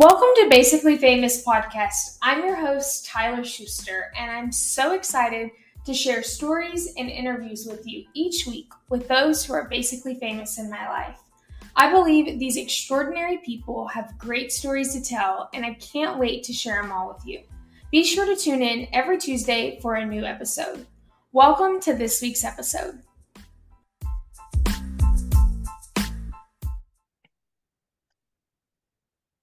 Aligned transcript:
Welcome 0.00 0.28
to 0.36 0.48
Basically 0.50 0.96
Famous 0.98 1.44
Podcast. 1.44 2.18
I'm 2.20 2.44
your 2.44 2.56
host, 2.56 3.06
Tyler 3.06 3.44
Schuster, 3.44 4.12
and 4.18 4.30
I'm 4.30 4.50
so 4.50 4.92
excited 4.92 5.50
to 5.86 5.94
share 5.94 6.22
stories 6.22 6.92
and 6.96 7.08
interviews 7.08 7.64
with 7.64 7.86
you 7.86 8.04
each 8.12 8.44
week 8.46 8.72
with 8.88 9.06
those 9.06 9.44
who 9.44 9.52
are 9.52 9.68
basically 9.68 10.16
famous 10.16 10.58
in 10.58 10.68
my 10.68 10.88
life. 10.88 11.20
I 11.76 11.92
believe 11.92 12.40
these 12.40 12.56
extraordinary 12.56 13.38
people 13.38 13.86
have 13.86 14.18
great 14.18 14.50
stories 14.50 14.92
to 14.94 15.02
tell, 15.02 15.48
and 15.54 15.64
I 15.64 15.74
can't 15.74 16.18
wait 16.18 16.42
to 16.44 16.52
share 16.52 16.82
them 16.82 16.90
all 16.90 17.08
with 17.08 17.24
you. 17.24 17.42
Be 17.92 18.02
sure 18.02 18.26
to 18.26 18.34
tune 18.34 18.62
in 18.62 18.88
every 18.92 19.18
Tuesday 19.18 19.78
for 19.80 19.94
a 19.94 20.04
new 20.04 20.24
episode. 20.24 20.86
Welcome 21.32 21.78
to 21.80 21.94
this 21.94 22.20
week's 22.20 22.44
episode. 22.44 23.00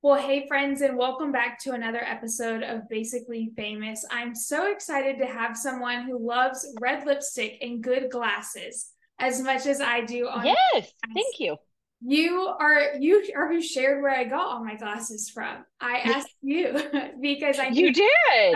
Well, 0.04 0.20
hey, 0.20 0.48
friends, 0.48 0.82
and 0.82 0.98
welcome 0.98 1.32
back 1.32 1.60
to 1.60 1.74
another 1.74 2.02
episode 2.04 2.64
of 2.64 2.90
Basically 2.90 3.52
Famous. 3.56 4.04
I'm 4.10 4.34
so 4.34 4.72
excited 4.72 5.20
to 5.20 5.28
have 5.28 5.56
someone 5.56 6.08
who 6.08 6.18
loves 6.18 6.68
red 6.82 7.06
lipstick 7.06 7.60
and 7.62 7.84
good 7.84 8.10
glasses 8.10 8.94
as 9.20 9.44
much 9.44 9.68
as 9.68 9.80
I 9.80 10.02
do. 10.02 10.28
On 10.28 10.44
yes, 10.44 10.92
thank 11.14 11.40
you. 11.40 11.56
You 12.04 12.48
are 12.48 12.96
you 13.00 13.24
are 13.36 13.48
who 13.48 13.62
shared 13.62 14.02
where 14.02 14.10
I 14.10 14.24
got 14.24 14.48
all 14.48 14.66
my 14.66 14.76
glasses 14.76 15.30
from. 15.30 15.64
I 15.80 15.98
asked 15.98 16.34
you 16.42 16.82
because 17.22 17.60
I 17.60 17.68
you 17.68 17.94
did. 17.94 18.56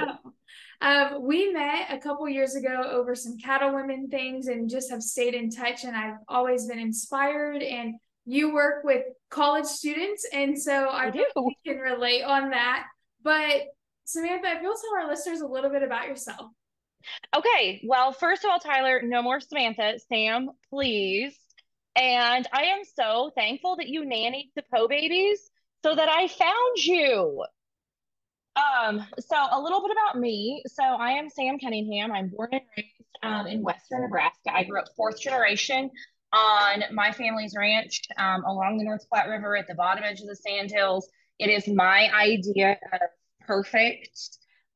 Um, 0.82 1.22
we 1.22 1.54
met 1.54 1.90
a 1.92 2.00
couple 2.00 2.28
years 2.28 2.56
ago 2.56 2.90
over 2.90 3.14
some 3.14 3.38
cattle 3.38 3.72
women 3.76 4.10
things 4.10 4.48
and 4.48 4.68
just 4.68 4.90
have 4.90 5.04
stayed 5.04 5.36
in 5.36 5.52
touch. 5.52 5.84
And 5.84 5.96
I've 5.96 6.18
always 6.28 6.66
been 6.66 6.80
inspired 6.80 7.62
and 7.62 7.98
you 8.26 8.54
work 8.54 8.84
with 8.84 9.04
college 9.30 9.66
students, 9.66 10.28
and 10.34 10.60
so 10.60 10.88
I, 10.88 11.06
I 11.06 11.10
do. 11.12 11.26
can 11.66 11.78
relate 11.78 12.24
on 12.24 12.50
that. 12.52 12.86
But 13.24 13.64
Samantha, 14.06 14.48
if 14.50 14.62
you'll 14.62 14.76
tell 14.76 15.04
our 15.04 15.08
listeners 15.08 15.42
a 15.42 15.48
little 15.48 15.70
bit 15.70 15.84
about 15.84 16.08
yourself. 16.08 16.52
Okay. 17.36 17.82
Well, 17.86 18.12
first 18.12 18.44
of 18.44 18.52
all, 18.52 18.60
Tyler, 18.60 19.02
no 19.04 19.22
more 19.22 19.40
Samantha. 19.40 20.00
Sam, 20.10 20.50
please. 20.70 21.38
And 21.96 22.48
I 22.52 22.64
am 22.64 22.82
so 22.84 23.32
thankful 23.36 23.78
that 23.78 23.88
you 23.88 24.04
nannied 24.04 24.52
the 24.56 24.64
Poe 24.74 24.88
babies 24.88 25.50
so 25.84 25.96
that 25.96 26.10
I 26.10 26.28
found 26.28 26.78
you. 26.78 27.46
Um, 28.56 29.06
so 29.20 29.36
a 29.36 29.60
little 29.60 29.82
bit 29.82 29.92
about 29.92 30.20
me. 30.20 30.64
So 30.68 30.84
I 30.84 31.12
am 31.12 31.30
Sam 31.30 31.60
Cunningham. 31.60 32.12
I'm 32.12 32.30
born 32.30 32.50
and 32.52 32.62
raised 32.76 32.90
um, 33.24 33.48
in 33.48 33.62
Western 33.62 34.02
Nebraska. 34.02 34.54
I 34.54 34.64
grew 34.64 34.80
up 34.80 34.88
fourth 34.96 35.20
generation 35.20 35.90
on 36.36 36.84
my 36.92 37.12
family's 37.12 37.56
ranch 37.58 38.02
um, 38.18 38.44
along 38.44 38.78
the 38.78 38.84
North 38.84 39.08
Platte 39.10 39.30
River 39.30 39.56
at 39.56 39.68
the 39.68 39.76
bottom 39.76 40.04
edge 40.04 40.20
of 40.20 40.28
the 40.28 40.36
Sandhills. 40.36 41.10
It 41.40 41.50
is 41.50 41.68
my 41.68 42.10
idea 42.14 42.78
of 42.92 43.00
perfect. 43.48 44.20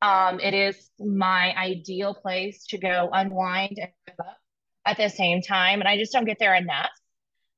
Um, 0.00 0.40
it 0.40 0.54
is 0.54 0.90
my 0.98 1.54
ideal 1.56 2.14
place 2.14 2.64
to 2.68 2.78
go 2.78 3.10
unwind 3.12 3.76
and 3.78 3.90
live 4.08 4.26
up 4.26 4.38
at 4.86 4.96
the 4.96 5.10
same 5.10 5.42
time. 5.42 5.80
And 5.80 5.88
I 5.88 5.98
just 5.98 6.12
don't 6.12 6.24
get 6.24 6.38
there 6.38 6.54
enough. 6.54 6.90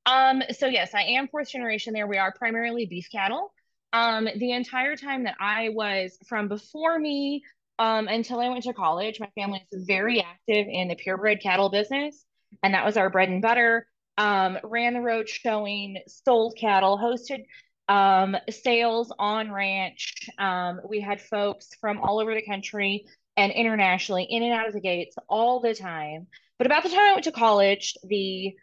Um, 0.04 0.42
so 0.50 0.66
yes, 0.66 0.94
I 0.94 1.02
am 1.02 1.28
fourth 1.28 1.50
generation 1.50 1.92
there. 1.92 2.08
We 2.08 2.18
are 2.18 2.32
primarily 2.32 2.86
beef 2.86 3.06
cattle. 3.12 3.52
Um, 3.92 4.26
the 4.36 4.50
entire 4.50 4.96
time 4.96 5.24
that 5.24 5.36
I 5.38 5.68
was 5.68 6.18
from 6.26 6.48
before 6.48 6.98
me 6.98 7.44
um, 7.78 8.08
until 8.08 8.40
I 8.40 8.48
went 8.48 8.64
to 8.64 8.72
college, 8.72 9.20
my 9.20 9.30
family 9.36 9.64
is 9.70 9.84
very 9.86 10.20
active 10.20 10.66
in 10.68 10.88
the 10.88 10.96
purebred 10.96 11.40
cattle 11.40 11.68
business, 11.68 12.24
and 12.62 12.74
that 12.74 12.84
was 12.84 12.96
our 12.96 13.10
bread 13.10 13.28
and 13.28 13.42
butter 13.42 13.86
um, 14.18 14.58
ran 14.64 14.94
the 14.94 15.00
road 15.00 15.28
showing, 15.28 15.98
sold 16.06 16.56
cattle, 16.56 16.98
hosted 16.98 17.44
um, 17.88 18.36
sales 18.50 19.12
on 19.18 19.50
ranch. 19.50 20.28
Um, 20.38 20.80
we 20.88 21.00
had 21.00 21.20
folks 21.20 21.70
from 21.80 21.98
all 21.98 22.20
over 22.20 22.34
the 22.34 22.42
country 22.42 23.06
and 23.36 23.52
internationally 23.52 24.24
in 24.24 24.42
and 24.42 24.52
out 24.52 24.68
of 24.68 24.74
the 24.74 24.80
gates 24.80 25.16
all 25.28 25.60
the 25.60 25.74
time. 25.74 26.26
But 26.58 26.66
about 26.66 26.82
the 26.82 26.90
time 26.90 27.00
I 27.00 27.12
went 27.12 27.24
to 27.24 27.32
college, 27.32 27.94
the 28.04 28.54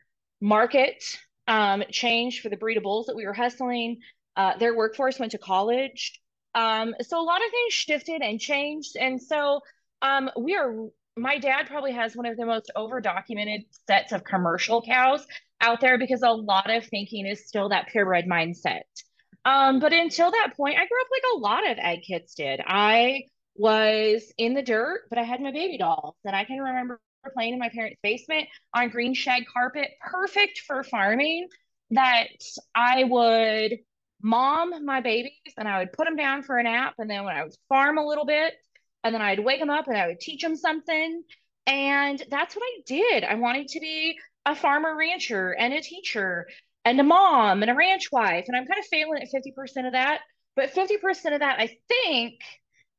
market 0.41 1.03
um, 1.47 1.83
changed 1.91 2.41
for 2.41 2.49
the 2.49 2.57
breed 2.57 2.77
of 2.77 2.83
bulls 2.83 3.07
that 3.07 3.15
we 3.15 3.25
were 3.25 3.33
hustling. 3.33 3.97
Uh, 4.35 4.57
their 4.57 4.75
workforce 4.75 5.19
went 5.19 5.33
to 5.33 5.37
college. 5.37 6.19
Um, 6.55 6.95
so 7.01 7.19
a 7.19 7.23
lot 7.23 7.43
of 7.43 7.51
things 7.51 7.73
shifted 7.73 8.21
and 8.21 8.39
changed. 8.39 8.95
And 8.95 9.21
so 9.21 9.61
um, 10.01 10.29
we 10.37 10.55
are 10.55 10.87
my 11.19 11.37
dad 11.37 11.67
probably 11.67 11.91
has 11.91 12.15
one 12.15 12.25
of 12.25 12.37
the 12.37 12.45
most 12.45 12.71
over 12.75 13.01
documented 13.01 13.61
sets 13.87 14.11
of 14.11 14.23
commercial 14.23 14.81
cows 14.81 15.25
out 15.61 15.81
there 15.81 15.97
because 15.97 16.21
a 16.21 16.29
lot 16.29 16.69
of 16.69 16.85
thinking 16.85 17.25
is 17.25 17.47
still 17.47 17.69
that 17.69 17.87
purebred 17.87 18.25
mindset. 18.25 18.81
Um, 19.45 19.79
but 19.79 19.93
until 19.93 20.31
that 20.31 20.53
point, 20.55 20.75
I 20.75 20.87
grew 20.87 21.01
up 21.01 21.07
like 21.11 21.23
a 21.33 21.37
lot 21.37 21.71
of 21.71 21.77
ag 21.79 22.03
kids 22.03 22.35
did. 22.35 22.61
I 22.65 23.23
was 23.55 24.31
in 24.37 24.53
the 24.53 24.61
dirt, 24.61 25.01
but 25.09 25.17
I 25.17 25.23
had 25.23 25.41
my 25.41 25.51
baby 25.51 25.77
dolls, 25.77 26.15
and 26.23 26.35
I 26.35 26.45
can 26.45 26.59
remember 26.59 26.99
playing 27.33 27.53
in 27.53 27.59
my 27.59 27.69
parents' 27.69 27.99
basement 28.01 28.47
on 28.73 28.89
green 28.89 29.13
shag 29.13 29.43
carpet, 29.53 29.89
perfect 30.01 30.59
for 30.59 30.83
farming. 30.83 31.47
That 31.91 32.27
I 32.75 33.03
would 33.03 33.79
mom 34.21 34.85
my 34.85 35.01
babies 35.01 35.31
and 35.57 35.67
I 35.67 35.79
would 35.79 35.91
put 35.93 36.05
them 36.05 36.15
down 36.15 36.43
for 36.43 36.57
a 36.57 36.63
nap, 36.63 36.95
and 36.99 37.09
then 37.09 37.25
when 37.25 37.35
I 37.35 37.43
would 37.43 37.55
farm 37.67 37.97
a 37.97 38.05
little 38.05 38.25
bit, 38.25 38.53
and 39.03 39.13
then 39.13 39.21
I'd 39.21 39.39
wake 39.39 39.59
them 39.59 39.69
up 39.69 39.87
and 39.87 39.97
I 39.97 40.07
would 40.07 40.19
teach 40.19 40.41
them 40.41 40.55
something. 40.55 41.23
And 41.67 42.23
that's 42.29 42.55
what 42.55 42.63
I 42.63 42.81
did. 42.85 43.23
I 43.23 43.35
wanted 43.35 43.67
to 43.69 43.79
be 43.79 44.17
a 44.45 44.55
farmer 44.55 44.95
rancher 44.95 45.51
and 45.51 45.73
a 45.73 45.81
teacher 45.81 46.47
and 46.85 46.99
a 46.99 47.03
mom 47.03 47.61
and 47.61 47.69
a 47.69 47.75
ranch 47.75 48.11
wife. 48.11 48.45
And 48.47 48.57
I'm 48.57 48.65
kind 48.65 48.79
of 48.79 48.85
failing 48.87 49.21
at 49.21 49.29
50% 49.29 49.85
of 49.85 49.93
that. 49.93 50.21
But 50.55 50.73
50% 50.73 51.33
of 51.33 51.39
that, 51.39 51.59
I 51.59 51.77
think 51.87 52.41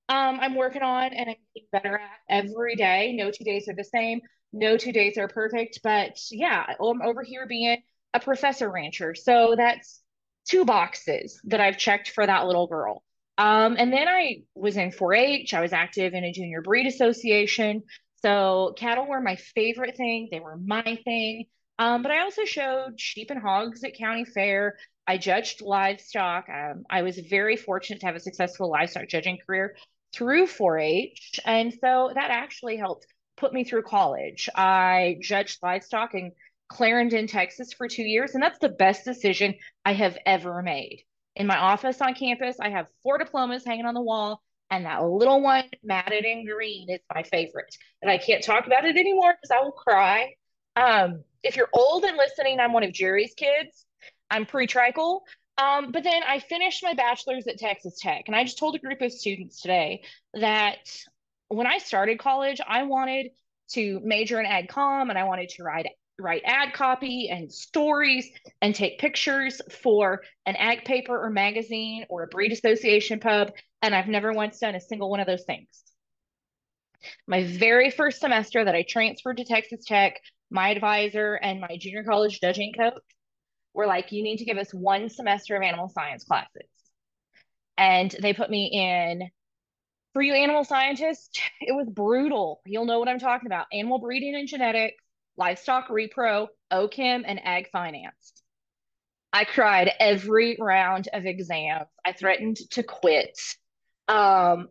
um, 0.08 0.38
I'm 0.40 0.54
working 0.54 0.82
on 0.82 1.12
and 1.12 1.30
I'm 1.30 1.36
getting 1.54 1.68
better 1.72 1.98
at 1.98 2.10
every 2.28 2.76
day. 2.76 3.14
No 3.16 3.30
two 3.30 3.44
days 3.44 3.68
are 3.68 3.74
the 3.74 3.84
same. 3.84 4.20
No 4.52 4.76
two 4.76 4.92
days 4.92 5.18
are 5.18 5.28
perfect. 5.28 5.80
But 5.82 6.18
yeah, 6.30 6.64
I'm 6.80 7.02
over 7.02 7.22
here 7.22 7.46
being 7.46 7.82
a 8.14 8.20
professor 8.20 8.70
rancher. 8.70 9.14
So 9.14 9.54
that's 9.56 10.00
two 10.48 10.64
boxes 10.64 11.40
that 11.44 11.60
I've 11.60 11.78
checked 11.78 12.10
for 12.10 12.26
that 12.26 12.46
little 12.46 12.66
girl. 12.66 13.02
Um, 13.40 13.76
and 13.78 13.90
then 13.90 14.06
I 14.06 14.42
was 14.54 14.76
in 14.76 14.92
4 14.92 15.14
H. 15.14 15.54
I 15.54 15.62
was 15.62 15.72
active 15.72 16.12
in 16.12 16.24
a 16.24 16.32
junior 16.32 16.60
breed 16.60 16.86
association. 16.86 17.84
So 18.16 18.74
cattle 18.76 19.06
were 19.06 19.22
my 19.22 19.36
favorite 19.36 19.96
thing. 19.96 20.28
They 20.30 20.40
were 20.40 20.58
my 20.58 20.98
thing. 21.06 21.46
Um, 21.78 22.02
but 22.02 22.12
I 22.12 22.20
also 22.20 22.44
showed 22.44 23.00
sheep 23.00 23.30
and 23.30 23.40
hogs 23.40 23.82
at 23.82 23.96
county 23.96 24.26
fair. 24.26 24.76
I 25.06 25.16
judged 25.16 25.62
livestock. 25.62 26.50
Um, 26.50 26.84
I 26.90 27.00
was 27.00 27.18
very 27.18 27.56
fortunate 27.56 28.00
to 28.00 28.06
have 28.08 28.14
a 28.14 28.20
successful 28.20 28.70
livestock 28.70 29.08
judging 29.08 29.38
career 29.46 29.74
through 30.12 30.46
4 30.46 30.78
H. 30.78 31.40
And 31.46 31.72
so 31.72 32.10
that 32.14 32.30
actually 32.30 32.76
helped 32.76 33.06
put 33.38 33.54
me 33.54 33.64
through 33.64 33.84
college. 33.84 34.50
I 34.54 35.16
judged 35.22 35.60
livestock 35.62 36.12
in 36.12 36.32
Clarendon, 36.68 37.26
Texas 37.26 37.72
for 37.72 37.88
two 37.88 38.02
years. 38.02 38.34
And 38.34 38.42
that's 38.42 38.58
the 38.58 38.68
best 38.68 39.06
decision 39.06 39.54
I 39.86 39.94
have 39.94 40.18
ever 40.26 40.60
made 40.60 41.06
in 41.40 41.46
my 41.46 41.56
office 41.56 42.02
on 42.02 42.12
campus. 42.12 42.56
I 42.60 42.68
have 42.68 42.86
four 43.02 43.16
diplomas 43.16 43.64
hanging 43.64 43.86
on 43.86 43.94
the 43.94 44.02
wall, 44.02 44.42
and 44.70 44.84
that 44.84 45.02
little 45.02 45.40
one 45.40 45.64
matted 45.82 46.26
in 46.26 46.44
green 46.44 46.90
is 46.90 47.00
my 47.12 47.22
favorite. 47.22 47.74
And 48.02 48.10
I 48.10 48.18
can't 48.18 48.44
talk 48.44 48.66
about 48.66 48.84
it 48.84 48.98
anymore 48.98 49.32
because 49.32 49.50
I 49.50 49.64
will 49.64 49.72
cry. 49.72 50.34
Um, 50.76 51.24
if 51.42 51.56
you're 51.56 51.70
old 51.72 52.04
and 52.04 52.18
listening, 52.18 52.60
I'm 52.60 52.74
one 52.74 52.82
of 52.82 52.92
Jerry's 52.92 53.32
kids. 53.34 53.86
I'm 54.30 54.44
pre-trical. 54.44 55.20
Um, 55.56 55.92
but 55.92 56.04
then 56.04 56.22
I 56.28 56.40
finished 56.40 56.82
my 56.82 56.92
bachelor's 56.92 57.46
at 57.46 57.58
Texas 57.58 57.98
Tech, 57.98 58.24
and 58.26 58.36
I 58.36 58.44
just 58.44 58.58
told 58.58 58.74
a 58.74 58.78
group 58.78 59.00
of 59.00 59.10
students 59.10 59.62
today 59.62 60.02
that 60.34 60.76
when 61.48 61.66
I 61.66 61.78
started 61.78 62.18
college, 62.18 62.60
I 62.66 62.82
wanted 62.82 63.30
to 63.70 63.98
major 64.04 64.38
in 64.38 64.44
ag 64.44 64.68
com 64.68 65.08
and 65.08 65.18
I 65.18 65.24
wanted 65.24 65.48
to 65.50 65.62
write 65.62 65.86
write 66.20 66.42
ad 66.44 66.72
copy 66.72 67.28
and 67.30 67.52
stories 67.52 68.28
and 68.60 68.74
take 68.74 68.98
pictures 68.98 69.60
for 69.70 70.22
an 70.46 70.56
ag 70.56 70.84
paper 70.84 71.16
or 71.18 71.30
magazine 71.30 72.06
or 72.08 72.22
a 72.22 72.26
breed 72.28 72.52
association 72.52 73.20
pub. 73.20 73.52
And 73.82 73.94
I've 73.94 74.08
never 74.08 74.32
once 74.32 74.58
done 74.58 74.74
a 74.74 74.80
single 74.80 75.10
one 75.10 75.20
of 75.20 75.26
those 75.26 75.44
things. 75.44 75.68
My 77.26 77.44
very 77.44 77.90
first 77.90 78.20
semester 78.20 78.64
that 78.64 78.74
I 78.74 78.82
transferred 78.82 79.38
to 79.38 79.44
Texas 79.44 79.84
Tech, 79.84 80.20
my 80.50 80.68
advisor 80.68 81.34
and 81.34 81.60
my 81.60 81.76
junior 81.78 82.04
college 82.04 82.40
judging 82.40 82.72
coach 82.72 83.02
were 83.72 83.86
like, 83.86 84.12
you 84.12 84.22
need 84.22 84.38
to 84.38 84.44
give 84.44 84.58
us 84.58 84.72
one 84.72 85.08
semester 85.08 85.56
of 85.56 85.62
animal 85.62 85.88
science 85.88 86.24
classes. 86.24 86.68
And 87.78 88.14
they 88.20 88.34
put 88.34 88.50
me 88.50 88.66
in 88.66 89.30
for 90.12 90.22
you 90.22 90.34
animal 90.34 90.64
scientists, 90.64 91.30
it 91.60 91.72
was 91.72 91.88
brutal. 91.88 92.60
You'll 92.66 92.86
know 92.86 92.98
what 92.98 93.08
I'm 93.08 93.18
talking 93.18 93.46
about. 93.46 93.66
Animal 93.72 93.98
breeding 93.98 94.34
and 94.34 94.48
genetics, 94.48 95.02
livestock 95.36 95.88
repro, 95.88 96.48
OCHEM, 96.70 97.24
and 97.26 97.40
ag 97.44 97.70
finance. 97.70 98.32
I 99.32 99.44
cried 99.44 99.92
every 100.00 100.56
round 100.58 101.08
of 101.12 101.24
exams. 101.24 101.88
I 102.04 102.12
threatened 102.12 102.56
to 102.70 102.82
quit. 102.82 103.38
Um, 104.08 104.68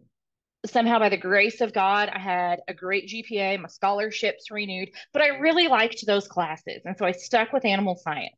somehow, 0.65 0.99
by 0.99 1.09
the 1.09 1.17
grace 1.17 1.61
of 1.61 1.73
God, 1.73 2.09
I 2.09 2.19
had 2.19 2.59
a 2.67 2.73
great 2.73 3.07
GPA, 3.07 3.59
my 3.61 3.67
scholarships 3.69 4.51
renewed, 4.51 4.89
but 5.13 5.21
I 5.21 5.39
really 5.39 5.67
liked 5.67 6.05
those 6.05 6.27
classes. 6.27 6.81
And 6.85 6.97
so 6.97 7.05
I 7.05 7.13
stuck 7.13 7.53
with 7.53 7.65
animal 7.65 7.95
science. 7.95 8.35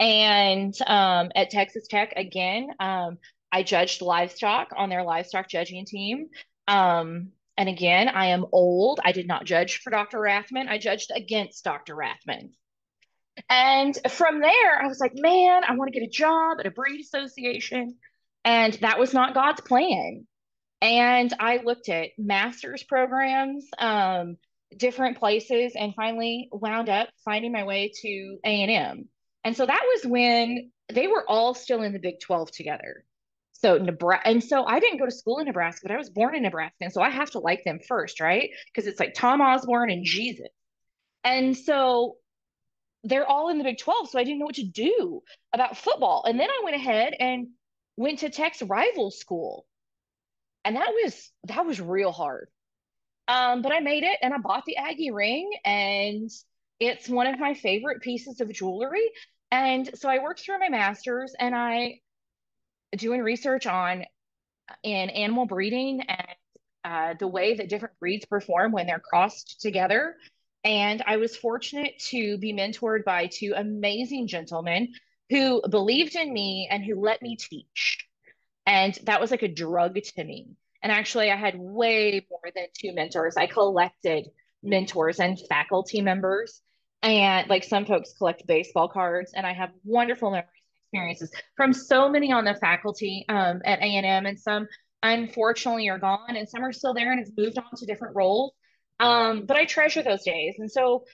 And 0.00 0.74
um, 0.86 1.30
at 1.34 1.50
Texas 1.50 1.86
Tech, 1.88 2.12
again, 2.16 2.68
um, 2.80 3.18
I 3.52 3.62
judged 3.62 4.02
livestock 4.02 4.68
on 4.76 4.88
their 4.88 5.04
livestock 5.04 5.48
judging 5.48 5.84
team. 5.84 6.28
Um, 6.66 7.28
and 7.56 7.68
again, 7.68 8.08
I 8.08 8.26
am 8.26 8.46
old. 8.52 9.00
I 9.04 9.12
did 9.12 9.26
not 9.26 9.44
judge 9.44 9.78
for 9.78 9.90
Dr. 9.90 10.18
Rathmann. 10.18 10.68
I 10.68 10.78
judged 10.78 11.10
against 11.14 11.64
Dr. 11.64 11.94
Rathmann. 11.94 12.50
And 13.48 13.96
from 14.10 14.40
there, 14.40 14.82
I 14.82 14.86
was 14.86 15.00
like, 15.00 15.12
man, 15.14 15.62
I 15.64 15.74
want 15.74 15.92
to 15.92 15.98
get 15.98 16.06
a 16.06 16.10
job 16.10 16.58
at 16.60 16.66
a 16.66 16.70
breed 16.70 17.00
association. 17.00 17.96
And 18.44 18.74
that 18.74 18.98
was 18.98 19.14
not 19.14 19.34
God's 19.34 19.60
plan. 19.60 20.26
And 20.82 21.32
I 21.40 21.58
looked 21.64 21.88
at 21.88 22.10
master's 22.18 22.82
programs, 22.82 23.66
um, 23.78 24.36
different 24.76 25.18
places, 25.18 25.74
and 25.78 25.94
finally 25.94 26.48
wound 26.52 26.88
up 26.88 27.08
finding 27.24 27.52
my 27.52 27.64
way 27.64 27.92
to 28.02 28.38
A&M. 28.44 29.08
And 29.44 29.56
so 29.56 29.64
that 29.64 29.82
was 29.94 30.06
when 30.06 30.70
they 30.92 31.06
were 31.06 31.24
all 31.28 31.54
still 31.54 31.82
in 31.82 31.92
the 31.92 31.98
Big 31.98 32.20
12 32.20 32.50
together. 32.50 33.04
So 33.64 33.78
Nebraska, 33.78 34.28
and 34.28 34.44
so 34.44 34.66
I 34.66 34.78
didn't 34.78 34.98
go 34.98 35.06
to 35.06 35.10
school 35.10 35.38
in 35.38 35.46
Nebraska, 35.46 35.80
but 35.84 35.94
I 35.94 35.96
was 35.96 36.10
born 36.10 36.34
in 36.36 36.42
Nebraska, 36.42 36.76
and 36.82 36.92
so 36.92 37.00
I 37.00 37.08
have 37.08 37.30
to 37.30 37.38
like 37.38 37.64
them 37.64 37.78
first, 37.88 38.20
right? 38.20 38.50
Because 38.66 38.86
it's 38.86 39.00
like 39.00 39.14
Tom 39.14 39.40
Osborne 39.40 39.90
and 39.90 40.04
Jesus. 40.04 40.48
And 41.24 41.56
so 41.56 42.16
they're 43.04 43.26
all 43.26 43.48
in 43.48 43.56
the 43.56 43.64
Big 43.64 43.78
12, 43.78 44.10
so 44.10 44.18
I 44.18 44.24
didn't 44.24 44.40
know 44.40 44.44
what 44.44 44.56
to 44.56 44.66
do 44.66 45.22
about 45.54 45.78
football. 45.78 46.24
And 46.28 46.38
then 46.38 46.50
I 46.50 46.60
went 46.62 46.76
ahead 46.76 47.14
and 47.18 47.46
went 47.96 48.18
to 48.18 48.28
Tech's 48.28 48.60
rival 48.60 49.10
school. 49.10 49.64
And 50.66 50.76
that 50.76 50.90
was 50.90 51.32
that 51.44 51.64
was 51.64 51.80
real 51.80 52.12
hard. 52.12 52.48
Um, 53.28 53.62
but 53.62 53.72
I 53.72 53.80
made 53.80 54.02
it 54.02 54.18
and 54.20 54.34
I 54.34 54.38
bought 54.38 54.66
the 54.66 54.76
Aggie 54.76 55.10
ring 55.10 55.50
and 55.64 56.28
it's 56.80 57.08
one 57.08 57.28
of 57.28 57.40
my 57.40 57.54
favorite 57.54 58.02
pieces 58.02 58.42
of 58.42 58.52
jewelry. 58.52 59.10
And 59.50 59.88
so 59.94 60.10
I 60.10 60.18
worked 60.18 60.40
through 60.40 60.58
my 60.58 60.68
master's 60.68 61.34
and 61.40 61.56
I 61.56 62.00
doing 62.96 63.20
research 63.20 63.66
on 63.66 64.04
in 64.82 65.10
animal 65.10 65.46
breeding 65.46 66.02
and 66.02 66.36
uh, 66.84 67.14
the 67.18 67.26
way 67.26 67.54
that 67.54 67.68
different 67.68 67.98
breeds 67.98 68.24
perform 68.24 68.72
when 68.72 68.86
they're 68.86 69.00
crossed 69.00 69.60
together. 69.60 70.16
And 70.64 71.02
I 71.06 71.16
was 71.18 71.36
fortunate 71.36 71.98
to 72.10 72.38
be 72.38 72.52
mentored 72.52 73.04
by 73.04 73.26
two 73.26 73.52
amazing 73.56 74.28
gentlemen 74.28 74.92
who 75.30 75.62
believed 75.68 76.16
in 76.16 76.32
me 76.32 76.68
and 76.70 76.84
who 76.84 77.00
let 77.00 77.22
me 77.22 77.36
teach. 77.36 78.06
And 78.66 78.98
that 79.04 79.20
was 79.20 79.30
like 79.30 79.42
a 79.42 79.48
drug 79.48 79.94
to 79.94 80.24
me. 80.24 80.48
And 80.82 80.92
actually, 80.92 81.30
I 81.30 81.36
had 81.36 81.58
way 81.58 82.26
more 82.30 82.50
than 82.54 82.66
two 82.78 82.94
mentors. 82.94 83.36
I 83.36 83.46
collected 83.46 84.26
mentors 84.62 85.20
and 85.20 85.38
faculty 85.48 86.00
members. 86.00 86.60
And 87.02 87.48
like 87.48 87.64
some 87.64 87.84
folks 87.84 88.14
collect 88.16 88.46
baseball 88.46 88.88
cards, 88.88 89.32
and 89.34 89.46
I 89.46 89.52
have 89.52 89.70
wonderful 89.84 90.30
memories 90.30 90.63
experiences 90.94 91.30
from 91.56 91.72
so 91.72 92.08
many 92.08 92.32
on 92.32 92.44
the 92.44 92.54
faculty 92.54 93.24
um, 93.28 93.60
at 93.64 93.80
A&M, 93.80 94.26
and 94.26 94.38
some 94.38 94.66
unfortunately 95.02 95.88
are 95.88 95.98
gone, 95.98 96.36
and 96.36 96.48
some 96.48 96.64
are 96.64 96.72
still 96.72 96.94
there 96.94 97.12
and 97.12 97.20
have 97.20 97.36
moved 97.36 97.58
on 97.58 97.76
to 97.76 97.86
different 97.86 98.16
roles. 98.16 98.52
Um, 99.00 99.44
but 99.46 99.56
I 99.56 99.64
treasure 99.64 100.02
those 100.02 100.22
days. 100.22 100.54
And 100.58 100.70
so 100.70 101.04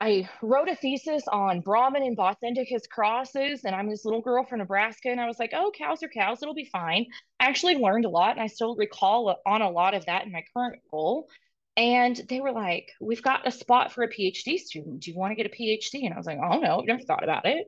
I 0.00 0.28
wrote 0.40 0.68
a 0.68 0.74
thesis 0.74 1.22
on 1.30 1.60
Brahman 1.60 2.02
and 2.02 2.16
Bos 2.16 2.36
indicus 2.42 2.88
crosses, 2.90 3.64
and 3.64 3.74
I'm 3.74 3.88
this 3.88 4.04
little 4.04 4.22
girl 4.22 4.44
from 4.44 4.58
Nebraska, 4.58 5.10
and 5.10 5.20
I 5.20 5.26
was 5.26 5.38
like, 5.38 5.52
oh, 5.54 5.70
cows 5.76 6.02
are 6.02 6.08
cows, 6.08 6.42
it'll 6.42 6.54
be 6.54 6.64
fine. 6.64 7.06
I 7.38 7.46
actually 7.46 7.76
learned 7.76 8.06
a 8.06 8.10
lot, 8.10 8.32
and 8.32 8.40
I 8.40 8.46
still 8.46 8.74
recall 8.74 9.36
on 9.46 9.62
a 9.62 9.70
lot 9.70 9.94
of 9.94 10.06
that 10.06 10.24
in 10.24 10.32
my 10.32 10.42
current 10.56 10.80
role. 10.92 11.28
And 11.76 12.20
they 12.28 12.40
were 12.40 12.52
like, 12.52 12.90
we've 13.00 13.22
got 13.22 13.46
a 13.46 13.50
spot 13.50 13.92
for 13.92 14.02
a 14.02 14.08
PhD 14.08 14.58
student. 14.58 15.00
Do 15.00 15.10
you 15.10 15.16
want 15.16 15.30
to 15.30 15.36
get 15.36 15.46
a 15.46 15.56
PhD? 15.56 16.04
And 16.04 16.12
I 16.12 16.18
was 16.18 16.26
like, 16.26 16.38
oh, 16.42 16.58
no, 16.58 16.80
I've 16.80 16.86
never 16.86 17.00
thought 17.00 17.24
about 17.24 17.46
it. 17.46 17.66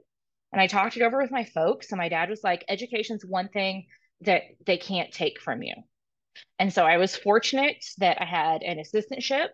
And 0.55 0.61
I 0.61 0.69
talked 0.69 0.97
it 0.97 1.03
over 1.03 1.21
with 1.21 1.33
my 1.33 1.45
folks, 1.45 1.91
and 1.91 1.99
my 1.99 2.09
dad 2.09 2.31
was 2.31 2.45
like, 2.45 2.65
education's 2.69 3.25
one 3.27 3.49
thing 3.49 3.87
that 4.21 4.43
they 4.65 4.77
can't 4.77 5.13
take 5.13 5.41
from 5.41 5.65
you. 5.65 5.75
And 6.61 6.73
so 6.73 6.85
I 6.85 6.99
was 6.99 7.17
fortunate 7.17 7.85
that 7.99 8.23
I 8.23 8.25
had 8.25 8.63
an 8.63 8.79
assistantship 8.79 9.49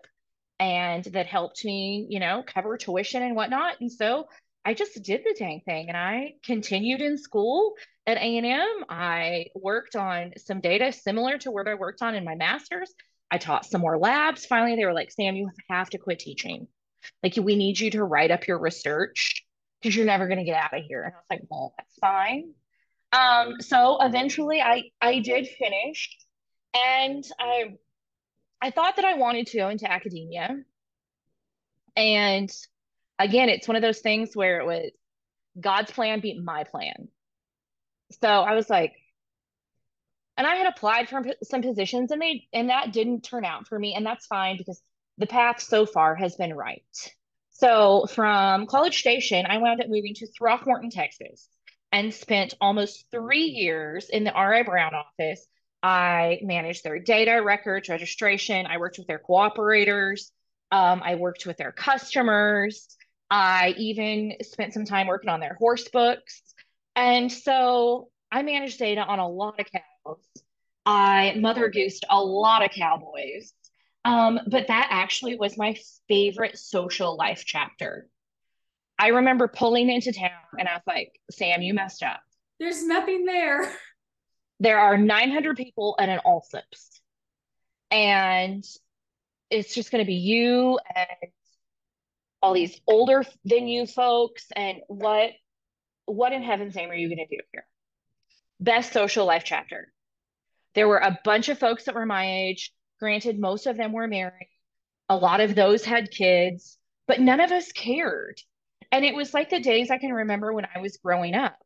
and 0.59 1.03
that 1.05 1.25
helped 1.25 1.65
me, 1.65 2.05
you 2.07 2.19
know, 2.19 2.43
cover 2.45 2.77
tuition 2.77 3.23
and 3.23 3.35
whatnot. 3.35 3.81
And 3.81 3.91
so 3.91 4.25
I 4.63 4.75
just 4.75 5.01
did 5.01 5.21
the 5.23 5.35
dang 5.37 5.61
thing 5.65 5.87
and 5.87 5.97
I 5.97 6.33
continued 6.45 7.01
in 7.01 7.17
school 7.17 7.73
at 8.05 8.17
A&M. 8.17 8.85
I 8.87 9.47
worked 9.55 9.95
on 9.95 10.33
some 10.37 10.61
data 10.61 10.91
similar 10.91 11.39
to 11.39 11.49
what 11.49 11.67
I 11.67 11.73
worked 11.73 12.03
on 12.03 12.13
in 12.13 12.23
my 12.23 12.35
master's. 12.35 12.93
I 13.31 13.39
taught 13.39 13.65
some 13.65 13.81
more 13.81 13.97
labs. 13.97 14.45
Finally, 14.45 14.75
they 14.75 14.85
were 14.85 14.93
like, 14.93 15.11
Sam, 15.11 15.35
you 15.35 15.49
have 15.71 15.89
to 15.89 15.97
quit 15.97 16.19
teaching. 16.19 16.67
Like, 17.23 17.35
we 17.37 17.55
need 17.55 17.79
you 17.79 17.89
to 17.91 18.03
write 18.03 18.29
up 18.29 18.45
your 18.45 18.59
research 18.59 19.40
because 19.81 19.95
you're 19.95 20.05
never 20.05 20.27
going 20.27 20.39
to 20.39 20.45
get 20.45 20.61
out 20.61 20.77
of 20.77 20.83
here. 20.83 21.03
And 21.03 21.13
I 21.13 21.17
was 21.17 21.25
like, 21.29 21.41
well, 21.49 21.73
that's 21.77 21.95
fine. 21.99 22.53
Um, 23.11 23.59
so 23.59 23.97
eventually 24.01 24.61
I, 24.61 24.83
I 25.01 25.19
did 25.19 25.47
finish 25.47 26.17
and 26.73 27.23
I 27.39 27.75
I 28.61 28.69
thought 28.69 28.97
that 28.97 29.05
I 29.05 29.15
wanted 29.15 29.47
to 29.47 29.57
go 29.57 29.69
into 29.69 29.91
academia. 29.91 30.55
And 31.95 32.49
again, 33.17 33.49
it's 33.49 33.67
one 33.67 33.75
of 33.75 33.81
those 33.81 33.99
things 33.99 34.35
where 34.35 34.59
it 34.59 34.65
was 34.65 34.91
God's 35.59 35.91
plan 35.91 36.19
beat 36.21 36.41
my 36.41 36.63
plan. 36.63 37.09
So 38.21 38.27
I 38.27 38.53
was 38.53 38.69
like, 38.69 38.93
and 40.37 40.47
I 40.47 40.55
had 40.55 40.67
applied 40.67 41.09
for 41.09 41.23
some 41.43 41.61
positions 41.61 42.11
and 42.11 42.21
they 42.21 42.47
and 42.53 42.69
that 42.69 42.93
didn't 42.93 43.21
turn 43.21 43.45
out 43.45 43.67
for 43.67 43.77
me 43.77 43.93
and 43.95 44.05
that's 44.05 44.27
fine 44.27 44.57
because 44.57 44.81
the 45.17 45.27
path 45.27 45.61
so 45.61 45.85
far 45.85 46.15
has 46.15 46.35
been 46.35 46.53
right. 46.53 46.83
So 47.61 48.07
from 48.07 48.65
College 48.65 48.99
Station, 48.99 49.45
I 49.47 49.59
wound 49.59 49.81
up 49.81 49.87
moving 49.87 50.15
to 50.15 50.27
Throckmorton, 50.27 50.89
Texas 50.89 51.47
and 51.91 52.13
spent 52.13 52.55
almost 52.59 53.05
3 53.11 53.37
years 53.39 54.09
in 54.09 54.23
the 54.23 54.31
R.A. 54.31 54.63
Brown 54.63 54.93
office 54.95 55.47
I 55.83 56.39
managed 56.43 56.83
their 56.83 56.99
data 56.99 57.41
records, 57.43 57.89
registration. 57.89 58.65
I 58.67 58.77
worked 58.77 58.97
with 58.97 59.07
their 59.07 59.19
cooperators. 59.19 60.31
Um, 60.71 61.01
I 61.03 61.15
worked 61.15 61.45
with 61.45 61.57
their 61.57 61.71
customers. 61.71 62.95
I 63.29 63.73
even 63.77 64.33
spent 64.43 64.73
some 64.73 64.85
time 64.85 65.07
working 65.07 65.29
on 65.29 65.39
their 65.39 65.55
horse 65.55 65.87
books. 65.87 66.41
And 66.95 67.31
so 67.31 68.09
I 68.31 68.43
managed 68.43 68.77
data 68.77 69.01
on 69.01 69.19
a 69.19 69.27
lot 69.27 69.59
of 69.59 69.65
cows. 69.71 70.19
I 70.85 71.35
mother 71.39 71.69
goosed 71.69 72.05
a 72.09 72.21
lot 72.21 72.63
of 72.63 72.71
cowboys. 72.71 73.53
Um, 74.03 74.39
but 74.47 74.67
that 74.67 74.87
actually 74.89 75.37
was 75.37 75.57
my 75.57 75.75
favorite 76.07 76.57
social 76.57 77.15
life 77.15 77.43
chapter. 77.45 78.07
I 78.97 79.07
remember 79.07 79.47
pulling 79.47 79.89
into 79.89 80.11
town 80.11 80.29
and 80.57 80.67
I 80.67 80.73
was 80.73 80.83
like, 80.87 81.19
Sam, 81.31 81.61
you 81.61 81.73
messed 81.73 82.03
up. 82.03 82.21
There's 82.59 82.85
nothing 82.85 83.25
there. 83.25 83.71
there 84.59 84.79
are 84.79 84.97
900 84.97 85.57
people 85.57 85.95
at 85.99 86.09
an 86.09 86.19
Allsup's, 86.25 87.01
and 87.89 88.63
it's 89.49 89.73
just 89.73 89.91
going 89.91 90.03
to 90.03 90.07
be 90.07 90.13
you 90.15 90.79
and 90.95 91.31
all 92.41 92.53
these 92.53 92.79
older 92.87 93.23
than 93.43 93.67
you 93.67 93.87
folks. 93.87 94.45
And 94.55 94.81
what, 94.87 95.31
what 96.05 96.33
in 96.33 96.43
heaven's 96.43 96.75
name 96.75 96.91
are 96.91 96.95
you 96.95 97.07
going 97.07 97.27
to 97.27 97.35
do 97.35 97.41
here? 97.51 97.65
Best 98.59 98.93
social 98.93 99.25
life 99.25 99.43
chapter. 99.45 99.91
There 100.75 100.87
were 100.87 100.99
a 100.99 101.19
bunch 101.25 101.49
of 101.49 101.57
folks 101.59 101.85
that 101.85 101.95
were 101.95 102.05
my 102.05 102.43
age. 102.43 102.71
Granted, 103.01 103.39
most 103.39 103.65
of 103.65 103.77
them 103.77 103.91
were 103.91 104.07
married. 104.07 104.49
A 105.09 105.17
lot 105.17 105.41
of 105.41 105.55
those 105.55 105.83
had 105.83 106.11
kids, 106.11 106.77
but 107.07 107.19
none 107.19 107.39
of 107.39 107.51
us 107.51 107.71
cared. 107.71 108.39
And 108.91 109.03
it 109.03 109.15
was 109.15 109.33
like 109.33 109.49
the 109.49 109.59
days 109.59 109.89
I 109.89 109.97
can 109.97 110.13
remember 110.13 110.53
when 110.53 110.67
I 110.73 110.79
was 110.79 110.97
growing 110.97 111.33
up. 111.33 111.57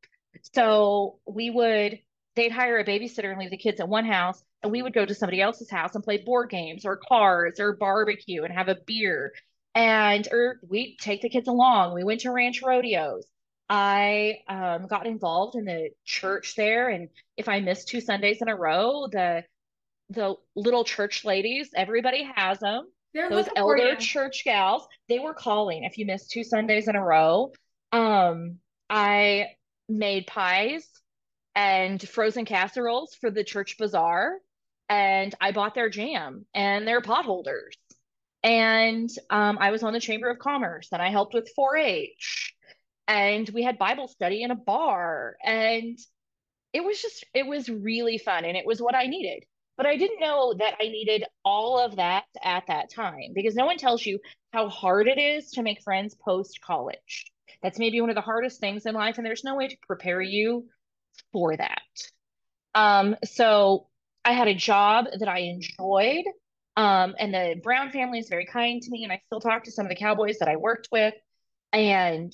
So 0.54 1.20
we 1.28 1.50
would 1.50 2.00
they'd 2.36 2.52
hire 2.52 2.78
a 2.78 2.86
babysitter 2.86 3.32
and 3.32 3.40
leave 3.40 3.50
the 3.50 3.58
kids 3.58 3.80
at 3.80 3.90
one 3.90 4.06
house 4.06 4.44
and 4.62 4.72
we 4.72 4.82
would 4.82 4.94
go 4.94 5.06
to 5.06 5.16
somebody 5.16 5.42
else's 5.42 5.70
house 5.70 5.96
and 5.96 6.04
play 6.04 6.18
board 6.18 6.50
games 6.50 6.86
or 6.86 6.98
cards 6.98 7.60
or 7.60 7.78
barbecue 7.78 8.44
and 8.44 8.54
have 8.54 8.68
a 8.68 8.78
beer 8.86 9.34
and 9.74 10.28
or 10.32 10.60
we'd 10.68 10.98
take 11.00 11.22
the 11.22 11.30
kids 11.30 11.48
along 11.48 11.94
we 11.94 12.04
went 12.04 12.20
to 12.20 12.32
ranch 12.32 12.62
rodeos 12.62 13.26
i 13.70 14.36
um, 14.50 14.86
got 14.88 15.08
involved 15.08 15.56
in 15.56 15.64
the 15.64 15.90
church 16.04 16.56
there 16.56 16.90
and 16.90 17.08
if 17.38 17.48
i 17.48 17.62
missed 17.62 17.88
two 17.88 18.02
sundays 18.02 18.42
in 18.42 18.50
a 18.50 18.56
row 18.56 19.08
the 19.10 19.44
the 20.10 20.36
little 20.56 20.84
church 20.84 21.26
ladies 21.26 21.70
everybody 21.76 22.30
has 22.36 22.60
them 22.60 22.88
They're 23.14 23.30
those 23.30 23.50
elder 23.56 23.96
church 23.96 24.44
gals 24.46 24.88
they 25.10 25.20
were 25.20 25.34
calling 25.34 25.84
if 25.84 25.98
you 25.98 26.06
missed 26.06 26.32
two 26.32 26.44
sundays 26.44 26.88
in 26.88 26.96
a 26.96 27.04
row 27.04 27.52
um 27.92 28.58
i 28.90 29.48
made 29.88 30.28
pies 30.28 30.88
and 31.56 32.02
frozen 32.08 32.46
casseroles 32.46 33.16
for 33.16 33.32
the 33.32 33.44
church 33.44 33.78
bazaar. 33.78 34.40
And 34.90 35.34
I 35.42 35.52
bought 35.52 35.74
their 35.74 35.90
jam 35.90 36.46
and 36.54 36.88
their 36.88 37.02
potholders. 37.02 37.74
And 38.44 39.10
um, 39.32 39.58
I 39.60 39.72
was 39.72 39.82
on 39.82 39.94
the 39.94 40.00
Chamber 40.00 40.30
of 40.30 40.38
Commerce 40.38 40.90
and 40.92 41.02
I 41.02 41.10
helped 41.10 41.34
with 41.34 41.50
4 41.56 41.78
H. 41.78 42.54
And 43.08 43.50
we 43.50 43.64
had 43.64 43.80
Bible 43.80 44.08
study 44.08 44.44
in 44.44 44.52
a 44.52 44.56
bar. 44.56 45.38
And 45.44 45.98
it 46.74 46.84
was 46.84 47.02
just, 47.02 47.26
it 47.34 47.48
was 47.48 47.70
really 47.70 48.20
fun. 48.20 48.46
And 48.46 48.56
it 48.58 48.66
was 48.66 48.82
what 48.82 48.94
I 48.94 49.08
needed. 49.08 49.46
But 49.78 49.86
I 49.86 49.98
didn't 49.98 50.20
know 50.20 50.54
that 50.58 50.76
I 50.80 50.86
needed 50.86 51.26
all 51.44 51.80
of 51.80 51.98
that 51.98 52.26
at 52.42 52.68
that 52.68 52.90
time 52.90 53.32
because 53.34 53.56
no 53.56 53.66
one 53.66 53.78
tells 53.78 54.06
you 54.06 54.20
how 54.54 54.70
hard 54.70 55.08
it 55.08 55.18
is 55.18 55.52
to 55.52 55.64
make 55.64 55.82
friends 55.82 56.16
post 56.16 56.62
college. 56.62 57.26
That's 57.62 57.80
maybe 57.80 58.00
one 58.00 58.10
of 58.10 58.16
the 58.16 58.22
hardest 58.22 58.60
things 58.60 58.86
in 58.86 58.96
life. 58.96 59.18
And 59.18 59.26
there's 59.26 59.44
no 59.44 59.56
way 59.56 59.68
to 59.68 59.78
prepare 59.86 60.22
you 60.22 60.66
for 61.32 61.56
that. 61.58 61.82
Um, 62.74 63.16
so 63.26 63.88
I 64.24 64.34
had 64.34 64.48
a 64.48 64.54
job 64.56 65.06
that 65.20 65.28
I 65.28 65.40
enjoyed. 65.40 66.26
Um, 66.78 67.16
and 67.18 67.34
the 67.34 67.60
Brown 67.64 67.92
family 67.92 68.20
is 68.20 68.28
very 68.28 68.46
kind 68.46 68.82
to 68.82 68.92
me, 68.92 69.04
and 69.04 69.14
I 69.14 69.22
still 69.28 69.40
talk 69.40 69.64
to 69.64 69.72
some 69.72 69.86
of 69.86 69.90
the 69.90 69.96
cowboys 69.96 70.40
that 70.40 70.50
I 70.50 70.58
worked 70.58 70.90
with. 70.92 71.14
And 71.72 72.34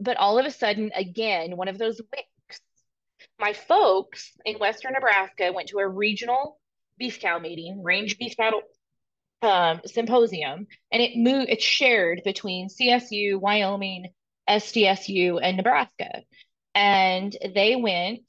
but 0.00 0.16
all 0.16 0.38
of 0.38 0.46
a 0.46 0.50
sudden, 0.50 0.90
again, 0.94 1.56
one 1.56 1.68
of 1.68 1.78
those 1.78 2.00
my 3.38 3.52
folks 3.52 4.32
in 4.44 4.58
Western 4.58 4.92
Nebraska 4.92 5.52
went 5.52 5.68
to 5.68 5.78
a 5.78 5.88
regional 5.88 6.58
beef 6.98 7.20
cow 7.20 7.38
meeting, 7.38 7.82
range 7.82 8.18
beef 8.18 8.36
cattle 8.36 8.62
um, 9.42 9.80
symposium, 9.86 10.66
and 10.90 11.02
it 11.02 11.16
moved. 11.16 11.50
It's 11.50 11.64
shared 11.64 12.22
between 12.24 12.68
CSU, 12.68 13.40
Wyoming, 13.40 14.12
SDSU, 14.48 15.38
and 15.42 15.56
Nebraska. 15.56 16.22
And 16.74 17.36
they 17.54 17.76
went 17.76 18.20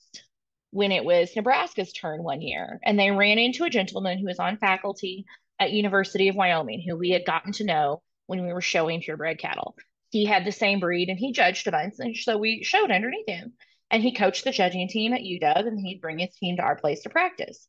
when 0.72 0.92
it 0.92 1.04
was 1.04 1.36
Nebraska's 1.36 1.92
turn 1.94 2.24
one 2.24 2.42
year, 2.42 2.80
and 2.84 3.00
they 3.00 3.12
ran 3.12 3.40
into 3.40 3.64
a 3.64 3.70
gentleman 3.70 4.20
who 4.20 4.26
was 4.26 4.40
on 4.40 4.58
faculty 4.58 5.26
at 5.60 5.72
University 5.72 6.30
of 6.30 6.36
Wyoming, 6.36 6.84
who 6.88 6.96
we 6.96 7.10
had 7.10 7.26
gotten 7.26 7.52
to 7.54 7.66
know 7.66 8.02
when 8.28 8.46
we 8.46 8.54
were 8.54 8.62
showing 8.62 9.02
purebred 9.02 9.40
cattle. 9.40 9.76
He 10.12 10.26
had 10.26 10.46
the 10.46 10.52
same 10.52 10.80
breed, 10.80 11.10
and 11.10 11.18
he 11.18 11.32
judged 11.32 11.68
a 11.68 11.72
bunch, 11.72 11.96
and 12.00 12.16
so 12.16 12.38
we 12.38 12.64
showed 12.64 12.92
underneath 12.92 13.28
him. 13.28 13.54
And 13.92 14.04
he 14.04 14.14
coached 14.14 14.44
the 14.44 14.52
judging 14.52 14.88
team 14.88 15.14
at 15.14 15.22
UW, 15.22 15.68
and 15.68 15.80
he'd 15.80 16.02
bring 16.02 16.20
his 16.20 16.36
team 16.36 16.58
to 16.58 16.64
our 16.64 16.76
place 16.76 17.02
to 17.04 17.10
practice. 17.10 17.68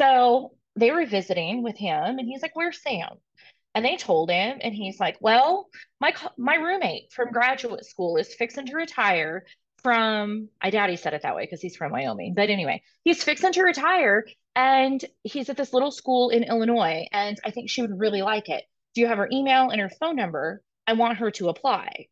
So 0.00 0.54
they 0.76 0.90
were 0.90 1.06
visiting 1.06 1.62
with 1.62 1.76
him, 1.76 2.18
and 2.18 2.28
he's 2.28 2.42
like, 2.42 2.56
"Where's 2.56 2.82
Sam?" 2.82 3.18
And 3.74 3.84
they 3.84 3.96
told 3.96 4.30
him, 4.30 4.58
and 4.60 4.74
he's 4.74 5.00
like, 5.00 5.16
"Well, 5.20 5.68
my 6.00 6.14
my 6.36 6.56
roommate 6.56 7.12
from 7.12 7.32
graduate 7.32 7.86
school 7.86 8.16
is 8.16 8.34
fixing 8.34 8.66
to 8.66 8.76
retire 8.76 9.44
from 9.82 10.48
I 10.60 10.70
doubt 10.70 10.90
he 10.90 10.96
said 10.96 11.14
it 11.14 11.22
that 11.22 11.34
way 11.36 11.44
because 11.44 11.60
he's 11.60 11.76
from 11.76 11.92
Wyoming. 11.92 12.34
But 12.34 12.50
anyway, 12.50 12.82
he's 13.04 13.22
fixing 13.22 13.52
to 13.52 13.62
retire 13.62 14.24
and 14.54 15.04
he's 15.22 15.48
at 15.48 15.56
this 15.56 15.72
little 15.72 15.90
school 15.90 16.30
in 16.30 16.44
Illinois 16.44 17.06
and 17.12 17.38
I 17.44 17.50
think 17.50 17.68
she 17.70 17.82
would 17.82 17.98
really 17.98 18.22
like 18.22 18.48
it. 18.48 18.64
Do 18.94 19.00
you 19.00 19.06
have 19.08 19.18
her 19.18 19.28
email 19.32 19.70
and 19.70 19.80
her 19.80 19.90
phone 19.90 20.16
number? 20.16 20.62
I 20.86 20.94
want 20.94 21.18
her 21.18 21.30
to 21.32 21.48
apply. 21.48 22.06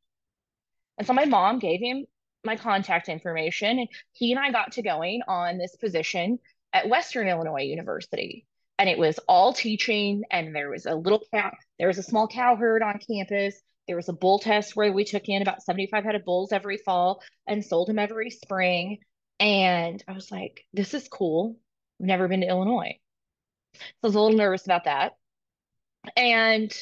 And 0.99 1.07
so 1.07 1.13
my 1.13 1.25
mom 1.25 1.59
gave 1.59 1.81
him 1.81 2.07
my 2.45 2.57
contact 2.57 3.09
information 3.09 3.79
and 3.79 3.89
he 4.13 4.33
and 4.33 4.41
I 4.41 4.51
got 4.51 4.73
to 4.73 4.83
going 4.83 5.23
on 5.29 5.59
this 5.59 5.77
position 5.77 6.39
at 6.73 6.89
Western 6.89 7.29
Illinois 7.29 7.65
University. 7.65 8.47
And 8.79 8.89
it 8.89 8.99
was 8.99 9.19
all 9.29 9.53
teaching 9.53 10.25
and 10.31 10.55
there 10.55 10.71
was 10.71 10.87
a 10.87 10.95
little 10.95 11.23
cow, 11.35 11.53
there 11.79 11.89
was 11.89 11.99
a 11.99 12.03
small 12.03 12.27
cow 12.29 12.57
herd 12.57 12.83
on 12.83 12.99
campus 12.99 13.61
there 13.91 13.97
was 13.97 14.09
a 14.09 14.13
bull 14.13 14.39
test 14.39 14.77
where 14.77 14.93
we 14.93 15.03
took 15.03 15.29
in 15.29 15.43
about 15.43 15.65
75 15.65 16.05
head 16.05 16.15
of 16.15 16.25
bulls 16.25 16.53
every 16.53 16.77
fall 16.77 17.25
and 17.49 17.65
sold 17.65 17.89
them 17.89 17.99
every 17.99 18.31
spring. 18.31 18.99
And 19.41 20.01
I 20.07 20.13
was 20.13 20.31
like, 20.31 20.65
this 20.73 20.95
is 20.95 21.09
cool. 21.09 21.57
I've 22.01 22.07
never 22.07 22.29
been 22.29 22.43
to 22.43 22.47
Illinois. 22.47 23.01
So 23.75 23.81
I 23.81 24.07
was 24.07 24.15
a 24.15 24.21
little 24.21 24.39
nervous 24.39 24.65
about 24.65 24.85
that. 24.85 25.15
And 26.17 26.73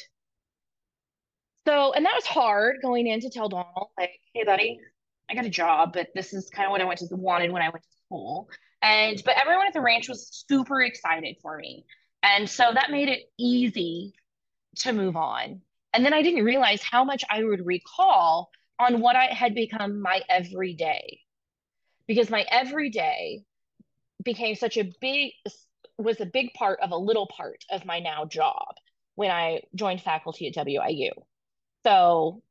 so, 1.67 1.95
and 1.95 2.05
that 2.05 2.15
was 2.15 2.27
hard 2.27 2.77
going 2.83 3.07
in 3.07 3.21
to 3.21 3.31
tell 3.31 3.49
Donald, 3.49 3.89
like, 3.97 4.21
hey, 4.35 4.45
buddy, 4.45 4.79
I 5.31 5.35
got 5.35 5.45
a 5.45 5.51
job, 5.51 5.93
but 5.93 6.09
this 6.15 6.33
is 6.33 6.49
kind 6.51 6.67
of 6.67 6.71
what 6.71 6.81
I 6.81 6.85
went 6.85 7.01
to 7.01 7.17
wanted 7.17 7.53
when 7.53 7.63
I 7.63 7.69
went 7.69 7.83
to 7.83 7.99
school. 8.07 8.49
And 8.83 9.21
but 9.25 9.37
everyone 9.41 9.67
at 9.67 9.73
the 9.73 9.81
ranch 9.81 10.09
was 10.09 10.45
super 10.49 10.81
excited 10.83 11.37
for 11.43 11.57
me. 11.57 11.85
And 12.23 12.49
so 12.49 12.71
that 12.73 12.91
made 12.91 13.09
it 13.09 13.31
easy 13.39 14.15
to 14.77 14.93
move 14.93 15.17
on. 15.17 15.61
And 15.93 16.05
then 16.05 16.13
I 16.13 16.23
didn't 16.23 16.45
realize 16.45 16.83
how 16.83 17.05
much 17.05 17.25
I 17.29 17.43
would 17.45 17.65
recall 17.65 18.51
on 18.79 19.01
what 19.01 19.17
I 19.17 19.27
had 19.27 19.55
become 19.55 20.01
my 20.01 20.23
everyday. 20.29 21.21
Because 22.07 22.31
my 22.31 22.45
everyday 22.51 23.43
became 24.23 24.55
such 24.55 24.77
a 24.77 24.91
big 25.01 25.33
was 25.99 26.21
a 26.21 26.27
big 26.27 26.53
part 26.55 26.79
of 26.81 26.93
a 26.93 26.97
little 26.97 27.27
part 27.27 27.65
of 27.71 27.85
my 27.85 27.99
now 27.99 28.25
job 28.25 28.75
when 29.17 29.31
I 29.31 29.63
joined 29.75 30.01
faculty 30.01 30.47
at 30.47 30.55
WIU. 30.55 31.11
So 31.85 32.43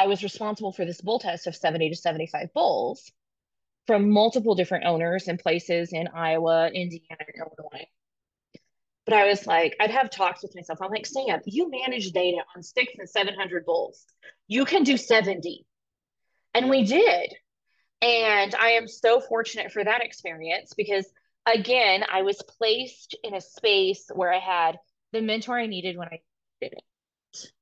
I 0.00 0.06
was 0.06 0.22
responsible 0.22 0.72
for 0.72 0.86
this 0.86 1.02
bull 1.02 1.18
test 1.18 1.46
of 1.46 1.54
70 1.54 1.90
to 1.90 1.94
75 1.94 2.54
bulls 2.54 3.12
from 3.86 4.08
multiple 4.08 4.54
different 4.54 4.86
owners 4.86 5.28
and 5.28 5.38
places 5.38 5.92
in 5.92 6.08
Iowa, 6.08 6.68
Indiana, 6.68 7.18
and 7.18 7.36
Illinois. 7.36 7.86
But 9.04 9.12
I 9.12 9.26
was 9.26 9.46
like, 9.46 9.76
I'd 9.78 9.90
have 9.90 10.08
talks 10.08 10.42
with 10.42 10.54
myself. 10.54 10.78
I'm 10.80 10.90
like, 10.90 11.04
Sam, 11.04 11.40
you 11.44 11.70
manage 11.70 12.12
data 12.12 12.38
on 12.56 12.62
six 12.62 12.94
and 12.98 13.10
700 13.10 13.66
bulls. 13.66 14.06
You 14.48 14.64
can 14.64 14.84
do 14.84 14.96
70. 14.96 15.66
And 16.54 16.70
we 16.70 16.84
did. 16.84 17.34
And 18.00 18.54
I 18.54 18.70
am 18.70 18.88
so 18.88 19.20
fortunate 19.20 19.70
for 19.70 19.84
that 19.84 20.02
experience 20.02 20.72
because, 20.74 21.04
again, 21.44 22.04
I 22.10 22.22
was 22.22 22.40
placed 22.58 23.18
in 23.22 23.34
a 23.34 23.40
space 23.42 24.10
where 24.14 24.32
I 24.32 24.38
had 24.38 24.78
the 25.12 25.20
mentor 25.20 25.58
I 25.58 25.66
needed 25.66 25.98
when 25.98 26.08
I 26.08 26.20
did 26.62 26.72
it. 26.72 27.52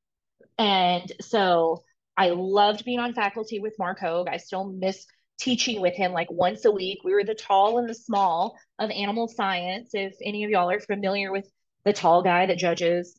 And 0.56 1.12
so 1.20 1.82
I 2.18 2.30
loved 2.30 2.84
being 2.84 2.98
on 2.98 3.14
faculty 3.14 3.60
with 3.60 3.78
Mark 3.78 4.00
Hogue. 4.00 4.28
I 4.28 4.38
still 4.38 4.64
miss 4.64 5.06
teaching 5.38 5.80
with 5.80 5.94
him 5.94 6.12
like 6.12 6.28
once 6.32 6.64
a 6.64 6.70
week. 6.72 6.98
We 7.04 7.14
were 7.14 7.22
the 7.22 7.36
tall 7.36 7.78
and 7.78 7.88
the 7.88 7.94
small 7.94 8.58
of 8.80 8.90
animal 8.90 9.28
science. 9.28 9.90
If 9.94 10.16
any 10.20 10.42
of 10.42 10.50
y'all 10.50 10.68
are 10.68 10.80
familiar 10.80 11.30
with 11.30 11.48
the 11.84 11.92
tall 11.92 12.24
guy 12.24 12.46
that 12.46 12.58
judges 12.58 13.18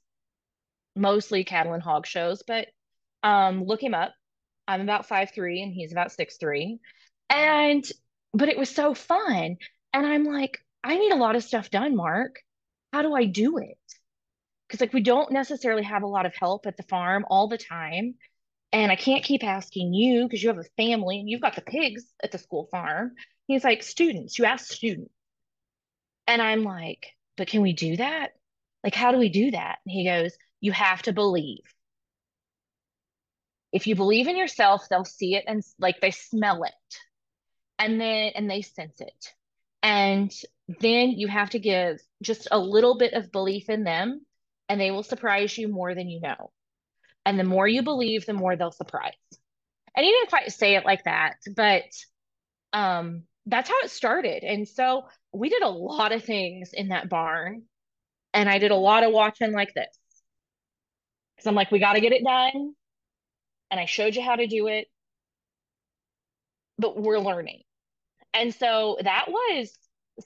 mostly 0.97 1.45
cattle 1.45 1.71
and 1.71 1.81
hog 1.81 2.05
shows, 2.05 2.43
but 2.45 2.67
um, 3.23 3.63
look 3.63 3.81
him 3.81 3.93
up. 3.93 4.13
I'm 4.67 4.81
about 4.81 5.07
five 5.07 5.31
three 5.31 5.61
and 5.61 5.73
he's 5.73 5.93
about 5.93 6.11
six 6.11 6.35
three, 6.37 6.79
and 7.29 7.89
but 8.33 8.49
it 8.49 8.57
was 8.57 8.69
so 8.69 8.93
fun. 8.93 9.55
And 9.93 10.05
I'm 10.05 10.25
like, 10.25 10.59
I 10.83 10.97
need 10.97 11.13
a 11.13 11.17
lot 11.17 11.37
of 11.37 11.43
stuff 11.43 11.71
done, 11.71 11.95
Mark. 11.95 12.35
How 12.91 13.01
do 13.01 13.15
I 13.15 13.23
do 13.25 13.59
it? 13.59 13.77
Because 14.67 14.81
like 14.81 14.93
we 14.93 15.01
don't 15.01 15.31
necessarily 15.31 15.83
have 15.83 16.03
a 16.03 16.07
lot 16.07 16.25
of 16.25 16.35
help 16.35 16.67
at 16.67 16.75
the 16.75 16.83
farm 16.83 17.25
all 17.29 17.47
the 17.47 17.57
time. 17.57 18.15
And 18.71 18.91
I 18.91 18.95
can't 18.95 19.23
keep 19.23 19.43
asking 19.43 19.93
you 19.93 20.23
because 20.23 20.43
you 20.43 20.49
have 20.49 20.59
a 20.59 20.81
family 20.81 21.19
and 21.19 21.29
you've 21.29 21.41
got 21.41 21.55
the 21.55 21.61
pigs 21.61 22.05
at 22.23 22.31
the 22.31 22.37
school 22.37 22.67
farm. 22.69 23.13
He's 23.47 23.63
like, 23.63 23.81
students, 23.81 24.37
you 24.37 24.45
ask 24.45 24.71
students. 24.71 25.13
And 26.27 26.41
I'm 26.41 26.63
like, 26.63 27.07
but 27.35 27.47
can 27.47 27.61
we 27.61 27.73
do 27.73 27.97
that? 27.97 28.33
Like, 28.83 28.93
how 28.93 29.11
do 29.11 29.17
we 29.17 29.29
do 29.29 29.51
that? 29.51 29.79
And 29.85 29.91
he 29.91 30.05
goes, 30.05 30.37
you 30.61 30.71
have 30.71 31.01
to 31.03 31.13
believe. 31.13 31.63
If 33.71 33.87
you 33.87 33.95
believe 33.95 34.27
in 34.27 34.37
yourself, 34.37 34.87
they'll 34.89 35.05
see 35.05 35.35
it 35.35 35.45
and 35.47 35.63
like 35.79 35.99
they 36.01 36.11
smell 36.11 36.63
it. 36.63 36.73
And 37.79 37.99
then, 37.99 38.33
and 38.35 38.49
they 38.49 38.61
sense 38.61 39.01
it. 39.01 39.33
And 39.81 40.31
then 40.79 41.11
you 41.11 41.27
have 41.27 41.51
to 41.51 41.59
give 41.59 41.99
just 42.21 42.47
a 42.51 42.59
little 42.59 42.97
bit 42.97 43.13
of 43.13 43.31
belief 43.31 43.69
in 43.69 43.83
them 43.83 44.21
and 44.67 44.79
they 44.79 44.91
will 44.91 45.03
surprise 45.03 45.57
you 45.57 45.67
more 45.67 45.95
than 45.95 46.07
you 46.07 46.21
know. 46.21 46.51
And 47.29 47.39
the 47.39 47.43
more 47.43 47.67
you 47.67 47.83
believe, 47.83 48.25
the 48.25 48.33
more 48.33 48.55
they'll 48.55 48.71
surprise. 48.71 49.13
And 49.95 50.03
he 50.03 50.11
didn't 50.11 50.29
quite 50.29 50.51
say 50.51 50.73
it 50.73 50.83
like 50.83 51.03
that, 51.03 51.35
but 51.55 51.83
um, 52.73 53.21
that's 53.45 53.69
how 53.69 53.75
it 53.83 53.91
started. 53.91 54.43
And 54.43 54.67
so 54.67 55.03
we 55.31 55.49
did 55.49 55.61
a 55.61 55.69
lot 55.69 56.11
of 56.11 56.23
things 56.23 56.71
in 56.73 56.87
that 56.87 57.07
barn. 57.07 57.65
And 58.33 58.49
I 58.49 58.57
did 58.57 58.71
a 58.71 58.75
lot 58.75 59.03
of 59.03 59.11
watching 59.11 59.51
like 59.51 59.75
this. 59.75 59.95
Because 61.35 61.45
I'm 61.45 61.53
like, 61.53 61.69
we 61.69 61.77
got 61.77 61.93
to 61.93 62.01
get 62.01 62.13
it 62.13 62.23
done. 62.23 62.73
And 63.69 63.79
I 63.79 63.85
showed 63.85 64.15
you 64.15 64.23
how 64.23 64.35
to 64.35 64.47
do 64.47 64.65
it. 64.65 64.87
But 66.79 66.99
we're 66.99 67.19
learning. 67.19 67.61
And 68.33 68.55
so 68.55 68.97
that 69.03 69.25
was 69.27 69.71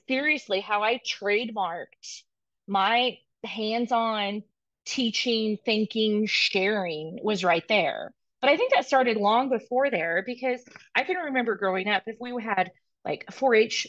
seriously 0.08 0.60
how 0.60 0.82
I 0.82 1.02
trademarked 1.06 2.22
my 2.66 3.18
hands 3.44 3.92
on 3.92 4.42
teaching, 4.84 5.58
thinking, 5.64 6.26
sharing 6.26 7.18
was 7.22 7.44
right 7.44 7.64
there. 7.68 8.12
But 8.40 8.50
I 8.50 8.56
think 8.56 8.74
that 8.74 8.86
started 8.86 9.16
long 9.16 9.48
before 9.48 9.90
there 9.90 10.22
because 10.24 10.62
I 10.94 11.04
can 11.04 11.16
remember 11.16 11.56
growing 11.56 11.88
up, 11.88 12.02
if 12.06 12.16
we 12.20 12.34
had 12.42 12.70
like 13.04 13.32
4 13.32 13.54
H 13.54 13.86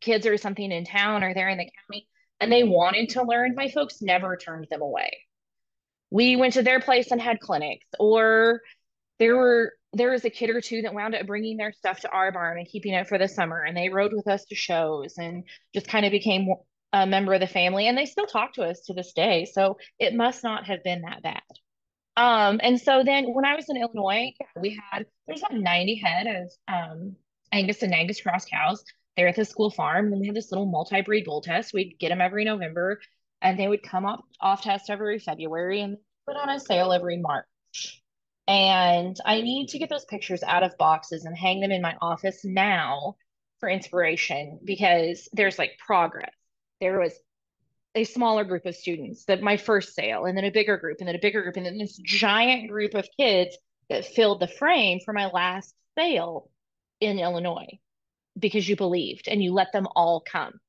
kids 0.00 0.26
or 0.26 0.36
something 0.36 0.70
in 0.70 0.84
town 0.84 1.22
or 1.22 1.34
there 1.34 1.48
in 1.48 1.58
the 1.58 1.70
county 1.88 2.08
and 2.40 2.50
they 2.50 2.64
wanted 2.64 3.10
to 3.10 3.22
learn, 3.22 3.54
my 3.54 3.68
folks 3.68 4.02
never 4.02 4.36
turned 4.36 4.66
them 4.70 4.82
away. 4.82 5.18
We 6.10 6.36
went 6.36 6.54
to 6.54 6.62
their 6.62 6.80
place 6.80 7.10
and 7.10 7.20
had 7.20 7.40
clinics, 7.40 7.86
or 7.98 8.60
there 9.18 9.36
were 9.36 9.72
there 9.92 10.10
was 10.10 10.24
a 10.24 10.30
kid 10.30 10.50
or 10.50 10.60
two 10.60 10.82
that 10.82 10.94
wound 10.94 11.14
up 11.14 11.26
bringing 11.26 11.56
their 11.56 11.72
stuff 11.72 12.00
to 12.00 12.10
our 12.10 12.32
barn 12.32 12.58
and 12.58 12.66
keeping 12.66 12.92
it 12.92 13.06
for 13.06 13.16
the 13.16 13.28
summer 13.28 13.62
and 13.62 13.76
they 13.76 13.88
rode 13.88 14.12
with 14.12 14.26
us 14.26 14.44
to 14.46 14.56
shows 14.56 15.14
and 15.18 15.44
just 15.72 15.86
kind 15.86 16.04
of 16.04 16.10
became 16.10 16.52
a 16.94 17.06
member 17.06 17.34
of 17.34 17.40
the 17.40 17.46
family 17.48 17.88
and 17.88 17.98
they 17.98 18.06
still 18.06 18.26
talk 18.26 18.54
to 18.54 18.62
us 18.62 18.82
to 18.82 18.94
this 18.94 19.12
day. 19.12 19.46
So 19.46 19.78
it 19.98 20.14
must 20.14 20.44
not 20.44 20.66
have 20.66 20.84
been 20.84 21.02
that 21.02 21.22
bad. 21.22 21.42
Um, 22.16 22.60
and 22.62 22.80
so 22.80 23.02
then 23.04 23.34
when 23.34 23.44
I 23.44 23.56
was 23.56 23.68
in 23.68 23.76
Illinois, 23.76 24.32
we 24.60 24.80
had, 24.92 25.04
there's 25.26 25.40
about 25.40 25.58
90 25.58 25.96
head 25.96 26.26
of 26.28 26.52
um, 26.68 27.16
Angus 27.50 27.82
and 27.82 27.92
Angus 27.92 28.20
cross 28.20 28.44
cows 28.44 28.84
there 29.16 29.26
at 29.26 29.34
the 29.34 29.44
school 29.44 29.70
farm. 29.70 30.12
And 30.12 30.20
we 30.20 30.28
had 30.28 30.36
this 30.36 30.52
little 30.52 30.66
multi-breed 30.66 31.24
bull 31.24 31.40
test. 31.40 31.74
We'd 31.74 31.98
get 31.98 32.10
them 32.10 32.20
every 32.20 32.44
November 32.44 33.00
and 33.42 33.58
they 33.58 33.66
would 33.66 33.82
come 33.82 34.06
up 34.06 34.24
off 34.40 34.62
test 34.62 34.88
every 34.88 35.18
February 35.18 35.80
and 35.80 35.98
put 36.28 36.36
on 36.36 36.48
a 36.48 36.60
sale 36.60 36.92
every 36.92 37.16
March. 37.16 38.00
And 38.46 39.16
I 39.24 39.40
need 39.40 39.70
to 39.70 39.78
get 39.80 39.90
those 39.90 40.04
pictures 40.04 40.44
out 40.44 40.62
of 40.62 40.78
boxes 40.78 41.24
and 41.24 41.36
hang 41.36 41.60
them 41.60 41.72
in 41.72 41.82
my 41.82 41.96
office 42.00 42.44
now 42.44 43.16
for 43.58 43.68
inspiration 43.68 44.60
because 44.62 45.28
there's 45.32 45.58
like 45.58 45.72
progress. 45.84 46.30
There 46.84 47.00
was 47.00 47.18
a 47.94 48.04
smaller 48.04 48.44
group 48.44 48.66
of 48.66 48.76
students 48.76 49.24
that 49.24 49.40
my 49.40 49.56
first 49.56 49.94
sale, 49.94 50.26
and 50.26 50.36
then 50.36 50.44
a 50.44 50.50
bigger 50.50 50.76
group, 50.76 50.98
and 50.98 51.08
then 51.08 51.14
a 51.14 51.18
bigger 51.18 51.42
group, 51.42 51.56
and 51.56 51.64
then 51.64 51.78
this 51.78 51.96
giant 51.96 52.68
group 52.68 52.92
of 52.92 53.08
kids 53.18 53.56
that 53.88 54.04
filled 54.04 54.40
the 54.40 54.48
frame 54.48 55.00
for 55.02 55.14
my 55.14 55.30
last 55.30 55.74
sale 55.96 56.50
in 57.00 57.18
Illinois 57.18 57.78
because 58.38 58.68
you 58.68 58.76
believed 58.76 59.28
and 59.28 59.42
you 59.42 59.54
let 59.54 59.72
them 59.72 59.86
all 59.96 60.20
come 60.20 60.60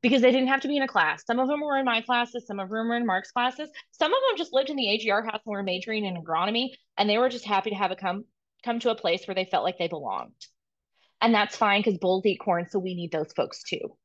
because 0.00 0.22
they 0.22 0.30
didn't 0.30 0.48
have 0.48 0.62
to 0.62 0.68
be 0.68 0.78
in 0.78 0.82
a 0.82 0.88
class. 0.88 1.26
Some 1.26 1.40
of 1.40 1.46
them 1.46 1.60
were 1.60 1.76
in 1.76 1.84
my 1.84 2.00
classes, 2.00 2.46
some 2.46 2.58
of 2.58 2.70
them 2.70 2.88
were 2.88 2.96
in 2.96 3.04
Mark's 3.04 3.30
classes. 3.30 3.68
Some 3.90 4.14
of 4.14 4.18
them 4.30 4.38
just 4.38 4.54
lived 4.54 4.70
in 4.70 4.76
the 4.76 4.88
AGR 4.88 5.26
house 5.26 5.42
and 5.44 5.52
were 5.52 5.62
majoring 5.62 6.06
in 6.06 6.16
agronomy, 6.16 6.70
and 6.96 7.06
they 7.06 7.18
were 7.18 7.28
just 7.28 7.44
happy 7.44 7.68
to 7.68 7.76
have 7.76 7.90
a 7.90 7.96
come 7.96 8.24
come 8.64 8.80
to 8.80 8.90
a 8.90 8.94
place 8.94 9.26
where 9.26 9.34
they 9.34 9.44
felt 9.44 9.64
like 9.64 9.76
they 9.76 9.88
belonged. 9.88 10.32
And 11.20 11.34
that's 11.34 11.54
fine 11.54 11.80
because 11.80 11.98
bulls 11.98 12.24
eat 12.24 12.40
corn, 12.40 12.66
so 12.70 12.78
we 12.78 12.94
need 12.94 13.12
those 13.12 13.34
folks 13.34 13.62
too. 13.62 13.98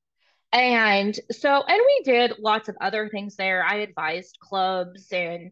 And 0.54 1.20
so, 1.32 1.64
and 1.68 1.82
we 1.86 2.04
did 2.06 2.40
lots 2.40 2.70
of 2.70 2.78
other 2.80 3.10
things 3.10 3.36
there. 3.36 3.66
I 3.66 3.78
advised 3.78 4.38
clubs 4.40 5.12
and 5.12 5.52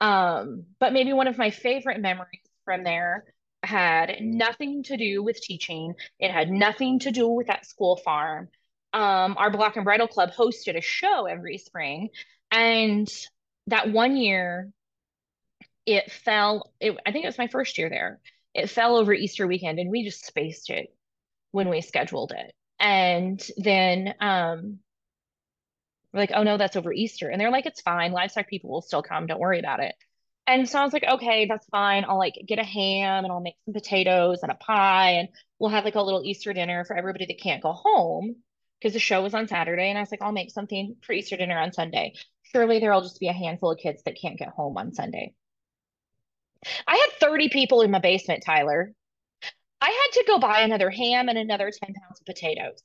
um, 0.00 0.64
but 0.80 0.92
maybe 0.92 1.12
one 1.12 1.28
of 1.28 1.38
my 1.38 1.50
favorite 1.50 2.00
memories 2.00 2.40
from 2.64 2.84
there 2.84 3.24
had 3.64 4.16
nothing 4.20 4.84
to 4.84 4.96
do 4.96 5.22
with 5.22 5.40
teaching. 5.40 5.94
It 6.20 6.30
had 6.30 6.50
nothing 6.50 7.00
to 7.00 7.10
do 7.10 7.28
with 7.28 7.48
that 7.48 7.66
school 7.66 7.96
farm. 7.96 8.48
Um, 8.92 9.36
our 9.38 9.50
Black 9.50 9.76
and 9.76 9.84
Bridle 9.84 10.08
Club 10.08 10.30
hosted 10.32 10.76
a 10.76 10.80
show 10.80 11.26
every 11.26 11.58
spring, 11.58 12.10
and 12.50 13.08
that 13.66 13.90
one 13.92 14.16
year, 14.16 14.72
it 15.86 16.10
fell. 16.12 16.72
It, 16.80 16.96
I 17.06 17.12
think 17.12 17.24
it 17.24 17.28
was 17.28 17.38
my 17.38 17.48
first 17.48 17.78
year 17.78 17.90
there. 17.90 18.20
It 18.54 18.70
fell 18.70 18.96
over 18.96 19.12
Easter 19.12 19.46
weekend, 19.46 19.78
and 19.78 19.90
we 19.90 20.04
just 20.04 20.26
spaced 20.26 20.70
it 20.70 20.94
when 21.52 21.68
we 21.68 21.80
scheduled 21.80 22.32
it. 22.32 22.54
And 22.80 23.44
then 23.56 24.14
um, 24.20 24.78
we're 26.12 26.20
like, 26.20 26.32
oh 26.34 26.42
no, 26.42 26.56
that's 26.56 26.76
over 26.76 26.92
Easter. 26.92 27.28
And 27.28 27.40
they're 27.40 27.50
like, 27.50 27.66
it's 27.66 27.80
fine. 27.80 28.12
Livestock 28.12 28.48
people 28.48 28.70
will 28.70 28.82
still 28.82 29.02
come. 29.02 29.26
Don't 29.26 29.40
worry 29.40 29.58
about 29.58 29.80
it. 29.80 29.94
And 30.46 30.66
so 30.66 30.78
I 30.80 30.84
was 30.84 30.94
like, 30.94 31.04
okay, 31.04 31.46
that's 31.46 31.66
fine. 31.66 32.06
I'll 32.08 32.18
like 32.18 32.34
get 32.46 32.58
a 32.58 32.64
ham 32.64 33.24
and 33.24 33.30
I'll 33.30 33.40
make 33.40 33.56
some 33.66 33.74
potatoes 33.74 34.42
and 34.42 34.50
a 34.50 34.54
pie 34.54 35.10
and 35.10 35.28
we'll 35.58 35.70
have 35.70 35.84
like 35.84 35.94
a 35.94 36.02
little 36.02 36.24
Easter 36.24 36.54
dinner 36.54 36.84
for 36.86 36.96
everybody 36.96 37.26
that 37.26 37.40
can't 37.40 37.62
go 37.62 37.72
home 37.72 38.36
because 38.80 38.94
the 38.94 38.98
show 38.98 39.22
was 39.22 39.34
on 39.34 39.46
Saturday. 39.46 39.90
And 39.90 39.98
I 39.98 40.00
was 40.00 40.10
like, 40.10 40.22
I'll 40.22 40.32
make 40.32 40.50
something 40.50 40.96
for 41.02 41.12
Easter 41.12 41.36
dinner 41.36 41.58
on 41.58 41.72
Sunday. 41.72 42.14
Surely 42.52 42.78
there'll 42.78 43.02
just 43.02 43.20
be 43.20 43.28
a 43.28 43.32
handful 43.34 43.72
of 43.72 43.78
kids 43.78 44.02
that 44.04 44.18
can't 44.18 44.38
get 44.38 44.48
home 44.48 44.78
on 44.78 44.94
Sunday. 44.94 45.34
I 46.86 46.96
had 46.96 47.20
30 47.20 47.50
people 47.50 47.82
in 47.82 47.90
my 47.90 47.98
basement, 47.98 48.42
Tyler. 48.44 48.94
I 49.80 49.86
had 49.86 50.20
to 50.20 50.24
go 50.26 50.38
buy 50.38 50.60
another 50.60 50.90
ham 50.90 51.28
and 51.28 51.38
another 51.38 51.70
10 51.70 51.94
pounds 51.94 52.20
of 52.20 52.26
potatoes. 52.26 52.82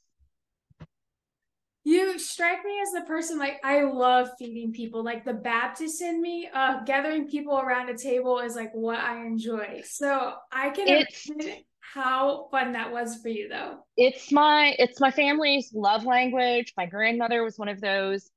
You 1.86 2.18
strike 2.18 2.64
me 2.64 2.80
as 2.82 2.92
the 2.92 3.06
person 3.06 3.38
like 3.38 3.60
I 3.64 3.82
love 3.82 4.30
feeding 4.40 4.72
people. 4.72 5.04
Like 5.04 5.26
the 5.26 5.34
Baptist 5.34 6.02
in 6.02 6.22
me, 6.22 6.50
uh, 6.54 6.84
gathering 6.86 7.28
people 7.28 7.60
around 7.60 7.90
a 7.90 7.98
table 7.98 8.40
is 8.40 8.56
like 8.56 8.72
what 8.74 9.00
I 9.00 9.26
enjoy. 9.26 9.82
So 9.84 10.34
I 10.52 10.70
can 10.70 10.88
it's, 10.88 11.30
imagine 11.30 11.64
how 11.80 12.48
fun 12.52 12.72
that 12.74 12.92
was 12.92 13.22
for 13.22 13.28
you 13.28 13.50
though. 13.50 13.80
It's 13.98 14.32
my 14.32 14.76
it's 14.80 15.02
my 15.02 15.12
family's 15.12 15.72
love 15.74 16.06
language. 16.06 16.74
My 16.78 16.86
grandmother 16.86 17.44
was 17.44 17.58
one 17.58 17.70
of 17.70 17.82
those 17.82 18.30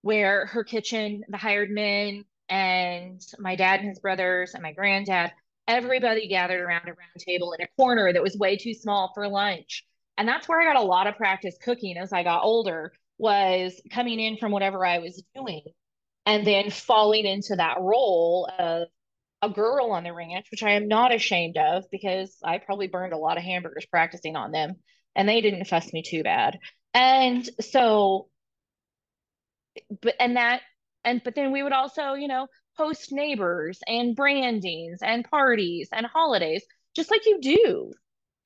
where 0.00 0.46
her 0.46 0.64
kitchen, 0.64 1.22
the 1.28 1.36
hired 1.36 1.70
men 1.70 2.24
and 2.48 3.20
my 3.38 3.56
dad 3.56 3.80
and 3.80 3.88
his 3.90 3.98
brothers 3.98 4.54
and 4.54 4.62
my 4.62 4.72
granddad, 4.72 5.32
everybody 5.68 6.28
gathered 6.28 6.60
around 6.60 6.88
a 6.88 6.92
round 6.92 7.18
table 7.18 7.52
in 7.52 7.64
a 7.64 7.68
corner 7.76 8.12
that 8.12 8.22
was 8.22 8.36
way 8.36 8.56
too 8.56 8.74
small 8.74 9.10
for 9.14 9.28
lunch 9.28 9.84
and 10.18 10.26
that's 10.26 10.48
where 10.48 10.60
I 10.60 10.64
got 10.64 10.82
a 10.82 10.86
lot 10.86 11.06
of 11.06 11.16
practice 11.16 11.56
cooking 11.62 11.96
as 11.98 12.12
I 12.12 12.22
got 12.22 12.42
older 12.42 12.92
was 13.18 13.80
coming 13.90 14.20
in 14.20 14.36
from 14.36 14.52
whatever 14.52 14.84
I 14.84 14.98
was 14.98 15.22
doing 15.34 15.62
and 16.24 16.46
then 16.46 16.70
falling 16.70 17.26
into 17.26 17.56
that 17.56 17.80
role 17.80 18.48
of 18.58 18.88
a 19.42 19.50
girl 19.50 19.92
on 19.92 20.04
the 20.04 20.12
ranch, 20.12 20.46
which 20.50 20.62
I 20.62 20.72
am 20.72 20.88
not 20.88 21.14
ashamed 21.14 21.56
of 21.56 21.84
because 21.90 22.36
I 22.42 22.58
probably 22.58 22.88
burned 22.88 23.12
a 23.12 23.18
lot 23.18 23.36
of 23.36 23.44
hamburgers 23.44 23.86
practicing 23.86 24.36
on 24.36 24.52
them 24.52 24.76
and 25.14 25.28
they 25.28 25.40
didn't 25.40 25.66
fuss 25.66 25.92
me 25.92 26.02
too 26.02 26.22
bad. 26.22 26.58
And 26.94 27.48
so, 27.60 28.28
but, 30.02 30.14
and 30.18 30.36
that, 30.36 30.62
and, 31.04 31.22
but 31.22 31.34
then 31.34 31.52
we 31.52 31.62
would 31.62 31.72
also, 31.72 32.14
you 32.14 32.28
know, 32.28 32.48
host 32.76 33.12
neighbors 33.12 33.80
and 33.86 34.16
brandings 34.16 34.98
and 35.02 35.24
parties 35.24 35.88
and 35.92 36.06
holidays, 36.06 36.64
just 36.94 37.10
like 37.10 37.26
you 37.26 37.40
do. 37.40 37.92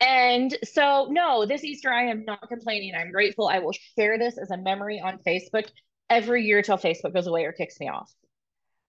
And 0.00 0.56
so, 0.64 1.08
no, 1.10 1.44
this 1.44 1.62
Easter, 1.62 1.92
I 1.92 2.04
am 2.04 2.24
not 2.24 2.48
complaining. 2.48 2.94
I'm 2.94 3.12
grateful. 3.12 3.48
I 3.48 3.58
will 3.58 3.74
share 3.98 4.18
this 4.18 4.38
as 4.38 4.50
a 4.50 4.56
memory 4.56 5.00
on 5.00 5.18
Facebook 5.26 5.68
every 6.08 6.44
year 6.44 6.62
till 6.62 6.78
Facebook 6.78 7.12
goes 7.12 7.26
away 7.26 7.44
or 7.44 7.52
kicks 7.52 7.78
me 7.78 7.88
off. 7.88 8.10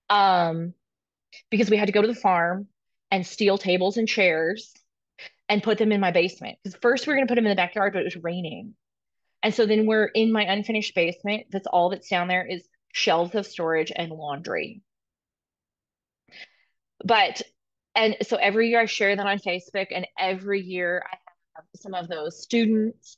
Um, 0.09 0.73
because 1.49 1.69
we 1.69 1.77
had 1.77 1.87
to 1.87 1.93
go 1.93 2.01
to 2.01 2.07
the 2.07 2.15
farm 2.15 2.67
and 3.11 3.25
steal 3.25 3.57
tables 3.57 3.97
and 3.97 4.07
chairs 4.07 4.73
and 5.49 5.61
put 5.61 5.77
them 5.77 5.91
in 5.91 5.99
my 5.99 6.11
basement. 6.11 6.57
Because 6.63 6.79
first 6.81 7.05
we're 7.05 7.15
going 7.15 7.27
to 7.27 7.31
put 7.31 7.35
them 7.35 7.45
in 7.45 7.51
the 7.51 7.55
backyard, 7.55 7.93
but 7.93 8.01
it 8.01 8.05
was 8.05 8.23
raining. 8.23 8.73
And 9.43 9.53
so 9.53 9.65
then 9.65 9.85
we're 9.85 10.05
in 10.05 10.31
my 10.31 10.43
unfinished 10.43 10.95
basement. 10.95 11.47
That's 11.51 11.67
all 11.67 11.89
that's 11.89 12.09
down 12.09 12.27
there 12.27 12.45
is 12.45 12.67
shelves 12.93 13.35
of 13.35 13.45
storage 13.45 13.91
and 13.93 14.11
laundry. 14.11 14.81
But 17.03 17.41
and 17.95 18.15
so 18.21 18.37
every 18.37 18.69
year 18.69 18.81
I 18.81 18.85
share 18.85 19.15
that 19.15 19.25
on 19.25 19.39
Facebook, 19.39 19.87
and 19.91 20.07
every 20.17 20.61
year 20.61 21.03
I 21.05 21.17
have 21.55 21.65
some 21.75 21.93
of 21.93 22.07
those 22.07 22.41
students 22.41 23.17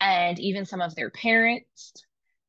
and 0.00 0.38
even 0.38 0.66
some 0.66 0.80
of 0.80 0.94
their 0.94 1.10
parents 1.10 1.92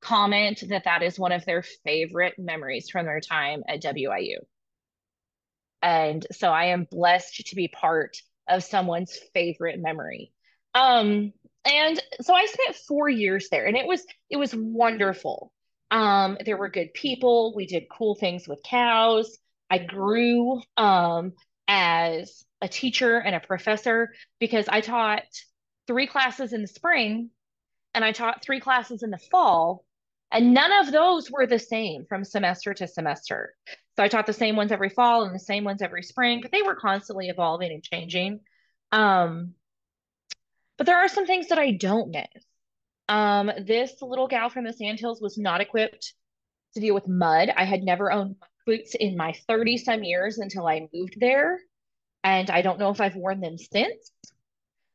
comment 0.01 0.63
that 0.69 0.83
that 0.83 1.01
is 1.01 1.17
one 1.17 1.31
of 1.31 1.45
their 1.45 1.63
favorite 1.83 2.35
memories 2.37 2.89
from 2.89 3.05
their 3.05 3.19
time 3.19 3.63
at 3.67 3.81
WIU. 3.81 4.37
And 5.81 6.25
so 6.31 6.49
I 6.49 6.65
am 6.65 6.87
blessed 6.89 7.47
to 7.47 7.55
be 7.55 7.67
part 7.67 8.17
of 8.47 8.63
someone's 8.63 9.17
favorite 9.33 9.79
memory. 9.79 10.31
Um, 10.73 11.33
and 11.63 12.01
so 12.21 12.33
I 12.33 12.45
spent 12.45 12.75
four 12.75 13.09
years 13.09 13.49
there, 13.49 13.65
and 13.65 13.75
it 13.77 13.87
was 13.87 14.05
it 14.29 14.37
was 14.37 14.53
wonderful. 14.55 15.51
Um, 15.91 16.37
there 16.45 16.57
were 16.57 16.69
good 16.69 16.93
people. 16.93 17.53
We 17.55 17.65
did 17.65 17.85
cool 17.89 18.15
things 18.15 18.47
with 18.47 18.59
cows. 18.63 19.37
I 19.69 19.79
grew 19.79 20.61
um, 20.77 21.33
as 21.67 22.45
a 22.61 22.67
teacher 22.67 23.17
and 23.17 23.35
a 23.35 23.39
professor 23.39 24.13
because 24.39 24.67
I 24.67 24.81
taught 24.81 25.23
three 25.87 26.07
classes 26.07 26.53
in 26.53 26.61
the 26.61 26.67
spring 26.67 27.29
and 27.93 28.03
I 28.03 28.11
taught 28.11 28.43
three 28.43 28.59
classes 28.59 29.03
in 29.03 29.09
the 29.09 29.17
fall. 29.17 29.85
And 30.31 30.53
none 30.53 30.71
of 30.71 30.91
those 30.91 31.31
were 31.31 31.47
the 31.47 31.59
same 31.59 32.05
from 32.07 32.23
semester 32.23 32.73
to 32.73 32.87
semester. 32.87 33.53
So 33.95 34.03
I 34.03 34.07
taught 34.07 34.25
the 34.25 34.33
same 34.33 34.55
ones 34.55 34.71
every 34.71 34.89
fall 34.89 35.23
and 35.23 35.33
the 35.33 35.39
same 35.39 35.63
ones 35.63 35.81
every 35.81 36.03
spring, 36.03 36.41
but 36.41 36.51
they 36.51 36.61
were 36.61 36.75
constantly 36.75 37.29
evolving 37.29 37.71
and 37.71 37.83
changing. 37.83 38.41
Um, 38.91 39.53
but 40.77 40.87
there 40.87 40.97
are 40.97 41.07
some 41.07 41.25
things 41.25 41.47
that 41.47 41.59
I 41.59 41.71
don't 41.71 42.11
miss. 42.11 42.43
Um, 43.07 43.51
this 43.65 44.01
little 44.01 44.27
gal 44.27 44.49
from 44.49 44.65
the 44.65 44.73
Sandhills 44.73 45.21
was 45.21 45.37
not 45.37 45.61
equipped 45.61 46.13
to 46.73 46.81
deal 46.81 46.95
with 46.95 47.07
mud. 47.07 47.49
I 47.55 47.63
had 47.63 47.83
never 47.83 48.11
owned 48.11 48.35
boots 48.65 48.95
in 48.95 49.17
my 49.17 49.33
30 49.47 49.77
some 49.77 50.03
years 50.03 50.37
until 50.37 50.67
I 50.67 50.87
moved 50.93 51.17
there. 51.19 51.59
And 52.23 52.49
I 52.49 52.61
don't 52.61 52.79
know 52.79 52.89
if 52.89 53.01
I've 53.01 53.15
worn 53.15 53.39
them 53.39 53.57
since. 53.57 54.11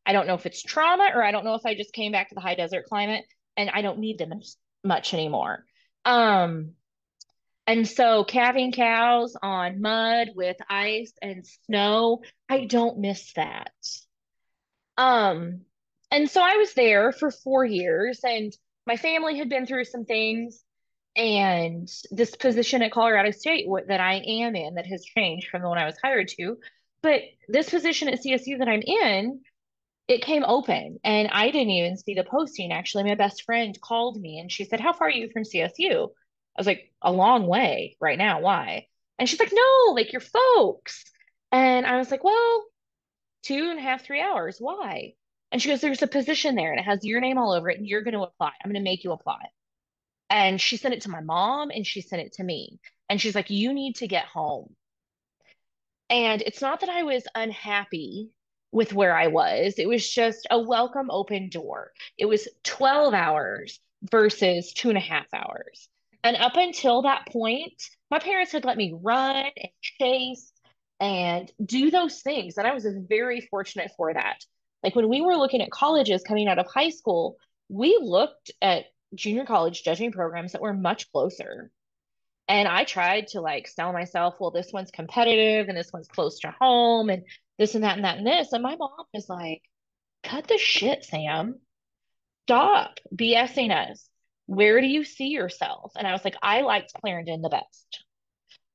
I 0.05 0.13
don't 0.13 0.27
know 0.27 0.35
if 0.35 0.47
it's 0.47 0.63
trauma 0.63 1.11
or 1.15 1.23
I 1.23 1.31
don't 1.31 1.45
know 1.45 1.55
if 1.55 1.65
I 1.65 1.75
just 1.75 1.93
came 1.93 2.13
back 2.13 2.29
to 2.29 2.35
the 2.35 2.41
high 2.41 2.57
desert 2.57 2.87
climate 2.87 3.25
and 3.57 3.71
I 3.71 3.83
don't 3.83 3.99
need 3.99 4.19
them 4.19 4.33
much 4.83 5.15
anymore. 5.15 5.65
Um, 6.05 6.73
and 7.67 7.87
so 7.87 8.25
calving 8.25 8.73
cows 8.73 9.37
on 9.41 9.81
mud 9.81 10.31
with 10.35 10.57
ice 10.69 11.13
and 11.23 11.47
snow, 11.67 12.23
I 12.49 12.65
don't 12.65 12.99
miss 12.99 13.33
that. 13.35 13.71
Um, 14.97 15.61
and 16.11 16.29
so 16.29 16.43
I 16.43 16.57
was 16.57 16.75
there 16.75 17.13
for 17.13 17.31
four 17.31 17.65
years 17.65 18.21
and 18.25 18.53
my 18.87 18.97
family 18.97 19.39
had 19.39 19.49
been 19.49 19.67
through 19.67 19.85
some 19.85 20.05
things 20.05 20.65
and 21.17 21.91
this 22.11 22.35
position 22.37 22.83
at 22.83 22.93
Colorado 22.93 23.31
State 23.31 23.67
that 23.89 24.01
I 24.01 24.23
am 24.27 24.55
in 24.55 24.75
that 24.75 24.87
has 24.87 25.05
changed 25.05 25.49
from 25.49 25.63
the 25.63 25.69
one 25.69 25.79
I 25.79 25.87
was 25.87 25.97
hired 26.03 26.29
to, 26.39 26.59
but 27.03 27.23
this 27.49 27.71
position 27.71 28.09
at 28.09 28.23
CSU 28.23 28.59
that 28.59 28.69
I'm 28.69 28.83
in, 28.83 29.41
it 30.09 30.23
came 30.23 30.45
open 30.45 30.99
and 31.05 31.29
I 31.29 31.51
didn't 31.51 31.71
even 31.71 31.97
see 31.97 32.15
the 32.15 32.25
posting. 32.25 32.73
Actually, 32.73 33.05
my 33.05 33.15
best 33.15 33.45
friend 33.45 33.79
called 33.81 34.21
me 34.21 34.39
and 34.39 34.51
she 34.51 34.65
said, 34.65 34.81
How 34.81 34.93
far 34.93 35.09
are 35.09 35.11
you 35.11 35.31
from 35.31 35.45
CSU? 35.45 36.09
I 36.09 36.61
was 36.61 36.67
like, 36.67 36.93
A 37.03 37.13
long 37.13 37.47
way 37.47 37.97
right 38.01 38.19
now. 38.19 38.41
Why? 38.41 38.87
And 39.19 39.29
she's 39.29 39.41
like, 39.41 39.53
No, 39.53 39.93
like 39.93 40.13
your 40.13 40.21
folks. 40.21 41.05
And 41.53 41.87
I 41.87 41.99
was 41.99 42.11
like, 42.11 42.25
Well, 42.25 42.65
two 43.43 43.71
and 43.71 43.79
a 43.79 43.83
half, 43.83 44.05
three 44.05 44.21
hours. 44.21 44.57
Why? 44.59 45.15
And 45.53 45.61
she 45.61 45.69
goes, 45.69 45.81
There's 45.81 46.03
a 46.03 46.07
position 46.07 46.55
there 46.55 46.71
and 46.73 46.81
it 46.81 46.85
has 46.85 47.05
your 47.05 47.21
name 47.21 47.39
all 47.39 47.53
over 47.53 47.71
it 47.71 47.79
and 47.79 47.87
you're 47.87 48.03
going 48.03 48.15
to 48.15 48.23
apply. 48.23 48.53
I'm 48.63 48.71
going 48.71 48.83
to 48.83 48.91
make 48.91 49.05
you 49.05 49.13
apply. 49.13 49.39
And 50.31 50.61
she 50.61 50.77
sent 50.77 50.95
it 50.95 51.03
to 51.03 51.11
my 51.11 51.21
mom 51.21 51.71
and 51.71 51.87
she 51.87 52.01
sent 52.01 52.23
it 52.23 52.35
to 52.35 52.45
me. 52.45 52.79
And 53.09 53.21
she's 53.21 53.35
like, 53.35 53.51
You 53.51 53.75
need 53.75 53.97
to 53.97 54.09
get 54.09 54.25
home. 54.25 54.75
And 56.09 56.43
it's 56.43 56.63
not 56.63 56.81
that 56.81 56.89
I 56.89 57.03
was 57.03 57.25
unhappy 57.35 58.31
with 58.73 58.93
where 58.93 59.17
I 59.17 59.27
was. 59.27 59.75
It 59.79 59.89
was 59.89 60.09
just 60.09 60.47
a 60.51 60.61
welcome 60.61 61.11
open 61.11 61.49
door. 61.49 61.93
It 62.17 62.27
was 62.27 62.49
12 62.65 63.15
hours 63.15 63.81
versus 64.11 64.73
two 64.73 64.89
and 64.89 64.99
a 64.99 65.03
half 65.03 65.27
hours. 65.35 65.89
And 66.23 66.37
up 66.37 66.57
until 66.57 67.03
that 67.03 67.27
point, 67.29 67.83
my 68.11 68.19
parents 68.19 68.53
had 68.53 68.65
let 68.65 68.77
me 68.77 68.97
run 69.03 69.37
and 69.37 69.71
chase 69.83 70.53
and 71.01 71.51
do 71.65 71.91
those 71.91 72.21
things. 72.21 72.59
And 72.59 72.67
I 72.67 72.75
was 72.75 72.87
very 73.09 73.41
fortunate 73.41 73.91
for 73.97 74.13
that. 74.13 74.45
Like 74.83 74.95
when 74.95 75.09
we 75.09 75.21
were 75.21 75.37
looking 75.37 75.63
at 75.63 75.71
colleges 75.71 76.23
coming 76.23 76.49
out 76.49 76.59
of 76.59 76.67
high 76.67 76.91
school, 76.91 77.37
we 77.69 77.99
looked 78.01 78.51
at 78.61 78.87
junior 79.15 79.45
college 79.45 79.83
judging 79.83 80.13
programs 80.13 80.53
that 80.53 80.61
were 80.61 80.73
much 80.73 81.11
closer. 81.13 81.71
And 82.49 82.67
I 82.67 82.85
tried 82.85 83.29
to 83.29 83.41
like 83.41 83.69
sell 83.69 83.93
myself, 83.93 84.35
well, 84.41 84.51
this 84.51 84.73
one's 84.73 84.91
competitive 84.91 85.69
and 85.69 85.79
this 85.79 85.93
one's 85.93 86.09
close 86.09 86.41
to 86.41 86.55
home 86.61 87.09
and 87.09 87.23
this 87.59 87.75
and 87.75 87.85
that 87.85 87.97
and 87.97 88.05
that 88.05 88.19
and 88.19 88.27
this. 88.27 88.53
And 88.53 88.63
my 88.63 88.77
mom 88.77 89.05
is 89.15 89.29
like, 89.29 89.63
cut 90.25 90.49
the 90.49 90.59
shit, 90.59 91.05
Sam. 91.05 91.61
Stop 92.47 92.99
BSing 93.15 93.71
us. 93.71 94.09
Where 94.47 94.81
do 94.81 94.89
you 94.89 95.05
see 95.05 95.29
yourself? 95.29 95.93
And 95.97 96.09
I 96.09 96.13
was 96.13 96.25
like, 96.25 96.35
I 96.43 96.63
liked 96.63 96.93
Clarendon 97.01 97.43
the 97.43 97.49
best. 97.49 98.05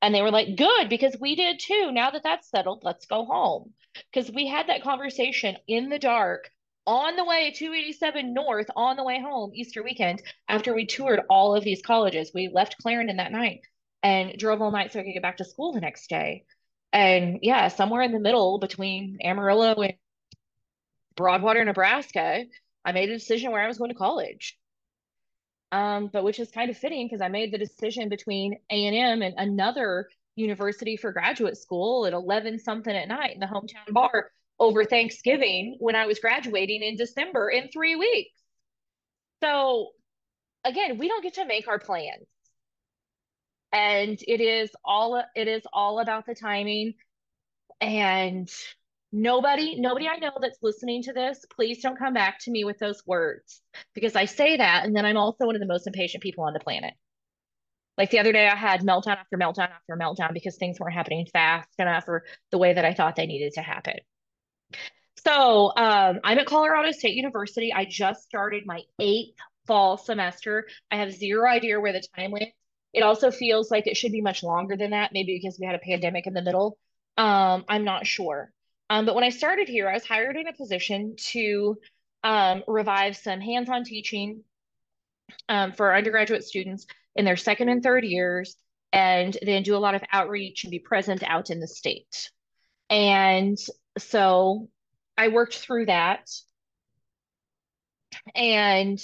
And 0.02 0.16
they 0.16 0.22
were 0.22 0.32
like, 0.32 0.56
good, 0.56 0.88
because 0.88 1.18
we 1.20 1.36
did 1.36 1.60
too. 1.60 1.92
Now 1.92 2.12
that 2.12 2.24
that's 2.24 2.50
settled, 2.50 2.84
let's 2.84 3.08
go 3.08 3.26
home. 3.26 3.74
Because 4.14 4.32
we 4.32 4.48
had 4.48 4.68
that 4.68 4.84
conversation 4.84 5.58
in 5.68 5.90
the 5.90 6.00
dark 6.00 6.50
on 6.88 7.16
the 7.16 7.26
way 7.26 7.52
287 7.52 8.34
North 8.34 8.68
on 8.76 8.96
the 8.96 9.04
way 9.04 9.20
home 9.20 9.52
Easter 9.54 9.84
weekend 9.84 10.22
after 10.48 10.74
we 10.74 10.86
toured 10.86 11.22
all 11.30 11.56
of 11.56 11.64
these 11.64 11.82
colleges. 11.82 12.32
We 12.34 12.50
left 12.54 12.78
Clarendon 12.82 13.18
that 13.18 13.32
night 13.32 13.62
and 14.04 14.38
drove 14.38 14.62
all 14.62 14.72
night 14.72 14.94
so 14.94 15.00
I 15.00 15.04
could 15.04 15.14
get 15.14 15.24
back 15.24 15.38
to 15.38 15.46
school 15.46 15.74
the 15.74 15.82
next 15.82 16.10
day. 16.10 16.46
And 16.94 17.40
yeah, 17.42 17.68
somewhere 17.70 18.04
in 18.04 18.12
the 18.12 18.20
middle 18.20 18.60
between 18.60 19.18
Amarillo 19.24 19.74
and 19.82 19.96
Broadwater, 21.16 21.66
Nebraska, 21.66 22.46
I 22.84 22.92
made 22.92 23.10
a 23.10 23.18
decision 23.18 23.52
where 23.52 23.64
I 23.64 23.68
was 23.68 23.78
going 23.78 23.92
to 23.92 23.98
college. 23.98 24.58
Um, 25.72 26.10
but 26.14 26.24
which 26.24 26.40
is 26.40 26.52
kind 26.52 26.70
of 26.70 26.78
fitting 26.78 27.08
because 27.08 27.22
I 27.22 27.28
made 27.28 27.52
the 27.52 27.58
decision 27.58 28.08
between 28.08 28.60
A&M 28.70 29.22
and 29.22 29.34
another 29.38 30.08
university 30.36 30.96
for 30.96 31.12
graduate 31.12 31.58
school 31.58 32.06
at 32.06 32.14
11 32.14 32.60
something 32.60 32.96
at 32.96 33.08
night 33.08 33.34
in 33.34 33.40
the 33.40 33.46
hometown 33.48 33.92
bar 33.92 34.32
over 34.60 34.86
Thanksgiving 34.86 35.76
when 35.80 35.96
I 35.96 36.06
was 36.06 36.20
graduating 36.20 36.82
in 36.82 36.96
December 36.96 37.50
in 37.50 37.70
three 37.70 37.96
weeks. 37.96 38.32
So 39.44 39.90
again, 40.64 40.98
we 40.98 41.08
don't 41.08 41.24
get 41.24 41.36
to 41.36 41.46
make 41.46 41.68
our 41.68 41.80
plans. 41.80 42.26
And 43.72 44.18
it 44.26 44.40
is 44.40 44.72
all 44.86 45.22
it 45.36 45.48
is 45.48 45.64
all 45.74 46.00
about 46.00 46.26
the 46.26 46.36
timing. 46.36 46.94
And 47.82 48.50
nobody, 49.12 49.80
nobody 49.80 50.08
I 50.08 50.18
know 50.18 50.32
that's 50.40 50.60
listening 50.62 51.04
to 51.04 51.14
this, 51.14 51.46
please 51.54 51.82
don't 51.82 52.00
come 52.00 52.14
back 52.14 52.40
to 52.42 52.52
me 52.52 52.64
with 52.64 52.80
those 52.80 53.04
words 53.06 53.62
because 53.94 54.16
I 54.16 54.26
say 54.26 54.58
that 54.58 54.86
and 54.86 54.96
then 54.96 55.06
I'm 55.06 55.18
also 55.18 55.46
one 55.46 55.56
of 55.56 55.62
the 55.62 55.68
most 55.68 55.88
impatient 55.88 56.24
people 56.24 56.46
on 56.46 56.54
the 56.54 56.60
planet. 56.60 56.94
Like 57.98 58.10
the 58.10 58.20
other 58.20 58.34
day, 58.34 58.48
I 58.48 58.56
had 58.56 58.82
meltdown 58.82 59.18
after 59.18 59.38
meltdown 59.38 59.70
after 59.70 59.96
meltdown 59.96 60.34
because 60.34 60.58
things 60.58 60.80
weren't 60.80 60.94
happening 60.94 61.28
fast 61.32 61.70
enough 61.80 62.06
or 62.08 62.26
the 62.52 62.58
way 62.58 62.74
that 62.74 62.84
I 62.84 62.94
thought 62.94 63.16
they 63.16 63.26
needed 63.26 63.54
to 63.54 63.62
happen. 63.62 63.96
So 65.26 65.72
um, 65.76 66.20
I'm 66.24 66.38
at 66.38 66.46
Colorado 66.46 66.92
State 66.92 67.16
University. 67.16 67.74
I 67.74 67.86
just 67.86 68.24
started 68.24 68.66
my 68.66 68.82
eighth 69.00 69.38
fall 69.66 69.98
semester. 69.98 70.68
I 70.92 70.98
have 70.98 71.12
zero 71.12 71.50
idea 71.50 71.80
where 71.80 71.94
the 71.94 72.04
time 72.16 72.32
went. 72.32 72.50
It 72.94 73.02
also 73.02 73.32
feels 73.32 73.72
like 73.72 73.88
it 73.88 73.98
should 73.98 74.12
be 74.12 74.22
much 74.22 74.44
longer 74.44 74.78
than 74.78 74.92
that, 74.92 75.12
maybe 75.14 75.38
because 75.38 75.58
we 75.60 75.66
had 75.66 75.76
a 75.76 75.80
pandemic 75.80 76.28
in 76.28 76.34
the 76.34 76.42
middle. 76.42 76.78
Um, 77.18 77.66
I'm 77.68 77.84
not 77.84 78.06
sure. 78.06 78.52
Um, 78.90 79.06
but 79.06 79.16
when 79.16 79.24
I 79.24 79.30
started 79.30 79.68
here, 79.68 79.90
I 79.90 79.94
was 79.94 80.06
hired 80.06 80.38
in 80.38 80.48
a 80.48 80.54
position 80.54 81.16
to 81.32 81.78
um, 82.24 82.64
revive 82.68 83.18
some 83.18 83.42
hands 83.42 83.70
on 83.70 83.84
teaching 83.84 84.44
um, 85.50 85.72
for 85.74 85.96
undergraduate 85.96 86.44
students 86.44 86.86
in 87.16 87.26
their 87.26 87.36
second 87.36 87.70
and 87.70 87.82
third 87.82 88.04
years, 88.04 88.56
and 88.94 89.36
then 89.42 89.64
do 89.64 89.76
a 89.76 89.80
lot 89.80 89.96
of 89.96 90.04
outreach 90.12 90.64
and 90.64 90.72
be 90.72 90.80
present 90.80 91.24
out 91.24 91.50
in 91.50 91.60
the 91.60 91.68
state. 91.68 92.30
And 92.90 93.58
so 93.98 94.70
I 95.18 95.30
worked 95.30 95.58
through 95.58 95.88
that. 95.88 96.30
And 98.34 99.02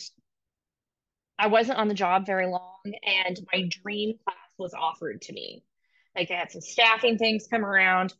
I 1.38 1.48
wasn't 1.48 1.80
on 1.80 1.88
the 1.88 1.94
job 1.94 2.26
very 2.26 2.48
long, 2.48 2.94
and 3.04 3.40
my 3.52 3.68
dream 3.68 4.16
class 4.24 4.38
was 4.58 4.74
offered 4.74 5.24
to 5.24 5.34
me. 5.34 5.64
Like 6.16 6.30
I 6.30 6.36
had 6.36 6.52
some 6.52 6.62
staffing 6.62 7.18
things 7.18 7.48
come 7.50 7.66
around, 7.66 8.14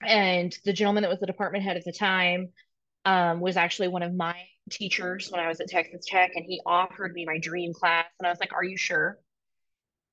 and 0.00 0.56
the 0.64 0.72
gentleman 0.72 1.02
that 1.02 1.10
was 1.10 1.20
the 1.20 1.26
department 1.26 1.64
head 1.64 1.76
at 1.76 1.84
the 1.84 1.92
time 1.92 2.50
um, 3.04 3.40
was 3.40 3.56
actually 3.56 3.88
one 3.88 4.02
of 4.02 4.14
my 4.14 4.36
teachers 4.70 5.30
when 5.30 5.40
I 5.40 5.48
was 5.48 5.60
at 5.60 5.68
Texas 5.68 6.06
Tech, 6.06 6.32
and 6.36 6.44
he 6.44 6.60
offered 6.64 7.12
me 7.12 7.26
my 7.26 7.38
dream 7.38 7.72
class. 7.74 8.06
And 8.18 8.26
I 8.26 8.30
was 8.30 8.40
like, 8.40 8.52
Are 8.52 8.64
you 8.64 8.76
sure? 8.76 9.18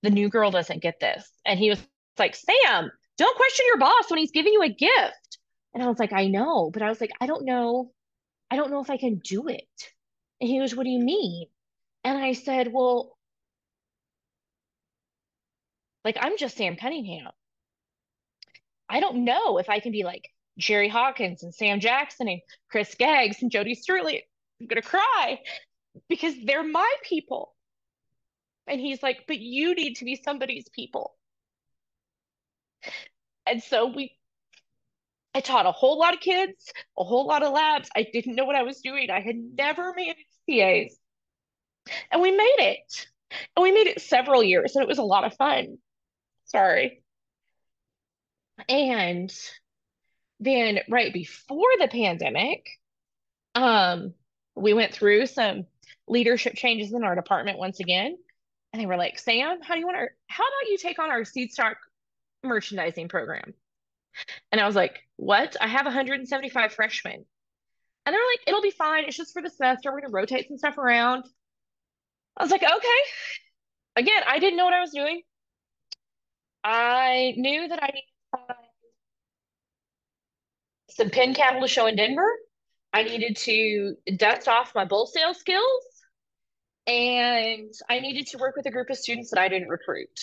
The 0.02 0.10
new 0.10 0.30
girl 0.30 0.50
doesn't 0.50 0.82
get 0.82 1.00
this. 1.00 1.30
And 1.46 1.60
he 1.60 1.70
was 1.70 1.80
like, 2.18 2.36
Sam, 2.36 2.90
don't 3.18 3.38
question 3.38 3.66
your 3.68 3.78
boss 3.78 4.10
when 4.10 4.18
he's 4.18 4.32
giving 4.32 4.54
you 4.54 4.64
a 4.64 4.70
gift. 4.70 5.29
And 5.74 5.84
I 5.84 5.88
was 5.88 6.00
like, 6.00 6.14
I 6.14 6.28
know, 6.28 6.72
but 6.72 6.82
I 6.82 6.90
was 6.90 7.00
like, 7.00 7.12
I 7.22 7.28
don't 7.28 7.46
know. 7.46 7.92
I 8.52 8.56
don't 8.56 8.72
know 8.72 8.82
if 8.82 8.90
I 8.90 8.98
can 8.98 9.20
do 9.20 9.48
it. 9.48 9.68
And 10.42 10.50
he 10.50 10.60
was, 10.60 10.76
What 10.76 10.84
do 10.84 10.90
you 10.90 11.00
mean? 11.00 11.48
And 12.04 12.18
I 12.18 12.34
said, 12.34 12.72
Well, 12.72 13.18
like, 16.04 16.18
I'm 16.20 16.38
just 16.38 16.58
Sam 16.58 16.76
Cunningham. 16.76 17.32
I 18.90 19.00
don't 19.00 19.24
know 19.26 19.58
if 19.60 19.70
I 19.70 19.80
can 19.80 19.92
be 19.92 20.04
like 20.04 20.30
Jerry 20.58 20.90
Hawkins 20.90 21.44
and 21.44 21.54
Sam 21.54 21.80
Jackson 21.80 22.28
and 22.28 22.42
Chris 22.70 22.96
Geggs 22.96 23.42
and 23.42 23.52
Jody 23.52 23.76
Sterling. 23.76 24.22
I'm 24.60 24.68
gonna 24.68 24.82
cry 24.82 25.40
because 26.10 26.34
they're 26.46 26.64
my 26.64 26.92
people. 27.04 27.54
And 28.68 28.80
he's 28.80 29.02
like, 29.04 29.26
but 29.28 29.40
you 29.40 29.76
need 29.76 29.96
to 29.96 30.06
be 30.06 30.16
somebody's 30.16 30.68
people. 30.70 31.16
And 33.48 33.64
so 33.64 33.88
we 33.88 34.19
I 35.34 35.42
taught 35.42 35.66
a 35.66 35.72
whole 35.72 36.00
lot 36.00 36.14
of 36.14 36.20
kids, 36.20 36.72
a 36.98 37.04
whole 37.04 37.28
lot 37.28 37.44
of 37.44 37.54
labs. 37.54 37.90
I 37.96 38.08
didn't 38.12 38.36
know 38.36 38.46
what 38.46 38.56
I 38.56 38.64
was 38.64 38.82
doing. 38.82 39.10
I 39.10 39.22
had 39.22 39.36
never 39.36 39.94
managed 39.94 40.26
TAs. 40.50 40.98
And 42.12 42.22
we 42.22 42.32
made 42.32 42.56
it. 42.60 43.08
And 43.56 43.64
we 43.64 43.72
made 43.72 43.88
it 43.88 44.02
several 44.02 44.44
years, 44.44 44.76
and 44.76 44.84
it 44.84 44.88
was 44.88 44.98
a 44.98 45.04
lot 45.04 45.24
of 45.24 45.36
fun. 45.36 45.78
Sorry. 46.46 47.04
And 48.68 49.32
then 50.40 50.80
right 50.90 51.14
before 51.14 51.70
the 51.80 51.88
pandemic, 51.88 52.66
um, 53.56 54.14
we 54.56 54.74
went 54.74 54.94
through 54.94 55.28
some 55.28 55.68
leadership 56.08 56.56
changes 56.56 56.92
in 56.92 57.04
our 57.04 57.16
department 57.16 57.60
once 57.60 57.80
again. 57.80 58.18
And 58.74 58.82
they 58.82 58.86
were 58.86 58.98
like, 58.98 59.20
Sam, 59.20 59.62
how 59.62 59.76
do 59.76 59.80
you 59.80 59.86
want 59.86 59.98
to, 59.98 60.08
how 60.28 60.44
about 60.44 60.70
you 60.70 60.78
take 60.78 61.00
on 61.00 61.12
our 61.12 61.24
seed 61.24 61.52
stock 61.52 61.78
merchandising 62.44 63.10
program? 63.10 63.54
And 64.52 64.60
I 64.60 64.66
was 64.66 64.76
like, 64.76 65.00
what? 65.16 65.56
I 65.62 65.68
have 65.68 65.86
175 65.86 66.74
freshmen. 66.74 67.26
And 68.06 68.14
they're 68.14 68.22
like, 68.34 68.48
it'll 68.48 68.62
be 68.62 68.72
fine. 68.72 69.06
It's 69.06 69.18
just 69.18 69.34
for 69.34 69.42
the 69.42 69.50
semester. 69.50 69.92
We're 69.92 70.02
going 70.02 70.12
to 70.12 70.16
rotate 70.16 70.48
some 70.48 70.58
stuff 70.58 70.78
around. 70.78 71.26
I 72.38 72.44
was 72.44 72.52
like, 72.52 72.64
okay. 72.64 73.02
Again, 73.96 74.24
I 74.28 74.40
didn't 74.40 74.58
know 74.58 74.66
what 74.66 74.74
I 74.74 74.82
was 74.82 74.92
doing. 74.92 75.22
I 76.64 77.34
knew 77.38 77.68
that 77.68 77.84
I 77.84 77.88
needed 77.88 78.08
to 78.34 78.38
find 78.38 78.60
some 80.90 81.10
pen 81.10 81.34
cattle 81.34 81.62
to 81.62 81.68
show 81.68 81.86
in 81.86 81.96
Denver. 81.96 82.30
I 82.94 83.04
needed 83.04 83.38
to 83.38 83.96
dust 84.16 84.48
off 84.48 84.74
my 84.76 84.86
bull 84.86 85.06
sale 85.06 85.34
skills. 85.34 85.84
And 86.88 87.72
I 87.90 88.00
needed 88.00 88.28
to 88.28 88.38
work 88.38 88.56
with 88.56 88.66
a 88.66 88.72
group 88.72 88.90
of 88.90 88.98
students 88.98 89.30
that 89.30 89.40
I 89.40 89.48
didn't 89.48 89.70
recruit. 89.70 90.20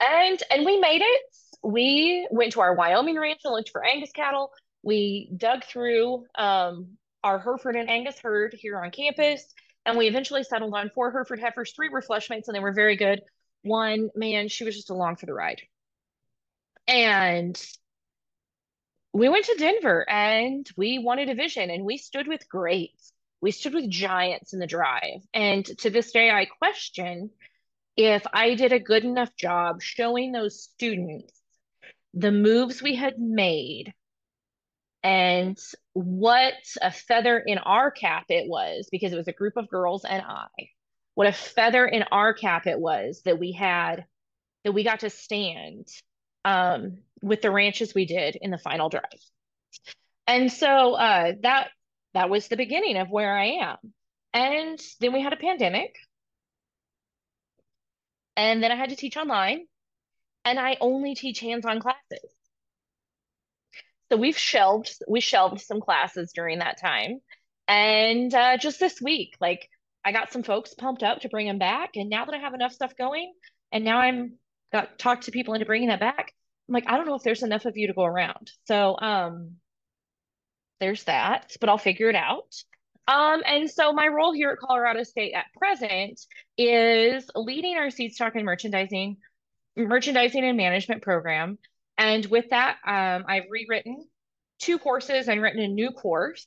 And 0.00 0.40
and 0.50 0.64
we 0.64 0.78
made 0.78 1.02
it. 1.02 1.22
We 1.62 2.26
went 2.30 2.52
to 2.52 2.60
our 2.60 2.74
Wyoming 2.74 3.18
ranch 3.18 3.40
and 3.44 3.54
looked 3.54 3.70
for 3.70 3.84
Angus 3.84 4.12
cattle. 4.12 4.50
We 4.82 5.30
dug 5.36 5.64
through 5.64 6.24
um, 6.34 6.96
our 7.22 7.38
Hereford 7.38 7.76
and 7.76 7.88
Angus 7.88 8.18
herd 8.18 8.54
here 8.58 8.82
on 8.82 8.90
campus, 8.90 9.44
and 9.86 9.96
we 9.96 10.08
eventually 10.08 10.42
settled 10.42 10.74
on 10.74 10.90
four 10.94 11.12
Hereford 11.12 11.40
heifers. 11.40 11.72
Three 11.72 11.88
were 11.88 12.02
flush 12.02 12.30
mates, 12.30 12.48
and 12.48 12.54
they 12.54 12.60
were 12.60 12.72
very 12.72 12.96
good. 12.96 13.22
One, 13.62 14.10
man, 14.16 14.48
she 14.48 14.64
was 14.64 14.74
just 14.74 14.90
along 14.90 15.16
for 15.16 15.26
the 15.26 15.34
ride. 15.34 15.62
And 16.88 17.60
we 19.12 19.28
went 19.28 19.44
to 19.44 19.56
Denver 19.58 20.08
and 20.08 20.68
we 20.76 20.98
won 20.98 21.18
a 21.18 21.26
division 21.26 21.70
and 21.70 21.84
we 21.84 21.98
stood 21.98 22.26
with 22.26 22.48
greats. 22.48 23.12
We 23.40 23.50
stood 23.50 23.74
with 23.74 23.90
giants 23.90 24.52
in 24.52 24.58
the 24.58 24.66
drive. 24.66 25.20
And 25.34 25.64
to 25.78 25.90
this 25.90 26.12
day, 26.12 26.30
I 26.30 26.46
question 26.46 27.30
if 27.96 28.24
I 28.32 28.54
did 28.54 28.72
a 28.72 28.80
good 28.80 29.04
enough 29.04 29.34
job 29.36 29.82
showing 29.82 30.32
those 30.32 30.62
students 30.62 31.41
the 32.14 32.32
moves 32.32 32.82
we 32.82 32.94
had 32.94 33.18
made 33.18 33.92
and 35.02 35.58
what 35.94 36.54
a 36.80 36.92
feather 36.92 37.38
in 37.38 37.58
our 37.58 37.90
cap 37.90 38.26
it 38.28 38.48
was 38.48 38.88
because 38.90 39.12
it 39.12 39.16
was 39.16 39.28
a 39.28 39.32
group 39.32 39.56
of 39.56 39.68
girls 39.68 40.04
and 40.04 40.22
I. 40.22 40.48
What 41.14 41.26
a 41.26 41.32
feather 41.32 41.86
in 41.86 42.04
our 42.04 42.32
cap 42.32 42.66
it 42.66 42.78
was 42.78 43.22
that 43.24 43.38
we 43.38 43.52
had, 43.52 44.04
that 44.64 44.72
we 44.72 44.84
got 44.84 45.00
to 45.00 45.10
stand 45.10 45.88
um, 46.44 46.98
with 47.20 47.42
the 47.42 47.50
ranches 47.50 47.94
we 47.94 48.06
did 48.06 48.36
in 48.40 48.50
the 48.50 48.58
final 48.58 48.88
drive. 48.88 49.02
And 50.26 50.52
so 50.52 50.94
uh, 50.94 51.32
that 51.42 51.68
that 52.14 52.30
was 52.30 52.48
the 52.48 52.56
beginning 52.56 52.96
of 52.96 53.10
where 53.10 53.36
I 53.36 53.44
am. 53.62 53.76
And 54.32 54.78
then 55.00 55.12
we 55.12 55.20
had 55.20 55.32
a 55.32 55.36
pandemic. 55.36 55.94
And 58.36 58.62
then 58.62 58.72
I 58.72 58.76
had 58.76 58.90
to 58.90 58.96
teach 58.96 59.16
online. 59.16 59.66
And 60.44 60.58
I 60.58 60.76
only 60.80 61.14
teach 61.14 61.40
hands-on 61.40 61.80
classes. 61.80 62.30
So 64.10 64.18
we've 64.18 64.36
shelved 64.36 64.94
we 65.08 65.20
shelved 65.20 65.60
some 65.60 65.80
classes 65.80 66.32
during 66.34 66.58
that 66.58 66.80
time. 66.80 67.20
And 67.68 68.34
uh, 68.34 68.58
just 68.58 68.80
this 68.80 69.00
week, 69.00 69.36
like 69.40 69.68
I 70.04 70.12
got 70.12 70.32
some 70.32 70.42
folks 70.42 70.74
pumped 70.74 71.02
up 71.02 71.20
to 71.20 71.28
bring 71.28 71.46
them 71.46 71.58
back. 71.58 71.92
And 71.94 72.10
now 72.10 72.24
that 72.24 72.34
I 72.34 72.38
have 72.38 72.54
enough 72.54 72.72
stuff 72.72 72.96
going, 72.96 73.32
and 73.70 73.84
now 73.84 73.98
I'm 73.98 74.34
got 74.72 74.98
talked 74.98 75.24
to 75.24 75.30
people 75.30 75.54
into 75.54 75.66
bringing 75.66 75.88
that 75.88 76.00
back, 76.00 76.32
I'm 76.68 76.74
like, 76.74 76.88
I 76.88 76.96
don't 76.96 77.06
know 77.06 77.14
if 77.14 77.22
there's 77.22 77.42
enough 77.42 77.64
of 77.64 77.76
you 77.76 77.86
to 77.86 77.92
go 77.92 78.04
around. 78.04 78.50
So 78.66 78.96
um, 78.98 79.52
there's 80.80 81.04
that, 81.04 81.52
but 81.60 81.68
I'll 81.68 81.78
figure 81.78 82.08
it 82.08 82.16
out. 82.16 82.52
Um, 83.08 83.42
and 83.46 83.70
so 83.70 83.92
my 83.92 84.08
role 84.08 84.32
here 84.32 84.50
at 84.50 84.58
Colorado 84.58 85.02
State 85.02 85.32
at 85.34 85.46
present 85.56 86.20
is 86.56 87.28
leading 87.34 87.76
our 87.76 87.90
seed 87.90 88.14
stock 88.14 88.34
and 88.36 88.44
merchandising, 88.44 89.16
merchandising 89.76 90.44
and 90.44 90.56
management 90.56 91.02
program. 91.02 91.58
And 91.98 92.24
with 92.26 92.50
that, 92.50 92.76
um, 92.86 93.24
I've 93.28 93.50
rewritten 93.50 94.06
two 94.58 94.78
courses 94.78 95.28
and 95.28 95.42
written 95.42 95.60
a 95.60 95.68
new 95.68 95.90
course. 95.90 96.46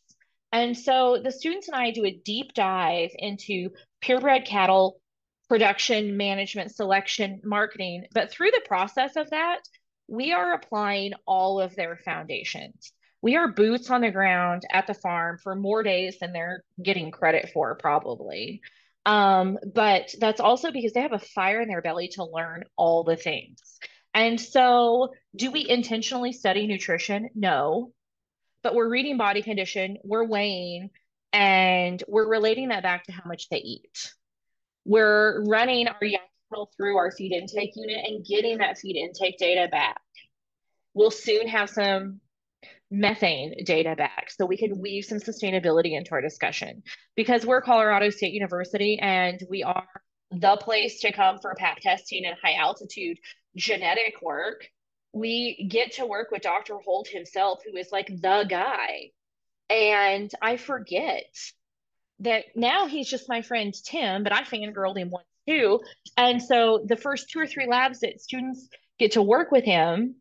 And 0.51 0.77
so 0.77 1.19
the 1.21 1.31
students 1.31 1.67
and 1.67 1.75
I 1.75 1.91
do 1.91 2.05
a 2.05 2.19
deep 2.23 2.53
dive 2.53 3.11
into 3.17 3.69
purebred 4.01 4.45
cattle 4.45 4.99
production, 5.47 6.17
management, 6.17 6.73
selection, 6.73 7.41
marketing. 7.43 8.05
But 8.13 8.31
through 8.31 8.51
the 8.51 8.63
process 8.65 9.15
of 9.15 9.29
that, 9.29 9.59
we 10.07 10.33
are 10.33 10.53
applying 10.53 11.13
all 11.25 11.59
of 11.59 11.75
their 11.75 11.97
foundations. 12.03 12.93
We 13.21 13.35
are 13.35 13.47
boots 13.47 13.89
on 13.89 14.01
the 14.01 14.11
ground 14.11 14.63
at 14.71 14.87
the 14.87 14.93
farm 14.93 15.39
for 15.41 15.55
more 15.55 15.83
days 15.83 16.17
than 16.19 16.31
they're 16.31 16.63
getting 16.81 17.11
credit 17.11 17.49
for, 17.53 17.75
probably. 17.75 18.61
Um, 19.05 19.59
but 19.73 20.13
that's 20.19 20.39
also 20.39 20.71
because 20.71 20.93
they 20.93 21.01
have 21.01 21.13
a 21.13 21.19
fire 21.19 21.61
in 21.61 21.67
their 21.67 21.81
belly 21.81 22.09
to 22.13 22.23
learn 22.23 22.63
all 22.75 23.03
the 23.03 23.15
things. 23.15 23.61
And 24.13 24.39
so, 24.39 25.13
do 25.35 25.51
we 25.51 25.67
intentionally 25.67 26.31
study 26.31 26.67
nutrition? 26.67 27.29
No. 27.35 27.91
But 28.63 28.73
we're 28.73 28.89
reading 28.89 29.17
body 29.17 29.43
condition, 29.43 29.97
we're 30.03 30.25
weighing, 30.25 30.89
and 31.33 32.01
we're 32.07 32.27
relating 32.27 32.69
that 32.69 32.81
back 32.81 33.03
to 33.05 33.11
how 33.11 33.23
much 33.25 33.49
they 33.49 33.57
eat. 33.57 34.13
We're 34.85 35.43
running 35.43 35.87
our 35.87 36.03
young 36.03 36.21
through 36.77 36.97
our 36.97 37.11
feed 37.11 37.33
intake 37.33 37.75
unit 37.75 38.05
and 38.05 38.25
getting 38.25 38.59
that 38.59 38.77
feed 38.77 38.95
intake 38.95 39.37
data 39.37 39.67
back. 39.69 39.99
We'll 40.93 41.11
soon 41.11 41.47
have 41.49 41.69
some 41.69 42.21
methane 42.95 43.53
data 43.65 43.93
back 43.95 44.31
so 44.31 44.45
we 44.45 44.57
can 44.57 44.79
weave 44.79 45.03
some 45.03 45.19
sustainability 45.19 45.97
into 45.97 46.11
our 46.13 46.21
discussion 46.21 46.81
because 47.15 47.45
we're 47.45 47.61
Colorado 47.61 48.09
State 48.09 48.33
University 48.33 48.97
and 48.99 49.41
we 49.49 49.63
are 49.63 49.87
the 50.31 50.57
place 50.57 51.01
to 51.01 51.11
come 51.11 51.37
for 51.39 51.53
pap 51.55 51.79
testing 51.79 52.25
and 52.25 52.37
high 52.41 52.55
altitude 52.55 53.17
genetic 53.55 54.21
work. 54.21 54.67
We 55.13 55.67
get 55.69 55.93
to 55.93 56.05
work 56.05 56.31
with 56.31 56.41
Dr. 56.41 56.77
Holt 56.83 57.07
himself, 57.07 57.61
who 57.65 57.77
is 57.77 57.91
like 57.91 58.07
the 58.07 58.45
guy. 58.49 59.11
And 59.69 60.31
I 60.41 60.57
forget 60.57 61.35
that 62.19 62.45
now 62.55 62.87
he's 62.87 63.09
just 63.09 63.29
my 63.29 63.41
friend 63.41 63.73
Tim, 63.85 64.23
but 64.23 64.33
I 64.33 64.43
fangirled 64.43 64.97
him 64.97 65.09
once 65.09 65.25
too. 65.47 65.81
And 66.17 66.41
so 66.41 66.85
the 66.85 66.97
first 66.97 67.29
two 67.29 67.39
or 67.39 67.47
three 67.47 67.67
labs 67.67 67.99
that 67.99 68.21
students 68.21 68.69
get 68.99 69.13
to 69.13 69.21
work 69.21 69.51
with 69.51 69.65
him 69.65 70.15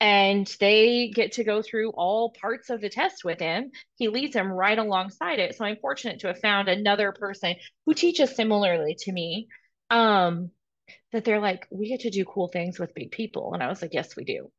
and 0.00 0.46
they 0.60 1.10
get 1.12 1.32
to 1.32 1.44
go 1.44 1.62
through 1.62 1.90
all 1.90 2.30
parts 2.40 2.70
of 2.70 2.80
the 2.80 2.88
test 2.88 3.24
with 3.24 3.40
him. 3.40 3.72
He 3.96 4.08
leads 4.08 4.34
them 4.34 4.52
right 4.52 4.78
alongside 4.78 5.40
it. 5.40 5.56
So 5.56 5.64
I'm 5.64 5.76
fortunate 5.76 6.20
to 6.20 6.28
have 6.28 6.40
found 6.40 6.68
another 6.68 7.12
person 7.12 7.56
who 7.84 7.94
teaches 7.94 8.34
similarly 8.34 8.96
to 9.00 9.12
me. 9.12 9.48
Um, 9.90 10.50
that 11.12 11.24
they're 11.24 11.40
like, 11.40 11.66
we 11.70 11.88
get 11.88 12.00
to 12.00 12.10
do 12.10 12.24
cool 12.24 12.48
things 12.48 12.78
with 12.78 12.94
big 12.94 13.10
people. 13.10 13.54
And 13.54 13.62
I 13.62 13.68
was 13.68 13.80
like, 13.80 13.94
yes, 13.94 14.14
we 14.16 14.24
do. 14.24 14.50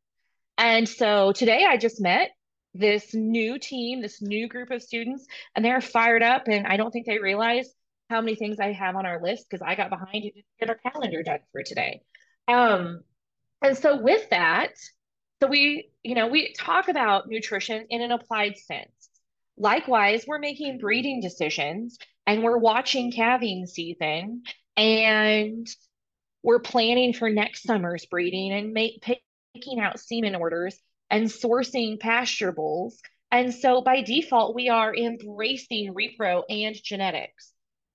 And 0.58 0.90
so 0.90 1.32
today 1.32 1.66
I 1.68 1.78
just 1.78 2.02
met 2.02 2.32
this 2.74 3.14
new 3.14 3.58
team, 3.60 4.02
this 4.02 4.22
new 4.22 4.48
group 4.48 4.72
of 4.72 4.82
students, 4.82 5.26
and 5.56 5.64
they're 5.64 5.82
fired 5.82 6.24
up. 6.24 6.48
And 6.48 6.68
I 6.68 6.78
don't 6.78 6.92
think 6.92 7.06
they 7.06 7.20
realize 7.20 7.68
how 8.10 8.22
many 8.22 8.36
things 8.36 8.60
I 8.60 8.74
have 8.74 8.96
on 8.96 9.06
our 9.06 9.22
list 9.22 9.46
because 9.50 9.66
I 9.66 9.76
got 9.76 9.90
behind 9.90 10.24
you 10.24 10.32
to 10.32 10.42
get 10.60 10.70
our 10.70 10.76
calendar 10.92 11.24
done 11.24 11.40
for 11.52 11.64
today. 11.64 12.02
Um, 12.48 13.02
and 13.62 13.78
so 13.78 14.02
with 14.02 14.30
that, 14.32 14.74
so 15.42 15.48
we, 15.48 15.90
you 16.04 16.16
know, 16.16 16.28
we 16.28 16.54
talk 16.54 16.90
about 16.90 17.30
nutrition 17.30 17.86
in 17.90 18.02
an 18.02 18.12
applied 18.12 18.58
sense. 18.58 19.10
Likewise, 19.58 20.26
we're 20.28 20.40
making 20.40 20.80
breeding 20.80 21.22
decisions 21.22 21.98
and 22.28 22.44
we're 22.44 22.58
watching 22.58 23.12
calving 23.12 23.66
season 23.66 24.44
and 24.76 25.68
we're 26.44 26.60
planning 26.60 27.14
for 27.14 27.30
next 27.30 27.64
summer's 27.64 28.06
breeding 28.06 28.52
and 28.52 28.74
make, 28.74 29.02
picking 29.02 29.80
out 29.80 30.00
semen 30.00 30.36
orders 30.36 30.78
and 31.10 31.28
sourcing 31.28 32.00
pasture 32.00 32.52
bulls. 32.52 33.00
And 33.32 33.54
so 33.54 33.82
by 33.82 34.02
default, 34.02 34.56
we 34.56 34.70
are 34.70 34.96
embracing 34.96 35.94
repro 35.94 36.44
and 36.50 36.76
genetics. 36.82 37.54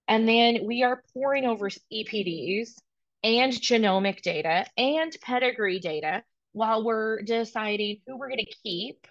And 0.09 0.29
then 0.29 0.67
we 0.67 0.83
are 0.83 1.03
pouring 1.13 1.45
over 1.47 1.69
EPDs 1.93 2.71
and 3.23 3.53
genomic 3.53 4.21
data 4.21 4.67
and 4.77 5.17
pedigree 5.23 5.81
data 5.81 6.23
while 6.55 6.83
we're 6.83 7.21
deciding 7.21 7.99
who 8.07 8.17
we're 8.17 8.29
going 8.29 8.39
to 8.39 8.55
keep 8.63 9.07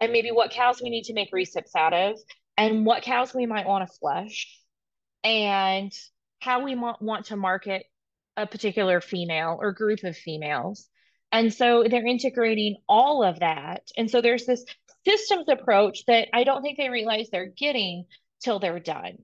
and 0.00 0.12
maybe 0.12 0.28
mm-hmm. 0.28 0.36
what 0.36 0.52
cows 0.52 0.80
we 0.80 0.90
need 0.90 1.04
to 1.04 1.14
make 1.14 1.32
recips 1.32 1.74
out 1.76 1.92
of 1.92 2.16
and 2.56 2.86
what 2.86 3.02
cows 3.02 3.34
we 3.34 3.46
might 3.46 3.66
want 3.66 3.86
to 3.86 3.98
flush 3.98 4.56
and 5.24 5.92
how 6.38 6.62
we 6.62 6.76
want 6.76 7.26
to 7.26 7.36
market 7.36 7.84
a 8.36 8.46
particular 8.46 9.00
female 9.00 9.58
or 9.60 9.72
group 9.72 10.04
of 10.04 10.16
females 10.16 10.88
and 11.34 11.52
so 11.52 11.84
they're 11.90 12.06
integrating 12.06 12.76
all 12.88 13.24
of 13.24 13.40
that. 13.40 13.90
And 13.96 14.08
so 14.08 14.20
there's 14.20 14.46
this 14.46 14.64
systems 15.04 15.46
approach 15.48 16.04
that 16.06 16.28
I 16.32 16.44
don't 16.44 16.62
think 16.62 16.78
they 16.78 16.88
realize 16.88 17.28
they're 17.28 17.46
getting 17.46 18.04
till 18.40 18.60
they're 18.60 18.78
done. 18.78 19.18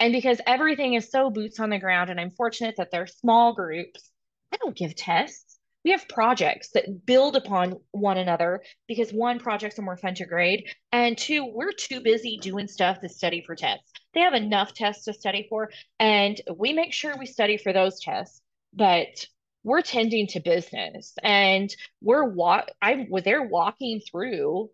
And 0.00 0.12
because 0.12 0.40
everything 0.48 0.94
is 0.94 1.12
so 1.12 1.30
boots 1.30 1.60
on 1.60 1.70
the 1.70 1.78
ground, 1.78 2.10
and 2.10 2.18
I'm 2.18 2.32
fortunate 2.32 2.74
that 2.78 2.90
they're 2.90 3.06
small 3.06 3.54
groups, 3.54 4.10
I 4.52 4.56
don't 4.56 4.76
give 4.76 4.96
tests. 4.96 5.47
We 5.88 5.92
have 5.92 6.06
projects 6.06 6.68
that 6.74 7.06
build 7.06 7.34
upon 7.34 7.80
one 7.92 8.18
another 8.18 8.62
because 8.88 9.10
one, 9.10 9.38
projects 9.38 9.78
are 9.78 9.82
more 9.82 9.96
fun 9.96 10.14
to 10.16 10.26
grade, 10.26 10.68
and 10.92 11.16
two, 11.16 11.46
we're 11.46 11.72
too 11.72 12.02
busy 12.02 12.36
doing 12.36 12.68
stuff 12.68 13.00
to 13.00 13.08
study 13.08 13.42
for 13.46 13.56
tests. 13.56 13.90
They 14.12 14.20
have 14.20 14.34
enough 14.34 14.74
tests 14.74 15.06
to 15.06 15.14
study 15.14 15.46
for, 15.48 15.70
and 15.98 16.38
we 16.54 16.74
make 16.74 16.92
sure 16.92 17.16
we 17.16 17.24
study 17.24 17.56
for 17.56 17.72
those 17.72 18.00
tests. 18.00 18.42
But 18.74 19.24
we're 19.64 19.80
tending 19.80 20.26
to 20.26 20.40
business 20.40 21.14
and 21.22 21.74
we're 22.02 22.24
walk 22.24 22.68
I 22.82 23.06
was 23.08 23.24
there 23.24 23.42
walking 23.42 24.00
through 24.00 24.68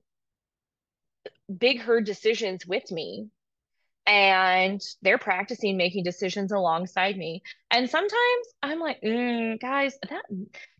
big 1.56 1.78
herd 1.78 2.06
decisions 2.06 2.66
with 2.66 2.90
me 2.90 3.28
and 4.06 4.82
they're 5.02 5.18
practicing 5.18 5.76
making 5.76 6.04
decisions 6.04 6.52
alongside 6.52 7.16
me 7.16 7.42
and 7.70 7.88
sometimes 7.88 8.46
i'm 8.62 8.78
like 8.78 9.00
mm, 9.02 9.58
guys 9.60 9.96
that 10.08 10.24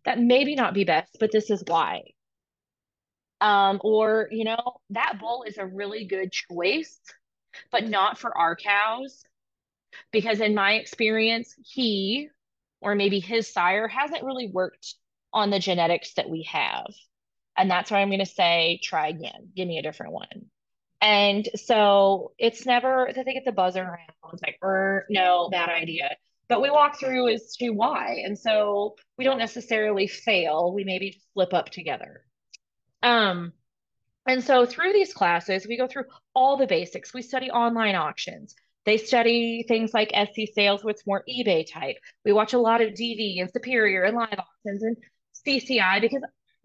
that 0.04 0.18
maybe 0.18 0.54
not 0.54 0.74
be 0.74 0.84
best 0.84 1.16
but 1.18 1.32
this 1.32 1.50
is 1.50 1.62
why 1.66 2.02
um 3.40 3.80
or 3.82 4.28
you 4.30 4.44
know 4.44 4.74
that 4.90 5.18
bull 5.20 5.44
is 5.46 5.58
a 5.58 5.66
really 5.66 6.04
good 6.04 6.30
choice 6.30 6.98
but 7.70 7.88
not 7.88 8.18
for 8.18 8.36
our 8.36 8.56
cows 8.56 9.24
because 10.12 10.40
in 10.40 10.54
my 10.54 10.74
experience 10.74 11.54
he 11.62 12.28
or 12.84 12.94
maybe 12.94 13.18
his 13.18 13.50
sire 13.50 13.88
hasn't 13.88 14.22
really 14.22 14.48
worked 14.48 14.94
on 15.32 15.50
the 15.50 15.58
genetics 15.58 16.14
that 16.14 16.28
we 16.28 16.44
have. 16.44 16.86
And 17.56 17.70
that's 17.70 17.90
why 17.90 18.00
I'm 18.00 18.08
going 18.08 18.20
to 18.20 18.26
say, 18.26 18.78
try 18.82 19.08
again, 19.08 19.48
give 19.56 19.66
me 19.66 19.78
a 19.78 19.82
different 19.82 20.12
one. 20.12 20.46
And 21.00 21.48
so 21.56 22.32
it's 22.38 22.64
never 22.64 23.10
that 23.14 23.24
they 23.24 23.34
get 23.34 23.44
the 23.44 23.52
buzzer 23.52 23.82
around. 23.82 24.32
It's 24.32 24.42
like, 24.42 24.58
er, 24.62 25.06
no, 25.10 25.48
bad 25.50 25.68
idea. 25.68 26.16
But 26.48 26.62
we 26.62 26.70
walk 26.70 26.98
through 26.98 27.28
as 27.28 27.56
to 27.56 27.70
why. 27.70 28.22
And 28.24 28.38
so 28.38 28.96
we 29.18 29.24
don't 29.24 29.38
necessarily 29.38 30.06
fail. 30.06 30.72
We 30.74 30.84
maybe 30.84 31.10
just 31.10 31.26
flip 31.34 31.52
up 31.54 31.70
together. 31.70 32.24
Um, 33.02 33.52
and 34.26 34.42
so 34.42 34.64
through 34.64 34.92
these 34.92 35.12
classes, 35.12 35.66
we 35.66 35.76
go 35.76 35.86
through 35.86 36.04
all 36.34 36.56
the 36.56 36.66
basics. 36.66 37.12
We 37.12 37.22
study 37.22 37.50
online 37.50 37.94
auctions. 37.94 38.54
They 38.84 38.96
study 38.98 39.64
things 39.66 39.94
like 39.94 40.12
Etsy 40.12 40.46
sales, 40.54 40.84
what's 40.84 41.06
more 41.06 41.24
eBay 41.28 41.70
type. 41.70 41.96
We 42.24 42.32
watch 42.32 42.52
a 42.52 42.58
lot 42.58 42.82
of 42.82 42.92
DV 42.92 43.40
and 43.40 43.50
Superior 43.50 44.04
and 44.04 44.16
live 44.16 44.38
auctions 44.38 44.82
and 44.82 44.96
CCI 45.46 46.00
because 46.00 46.22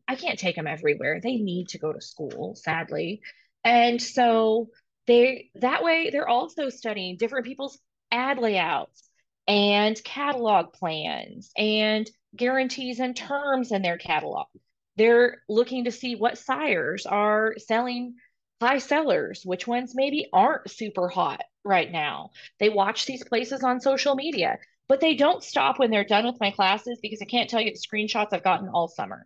I 0.07 0.15
can't 0.15 0.39
take 0.39 0.55
them 0.55 0.67
everywhere. 0.67 1.19
They 1.21 1.37
need 1.37 1.69
to 1.69 1.77
go 1.77 1.93
to 1.93 2.01
school, 2.01 2.55
sadly. 2.55 3.21
And 3.63 4.01
so 4.01 4.69
they 5.07 5.49
that 5.55 5.83
way 5.83 6.09
they're 6.11 6.27
also 6.27 6.69
studying 6.69 7.17
different 7.17 7.45
people's 7.45 7.79
ad 8.11 8.37
layouts 8.37 9.09
and 9.47 10.01
catalog 10.03 10.73
plans 10.73 11.51
and 11.57 12.09
guarantees 12.35 12.99
and 12.99 13.15
terms 13.15 13.71
in 13.71 13.81
their 13.81 13.97
catalog. 13.97 14.47
They're 14.95 15.41
looking 15.49 15.85
to 15.85 15.91
see 15.91 16.15
what 16.15 16.37
sires 16.37 17.05
are 17.05 17.55
selling 17.57 18.15
high 18.61 18.79
sellers, 18.79 19.43
which 19.45 19.65
ones 19.65 19.93
maybe 19.95 20.29
aren't 20.33 20.69
super 20.69 21.07
hot 21.07 21.41
right 21.63 21.91
now. 21.91 22.31
They 22.59 22.69
watch 22.69 23.05
these 23.05 23.23
places 23.23 23.63
on 23.63 23.79
social 23.79 24.15
media, 24.15 24.59
but 24.87 24.99
they 24.99 25.15
don't 25.15 25.43
stop 25.43 25.79
when 25.79 25.91
they're 25.91 26.03
done 26.03 26.25
with 26.25 26.39
my 26.39 26.51
classes 26.51 26.99
because 27.01 27.21
I 27.21 27.25
can't 27.25 27.49
tell 27.49 27.61
you 27.61 27.71
the 27.71 27.79
screenshots 27.79 28.33
I've 28.33 28.43
gotten 28.43 28.69
all 28.69 28.87
summer. 28.87 29.25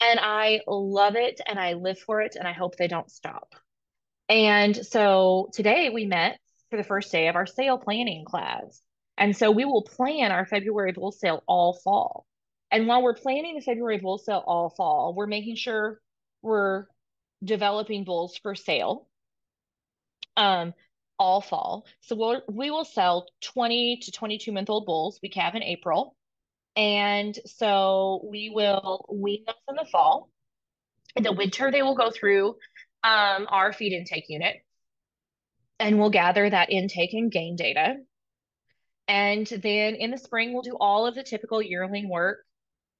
And 0.00 0.20
I 0.20 0.60
love 0.66 1.16
it 1.16 1.40
and 1.46 1.58
I 1.58 1.72
live 1.74 1.98
for 1.98 2.20
it 2.20 2.36
and 2.36 2.46
I 2.46 2.52
hope 2.52 2.76
they 2.76 2.88
don't 2.88 3.10
stop. 3.10 3.54
And 4.28 4.76
so 4.76 5.48
today 5.52 5.90
we 5.90 6.04
met 6.04 6.38
for 6.70 6.76
the 6.76 6.84
first 6.84 7.10
day 7.10 7.28
of 7.28 7.36
our 7.36 7.46
sale 7.46 7.78
planning 7.78 8.24
class. 8.24 8.80
And 9.16 9.36
so 9.36 9.50
we 9.50 9.64
will 9.64 9.82
plan 9.82 10.30
our 10.30 10.46
February 10.46 10.92
bull 10.92 11.12
sale 11.12 11.42
all 11.48 11.74
fall. 11.82 12.26
And 12.70 12.86
while 12.86 13.02
we're 13.02 13.14
planning 13.14 13.54
the 13.56 13.62
February 13.62 13.98
bull 13.98 14.18
sale 14.18 14.44
all 14.46 14.70
fall, 14.70 15.14
we're 15.14 15.26
making 15.26 15.56
sure 15.56 16.00
we're 16.42 16.86
developing 17.42 18.04
bulls 18.04 18.38
for 18.42 18.54
sale 18.54 19.08
um, 20.36 20.74
all 21.18 21.40
fall. 21.40 21.86
So 22.00 22.14
we'll, 22.14 22.42
we 22.48 22.70
will 22.70 22.84
sell 22.84 23.26
20 23.42 24.00
to 24.04 24.12
22 24.12 24.52
month 24.52 24.70
old 24.70 24.86
bulls 24.86 25.18
we 25.22 25.28
calve 25.28 25.54
in 25.54 25.62
April. 25.62 26.14
And 26.78 27.36
so 27.44 28.24
we 28.30 28.50
will 28.50 29.04
wean 29.12 29.42
those 29.44 29.56
in 29.68 29.74
the 29.74 29.90
fall. 29.90 30.30
In 31.16 31.24
the 31.24 31.32
winter, 31.32 31.72
they 31.72 31.82
will 31.82 31.96
go 31.96 32.12
through 32.12 32.50
um, 33.02 33.48
our 33.48 33.72
feed 33.72 33.92
intake 33.92 34.26
unit 34.28 34.58
and 35.80 35.98
we'll 35.98 36.10
gather 36.10 36.48
that 36.48 36.70
intake 36.70 37.14
and 37.14 37.32
gain 37.32 37.56
data. 37.56 37.96
And 39.08 39.44
then 39.46 39.96
in 39.96 40.12
the 40.12 40.18
spring, 40.18 40.52
we'll 40.52 40.62
do 40.62 40.76
all 40.78 41.06
of 41.06 41.16
the 41.16 41.24
typical 41.24 41.60
yearling 41.60 42.08
work 42.08 42.38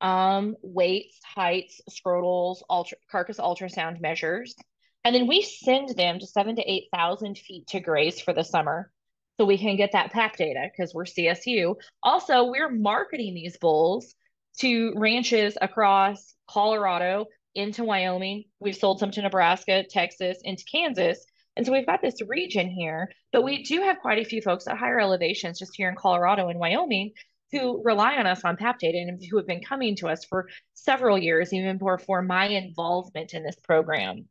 um, 0.01 0.57
weights, 0.63 1.19
heights, 1.25 1.81
scrotals, 1.89 2.65
ultra, 2.69 2.99
carcass 3.11 3.39
ultrasound 3.39 4.01
measures. 4.01 4.57
And 5.05 5.15
then 5.15 5.29
we 5.29 5.43
send 5.43 5.97
them 5.97 6.19
to 6.19 6.27
seven 6.27 6.57
to 6.57 6.69
8,000 6.69 7.39
feet 7.39 7.69
to 7.69 7.81
graze 7.81 8.21
for 8.21 8.33
the 8.33 8.45
summer 8.45 8.91
so 9.39 9.47
we 9.47 9.59
can 9.59 9.77
get 9.77 9.93
that 9.93 10.13
PAP 10.13 10.37
data 10.37 10.69
because 10.71 10.93
we're 10.95 11.05
CSU. 11.05 11.77
Also, 12.03 12.45
we're 12.45 12.71
marketing 12.71 13.35
these 13.35 13.57
bulls 13.57 14.15
to 14.59 14.93
ranches 14.97 15.57
across 15.61 16.35
Colorado 16.51 17.27
into 17.55 17.85
Wyoming. 17.85 18.45
We've 18.61 18.77
sold 18.77 18.99
some 18.99 19.11
to 19.13 19.23
Nebraska, 19.23 19.85
Texas, 19.89 20.39
into 20.43 20.65
Kansas. 20.71 21.25
And 21.57 21.67
so 21.67 21.73
we've 21.73 21.87
got 21.87 22.03
this 22.03 22.21
region 22.27 22.69
here, 22.69 23.11
but 23.33 23.43
we 23.43 23.63
do 23.65 23.83
have 23.83 23.99
quite 23.99 24.19
a 24.19 24.29
few 24.29 24.43
folks 24.43 24.67
at 24.69 24.77
higher 24.77 25.01
elevations 25.01 25.59
just 25.59 25.73
here 25.75 25.89
in 25.89 25.97
Colorado 25.97 26.49
and 26.49 26.59
Wyoming 26.59 27.13
who 27.53 27.83
rely 27.83 28.17
on 28.17 28.27
us 28.27 28.45
on 28.45 28.57
PAP 28.57 28.79
data 28.79 28.99
and 28.99 29.23
who 29.31 29.37
have 29.37 29.47
been 29.47 29.63
coming 29.63 29.97
to 29.97 30.09
us 30.09 30.25
for 30.25 30.49
several 30.75 31.19
years, 31.19 31.53
even 31.53 31.79
before 31.79 32.23
my 32.23 32.47
involvement 32.47 33.35
in 33.35 33.43
this 33.43 33.57
program. 33.63 34.29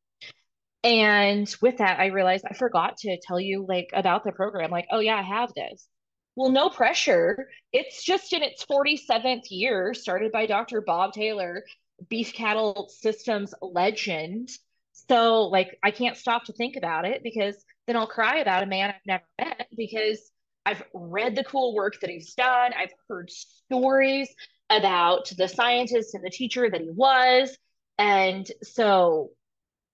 And 0.83 1.53
with 1.61 1.77
that, 1.77 1.99
I 1.99 2.07
realized 2.07 2.45
I 2.49 2.53
forgot 2.53 2.97
to 2.97 3.17
tell 3.21 3.39
you 3.39 3.65
like 3.67 3.89
about 3.93 4.23
the 4.23 4.31
program. 4.31 4.71
Like, 4.71 4.87
oh 4.91 4.99
yeah, 4.99 5.17
I 5.17 5.21
have 5.21 5.53
this. 5.53 5.87
Well, 6.35 6.51
no 6.51 6.69
pressure. 6.69 7.49
It's 7.73 8.03
just 8.03 8.31
in 8.31 8.43
its 8.43 8.63
47th 8.65 9.45
year, 9.49 9.93
started 9.95 10.31
by 10.31 10.45
Dr. 10.45 10.81
Bob 10.81 11.13
Taylor, 11.13 11.63
beef 12.09 12.31
cattle 12.31 12.89
systems 12.95 13.53
legend. 13.61 14.49
So, 15.09 15.43
like, 15.43 15.79
I 15.83 15.91
can't 15.91 16.15
stop 16.15 16.45
to 16.45 16.53
think 16.53 16.75
about 16.75 17.05
it 17.05 17.23
because 17.23 17.55
then 17.87 17.95
I'll 17.95 18.07
cry 18.07 18.37
about 18.37 18.63
a 18.63 18.67
man 18.67 18.89
I've 18.89 19.05
never 19.05 19.23
met 19.39 19.67
because 19.75 20.31
I've 20.65 20.83
read 20.93 21.35
the 21.35 21.43
cool 21.43 21.73
work 21.73 21.99
that 22.01 22.09
he's 22.09 22.33
done. 22.33 22.71
I've 22.77 22.93
heard 23.07 23.31
stories 23.31 24.29
about 24.69 25.31
the 25.37 25.47
scientist 25.47 26.13
and 26.13 26.23
the 26.23 26.29
teacher 26.29 26.69
that 26.69 26.81
he 26.81 26.89
was. 26.91 27.57
And 27.97 28.45
so 28.61 29.31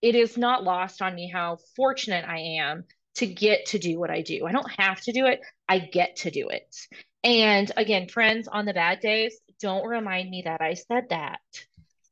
it 0.03 0.15
is 0.15 0.37
not 0.37 0.65
lost 0.65 1.01
on 1.01 1.15
me 1.15 1.29
how 1.33 1.57
fortunate 1.77 2.25
I 2.27 2.59
am 2.59 2.83
to 3.15 3.25
get 3.25 3.67
to 3.67 3.79
do 3.79 3.97
what 3.97 4.11
I 4.11 4.21
do. 4.21 4.45
I 4.45 4.51
don't 4.51 4.69
have 4.77 4.99
to 5.01 5.13
do 5.13 5.25
it, 5.25 5.39
I 5.67 5.79
get 5.79 6.17
to 6.17 6.29
do 6.29 6.49
it. 6.49 6.75
And 7.23 7.71
again, 7.77 8.09
friends, 8.09 8.49
on 8.49 8.65
the 8.65 8.73
bad 8.73 8.99
days, 8.99 9.39
don't 9.61 9.87
remind 9.87 10.29
me 10.29 10.41
that 10.43 10.59
I 10.59 10.73
said 10.73 11.05
that. 11.09 11.39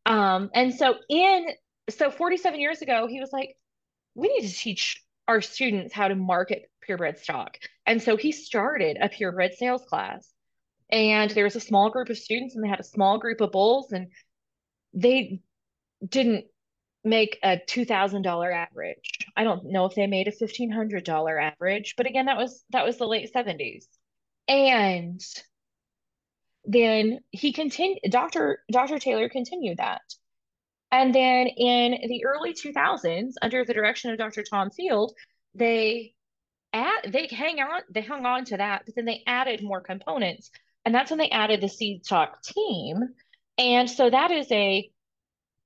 Um, 0.05 0.49
and 0.55 0.73
so 0.73 0.95
in 1.09 1.47
so 1.89 2.09
47 2.09 2.61
years 2.61 2.81
ago, 2.81 3.07
he 3.07 3.19
was 3.19 3.33
like, 3.33 3.57
we 4.15 4.29
need 4.29 4.47
to 4.47 4.55
teach 4.55 5.03
our 5.27 5.41
students 5.41 5.93
how 5.93 6.07
to 6.07 6.15
market 6.15 6.71
purebred 6.81 7.19
stock. 7.19 7.57
And 7.85 8.01
so 8.01 8.15
he 8.15 8.31
started 8.31 8.97
a 9.01 9.09
purebred 9.09 9.55
sales 9.55 9.83
class. 9.83 10.31
And 10.89 11.29
there 11.31 11.43
was 11.43 11.57
a 11.57 11.61
small 11.61 11.89
group 11.89 12.09
of 12.09 12.17
students, 12.17 12.55
and 12.55 12.63
they 12.63 12.69
had 12.69 12.79
a 12.79 12.83
small 12.83 13.17
group 13.17 13.41
of 13.41 13.51
bulls, 13.51 13.91
and 13.91 14.07
they 14.93 15.41
didn't 16.07 16.45
make 17.03 17.39
a 17.43 17.57
$2000 17.57 18.53
average. 18.53 19.19
I 19.35 19.43
don't 19.43 19.65
know 19.65 19.85
if 19.85 19.95
they 19.95 20.07
made 20.07 20.27
a 20.27 20.31
$1500 20.31 21.41
average 21.41 21.95
but 21.97 22.05
again 22.05 22.25
that 22.25 22.37
was 22.37 22.63
that 22.71 22.85
was 22.85 22.97
the 22.97 23.07
late 23.07 23.31
70s 23.33 23.85
and 24.47 25.19
then 26.65 27.19
he 27.31 27.53
continued 27.53 27.99
dr 28.09 28.59
dr 28.71 28.99
taylor 28.99 29.29
continued 29.29 29.77
that. 29.77 30.01
And 30.91 31.15
then 31.15 31.47
in 31.47 31.97
the 32.07 32.25
early 32.25 32.53
2000s 32.53 33.33
under 33.41 33.65
the 33.65 33.73
direction 33.73 34.11
of 34.11 34.17
dr 34.17 34.43
tom 34.43 34.69
field 34.69 35.13
they 35.55 36.13
add 36.73 37.11
they 37.11 37.27
hang 37.31 37.59
on 37.59 37.81
they 37.89 38.01
hung 38.01 38.25
on 38.25 38.45
to 38.45 38.57
that 38.57 38.83
but 38.85 38.95
then 38.95 39.05
they 39.05 39.23
added 39.25 39.63
more 39.63 39.81
components. 39.81 40.51
And 40.85 40.93
that's 40.93 41.11
when 41.11 41.19
they 41.19 41.29
added 41.29 41.61
the 41.61 41.69
seed 41.69 42.05
stock 42.05 42.41
team. 42.43 43.09
And 43.57 43.89
so 43.89 44.09
that 44.09 44.31
is 44.31 44.51
a 44.51 44.89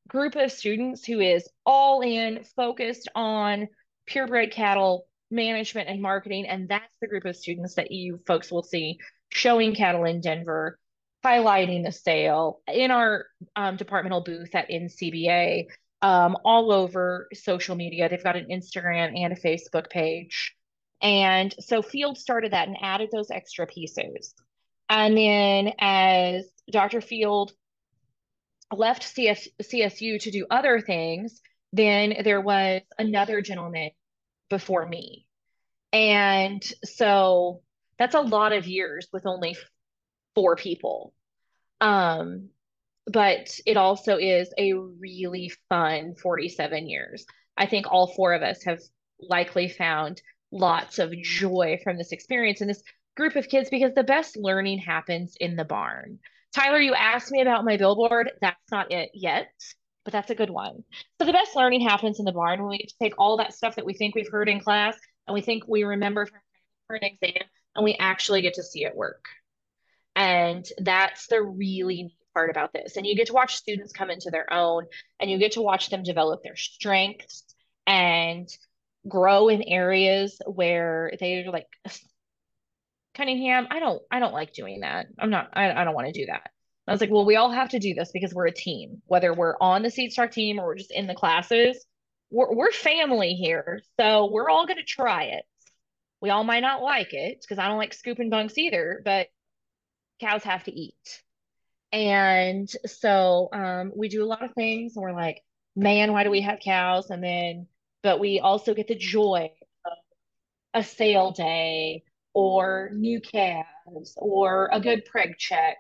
group 0.07 0.35
of 0.35 0.51
students 0.51 1.05
who 1.05 1.19
is 1.19 1.47
all 1.65 2.01
in 2.01 2.43
focused 2.55 3.09
on 3.15 3.67
purebred 4.07 4.51
cattle 4.51 5.07
management 5.31 5.89
and 5.89 6.01
marketing 6.01 6.45
and 6.47 6.69
that's 6.69 6.95
the 7.01 7.07
group 7.07 7.25
of 7.25 7.35
students 7.35 7.75
that 7.75 7.91
you 7.91 8.19
folks 8.27 8.51
will 8.51 8.63
see 8.63 8.99
showing 9.29 9.73
cattle 9.73 10.05
in 10.05 10.21
denver 10.21 10.77
highlighting 11.25 11.83
the 11.83 11.91
sale 11.91 12.61
in 12.67 12.91
our 12.91 13.25
um, 13.55 13.75
departmental 13.75 14.21
booth 14.21 14.53
at 14.53 14.69
ncba 14.69 15.65
um, 16.03 16.37
all 16.45 16.71
over 16.71 17.27
social 17.33 17.75
media 17.75 18.07
they've 18.07 18.23
got 18.23 18.35
an 18.35 18.47
instagram 18.51 19.19
and 19.19 19.33
a 19.33 19.35
facebook 19.35 19.89
page 19.89 20.55
and 21.01 21.53
so 21.59 21.81
Field 21.81 22.17
started 22.17 22.53
that 22.53 22.67
and 22.67 22.77
added 22.81 23.09
those 23.11 23.29
extra 23.31 23.67
pieces. 23.67 24.33
And 24.89 25.17
then 25.17 25.73
as 25.79 26.49
Dr. 26.71 27.01
Field 27.01 27.53
left 28.73 29.03
CS, 29.03 29.47
CSU 29.61 30.19
to 30.21 30.31
do 30.31 30.45
other 30.49 30.79
things, 30.81 31.41
then 31.73 32.15
there 32.23 32.41
was 32.41 32.81
another 32.97 33.41
gentleman 33.41 33.91
before 34.49 34.85
me. 34.85 35.27
And 35.91 36.63
so 36.83 37.61
that's 37.97 38.15
a 38.15 38.21
lot 38.21 38.53
of 38.53 38.67
years 38.67 39.07
with 39.13 39.25
only 39.25 39.55
four 40.33 40.55
people. 40.55 41.13
Um, 41.79 42.49
but 43.07 43.59
it 43.65 43.77
also 43.77 44.17
is 44.17 44.53
a 44.57 44.73
really 44.73 45.51
fun 45.69 46.15
47 46.15 46.89
years. 46.89 47.25
I 47.55 47.67
think 47.67 47.85
all 47.89 48.07
four 48.07 48.33
of 48.33 48.41
us 48.41 48.63
have 48.63 48.79
likely 49.19 49.69
found 49.69 50.21
lots 50.51 50.99
of 50.99 51.13
joy 51.21 51.79
from 51.83 51.97
this 51.97 52.11
experience 52.11 52.61
and 52.61 52.69
this 52.69 52.83
group 53.15 53.35
of 53.35 53.47
kids 53.47 53.69
because 53.69 53.93
the 53.93 54.03
best 54.03 54.37
learning 54.37 54.79
happens 54.79 55.35
in 55.39 55.55
the 55.55 55.65
barn. 55.65 56.19
Tyler, 56.55 56.79
you 56.79 56.93
asked 56.93 57.31
me 57.31 57.41
about 57.41 57.65
my 57.65 57.75
billboard. 57.75 58.31
That's 58.39 58.71
not 58.71 58.89
it 58.89 59.09
yet, 59.13 59.51
but 60.05 60.13
that's 60.13 60.29
a 60.29 60.35
good 60.35 60.49
one. 60.49 60.85
So 61.19 61.25
the 61.25 61.33
best 61.33 61.53
learning 61.53 61.81
happens 61.81 62.17
in 62.17 62.23
the 62.23 62.31
barn 62.31 62.61
when 62.61 62.69
we 62.69 62.77
get 62.77 62.87
to 62.87 62.95
take 62.97 63.15
all 63.17 63.35
that 63.37 63.53
stuff 63.53 63.75
that 63.75 63.85
we 63.85 63.93
think 63.93 64.15
we've 64.15 64.31
heard 64.31 64.47
in 64.47 64.61
class 64.61 64.97
and 65.27 65.33
we 65.33 65.41
think 65.41 65.67
we 65.67 65.83
remember 65.83 66.25
for 66.87 66.95
an 66.95 67.03
exam 67.03 67.43
and 67.75 67.83
we 67.83 67.95
actually 67.99 68.41
get 68.41 68.53
to 68.53 68.63
see 68.63 68.85
it 68.85 68.95
work. 68.95 69.25
And 70.15 70.65
that's 70.77 71.27
the 71.27 71.41
really 71.43 72.03
neat 72.03 72.15
part 72.33 72.49
about 72.49 72.71
this. 72.71 72.95
And 72.95 73.05
you 73.05 73.17
get 73.17 73.27
to 73.27 73.33
watch 73.33 73.55
students 73.55 73.91
come 73.91 74.09
into 74.09 74.29
their 74.29 74.51
own 74.53 74.85
and 75.19 75.29
you 75.29 75.37
get 75.37 75.51
to 75.53 75.61
watch 75.61 75.89
them 75.89 76.03
develop 76.03 76.41
their 76.41 76.55
strengths 76.55 77.43
and 77.85 78.47
grow 79.09 79.49
in 79.49 79.61
areas 79.61 80.39
where 80.45 81.11
they're 81.19 81.51
like 81.51 81.67
Cunningham, 83.15 83.67
I 83.71 83.79
don't 83.79 84.01
I 84.11 84.19
don't 84.19 84.33
like 84.33 84.53
doing 84.53 84.81
that. 84.81 85.07
I'm 85.19 85.29
not 85.29 85.49
I, 85.53 85.71
I 85.71 85.83
don't 85.83 85.95
want 85.95 86.07
to 86.07 86.13
do 86.13 86.27
that. 86.27 86.49
I 86.87 86.91
was 86.91 87.01
like, 87.01 87.09
well, 87.09 87.25
we 87.25 87.35
all 87.35 87.51
have 87.51 87.69
to 87.69 87.79
do 87.79 87.95
this 87.95 88.11
because 88.11 88.33
we're 88.33 88.47
a 88.47 88.53
team, 88.53 89.01
whether 89.07 89.33
we're 89.33 89.55
on 89.59 89.81
the 89.81 89.89
Seed 89.89 90.11
Stock 90.11 90.31
team 90.31 90.59
or 90.59 90.67
we're 90.67 90.75
just 90.75 90.91
in 90.91 91.07
the 91.07 91.15
classes. 91.15 91.83
We're, 92.29 92.53
we're 92.53 92.71
family 92.71 93.33
here. 93.33 93.81
So 93.99 94.29
we're 94.31 94.49
all 94.49 94.67
going 94.67 94.77
to 94.77 94.83
try 94.83 95.23
it. 95.23 95.45
We 96.21 96.29
all 96.29 96.43
might 96.43 96.59
not 96.59 96.83
like 96.83 97.13
it 97.13 97.41
because 97.41 97.57
I 97.57 97.67
don't 97.67 97.79
like 97.79 97.93
scooping 97.93 98.29
bunks 98.29 98.57
either, 98.59 99.01
but 99.03 99.27
cows 100.21 100.43
have 100.43 100.63
to 100.65 100.71
eat. 100.71 101.23
And 101.91 102.69
so 102.85 103.49
um, 103.51 103.91
we 103.95 104.07
do 104.07 104.23
a 104.23 104.27
lot 104.27 104.43
of 104.43 104.53
things 104.53 104.95
and 104.95 105.01
we're 105.01 105.13
like, 105.13 105.41
man, 105.75 106.11
why 106.11 106.23
do 106.23 106.29
we 106.29 106.41
have 106.41 106.59
cows? 106.59 107.09
And 107.09 107.23
then 107.23 107.67
but 108.05 108.19
we 108.19 108.39
also 108.39 108.75
get 108.75 108.87
the 108.87 108.93
joy 108.93 109.49
of 109.83 109.91
a 110.75 110.83
sale 110.83 111.31
day 111.31 112.03
or 112.35 112.91
new 112.93 113.21
calves 113.21 114.15
or 114.17 114.69
a 114.73 114.81
good 114.81 115.03
preg 115.13 115.37
check. 115.39 115.77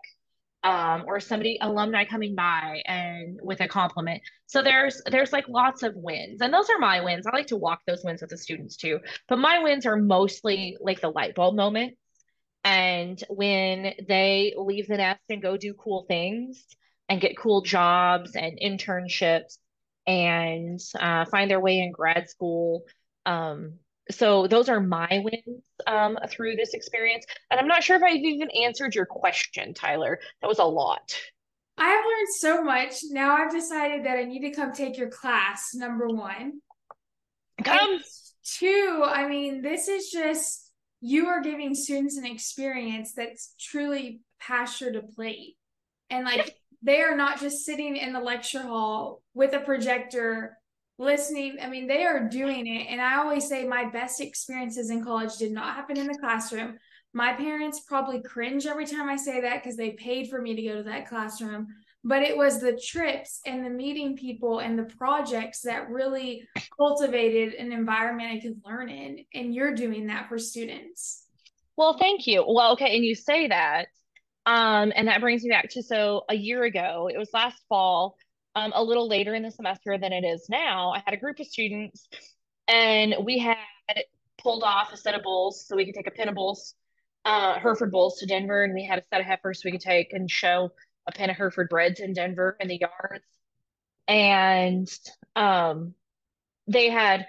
um, 0.63 1.03
or 1.07 1.19
somebody 1.19 1.59
alumni 1.61 2.05
coming 2.05 2.35
by 2.35 2.81
and 2.87 3.39
with 3.43 3.61
a 3.61 3.67
compliment. 3.67 4.21
So 4.47 4.63
there's 4.63 5.01
there's 5.11 5.31
like 5.31 5.47
lots 5.47 5.83
of 5.83 5.93
wins, 5.95 6.41
and 6.41 6.53
those 6.53 6.69
are 6.71 6.79
my 6.79 7.01
wins. 7.01 7.27
I 7.27 7.35
like 7.35 7.47
to 7.47 7.57
walk 7.57 7.81
those 7.87 8.03
wins 8.03 8.21
with 8.21 8.31
the 8.31 8.37
students 8.37 8.77
too, 8.77 8.99
but 9.29 9.37
my 9.39 9.59
wins 9.59 9.85
are 9.85 9.97
mostly 9.97 10.77
like 10.81 11.01
the 11.01 11.11
light 11.11 11.35
bulb 11.35 11.55
moment, 11.55 11.95
and 12.63 13.23
when 13.29 13.93
they 14.07 14.53
leave 14.57 14.87
the 14.87 14.97
nest 14.97 15.21
and 15.29 15.41
go 15.41 15.57
do 15.57 15.73
cool 15.75 16.05
things 16.07 16.65
and 17.09 17.21
get 17.21 17.37
cool 17.37 17.61
jobs 17.61 18.35
and 18.35 18.59
internships 18.63 19.57
and 20.07 20.79
uh, 20.99 21.25
find 21.25 21.51
their 21.51 21.59
way 21.61 21.79
in 21.79 21.91
grad 21.91 22.29
school. 22.29 22.83
Um, 23.25 23.75
so 24.11 24.47
those 24.47 24.69
are 24.69 24.79
my 24.79 25.21
wins 25.23 25.63
um, 25.87 26.17
through 26.29 26.55
this 26.55 26.73
experience. 26.73 27.25
And 27.49 27.59
I'm 27.59 27.67
not 27.67 27.83
sure 27.83 27.97
if 27.97 28.03
I've 28.03 28.15
even 28.15 28.49
answered 28.63 28.95
your 28.95 29.05
question, 29.05 29.73
Tyler. 29.73 30.19
That 30.41 30.47
was 30.47 30.59
a 30.59 30.63
lot. 30.63 31.15
I 31.77 31.89
have 31.89 32.05
learned 32.05 32.27
so 32.39 32.63
much. 32.63 32.95
Now 33.11 33.35
I've 33.35 33.51
decided 33.51 34.05
that 34.05 34.17
I 34.17 34.23
need 34.23 34.41
to 34.41 34.51
come 34.51 34.71
take 34.71 34.97
your 34.97 35.09
class, 35.09 35.71
number 35.73 36.07
one. 36.07 36.61
Come. 37.63 37.95
And 37.95 38.01
two, 38.59 39.03
I 39.05 39.27
mean, 39.27 39.61
this 39.61 39.87
is 39.87 40.09
just 40.09 40.71
you 41.01 41.27
are 41.27 41.41
giving 41.41 41.73
students 41.75 42.17
an 42.17 42.25
experience 42.25 43.13
that's 43.15 43.53
truly 43.59 44.21
pasture 44.39 44.91
to 44.91 45.01
plate. 45.01 45.57
And 46.09 46.25
like 46.25 46.55
they 46.81 47.01
are 47.01 47.17
not 47.17 47.39
just 47.39 47.65
sitting 47.65 47.97
in 47.97 48.13
the 48.13 48.19
lecture 48.19 48.61
hall 48.61 49.21
with 49.33 49.53
a 49.53 49.59
projector 49.59 50.57
listening. 50.97 51.57
I 51.61 51.69
mean, 51.69 51.87
they 51.87 52.03
are 52.03 52.27
doing 52.27 52.67
it. 52.67 52.87
And 52.89 53.01
I 53.01 53.17
always 53.17 53.47
say 53.47 53.65
my 53.65 53.85
best 53.89 54.21
experiences 54.21 54.89
in 54.89 55.03
college 55.03 55.35
did 55.37 55.51
not 55.51 55.75
happen 55.75 55.97
in 55.97 56.07
the 56.07 56.17
classroom. 56.17 56.77
My 57.13 57.33
parents 57.33 57.81
probably 57.81 58.21
cringe 58.21 58.65
every 58.65 58.85
time 58.85 59.09
I 59.09 59.15
say 59.15 59.41
that 59.41 59.63
because 59.63 59.77
they 59.77 59.91
paid 59.91 60.29
for 60.29 60.41
me 60.41 60.55
to 60.55 60.61
go 60.61 60.75
to 60.75 60.83
that 60.83 61.07
classroom. 61.07 61.67
But 62.03 62.21
it 62.21 62.37
was 62.37 62.59
the 62.59 62.79
trips 62.79 63.41
and 63.45 63.65
the 63.65 63.69
meeting 63.69 64.15
people 64.15 64.59
and 64.59 64.77
the 64.77 64.83
projects 64.83 65.61
that 65.61 65.89
really 65.89 66.47
cultivated 66.77 67.55
an 67.55 67.71
environment 67.71 68.31
I 68.31 68.39
could 68.39 68.61
learn 68.63 68.89
in. 68.89 69.25
And 69.33 69.55
you're 69.55 69.73
doing 69.73 70.07
that 70.07 70.29
for 70.29 70.37
students. 70.37 71.23
Well, 71.77 71.97
thank 71.97 72.27
you. 72.27 72.45
Well, 72.47 72.73
okay. 72.73 72.95
And 72.95 73.03
you 73.03 73.15
say 73.15 73.47
that. 73.47 73.87
Um, 74.45 74.93
and 74.95 75.07
that 75.07 75.21
brings 75.21 75.43
me 75.43 75.49
back 75.49 75.69
to 75.71 75.81
so 75.81 76.23
a 76.29 76.35
year 76.35 76.63
ago, 76.63 77.09
it 77.11 77.17
was 77.17 77.29
last 77.33 77.59
fall, 77.67 78.15
um, 78.55 78.71
a 78.75 78.83
little 78.83 79.07
later 79.07 79.33
in 79.33 79.43
the 79.43 79.51
semester 79.51 79.97
than 79.97 80.13
it 80.13 80.23
is 80.23 80.47
now. 80.49 80.91
I 80.91 81.01
had 81.05 81.13
a 81.13 81.17
group 81.17 81.39
of 81.39 81.47
students 81.47 82.07
and 82.67 83.15
we 83.23 83.39
had 83.39 83.57
pulled 84.41 84.63
off 84.63 84.93
a 84.93 84.97
set 84.97 85.15
of 85.15 85.23
bulls 85.23 85.65
so 85.67 85.75
we 85.75 85.85
could 85.85 85.95
take 85.95 86.07
a 86.07 86.11
pen 86.11 86.29
of 86.29 86.35
bulls, 86.35 86.75
uh, 87.25 87.59
Hereford 87.59 87.91
bulls 87.91 88.19
to 88.19 88.25
Denver, 88.25 88.63
and 88.63 88.73
we 88.73 88.85
had 88.85 88.99
a 88.99 89.03
set 89.11 89.21
of 89.21 89.27
heifers 89.27 89.61
we 89.63 89.71
could 89.71 89.81
take 89.81 90.13
and 90.13 90.29
show 90.29 90.71
a 91.07 91.11
pen 91.11 91.29
of 91.29 91.37
Hereford 91.37 91.69
breds 91.69 91.99
in 91.99 92.13
Denver 92.13 92.57
in 92.59 92.67
the 92.67 92.79
yards. 92.79 93.25
And 94.07 94.87
um, 95.35 95.93
they 96.67 96.89
had 96.89 97.27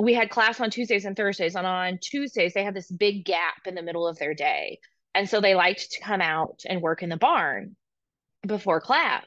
we 0.00 0.14
had 0.14 0.30
class 0.30 0.60
on 0.60 0.70
Tuesdays 0.70 1.04
and 1.04 1.16
Thursdays, 1.16 1.56
and 1.56 1.66
on 1.66 1.98
Tuesdays 2.00 2.54
they 2.54 2.62
had 2.62 2.74
this 2.74 2.90
big 2.90 3.24
gap 3.24 3.66
in 3.66 3.74
the 3.74 3.82
middle 3.82 4.06
of 4.06 4.16
their 4.18 4.34
day 4.34 4.78
and 5.18 5.28
so 5.28 5.40
they 5.40 5.56
liked 5.56 5.90
to 5.90 6.00
come 6.00 6.20
out 6.20 6.62
and 6.64 6.80
work 6.80 7.02
in 7.02 7.08
the 7.08 7.16
barn 7.16 7.74
before 8.46 8.80
class. 8.80 9.24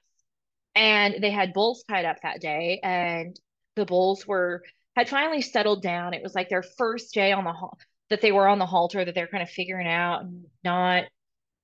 And 0.76 1.16
they 1.22 1.32
had 1.32 1.54
bulls 1.54 1.84
tied 1.90 2.06
up 2.06 2.18
that 2.24 2.42
day, 2.42 2.80
and 2.82 3.38
the 3.76 3.86
bulls 3.86 4.26
were 4.26 4.64
had 4.96 5.10
finally 5.10 5.42
settled 5.42 5.82
down. 5.82 6.14
It 6.14 6.24
was 6.24 6.36
like 6.36 6.50
their 6.50 6.64
first 6.64 7.14
day 7.14 7.32
on 7.32 7.44
the 7.44 7.54
that 8.10 8.22
they 8.22 8.32
were 8.32 8.48
on 8.48 8.60
the 8.60 8.66
halter 8.66 9.04
that 9.04 9.16
they're 9.16 9.28
kind 9.28 9.42
of 9.42 9.50
figuring 9.50 9.88
out 9.88 10.22
and 10.22 10.46
not, 10.64 11.06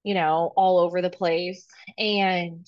you 0.04 0.14
know, 0.14 0.54
all 0.56 0.80
over 0.80 1.02
the 1.02 1.10
place. 1.10 1.68
And 1.98 2.66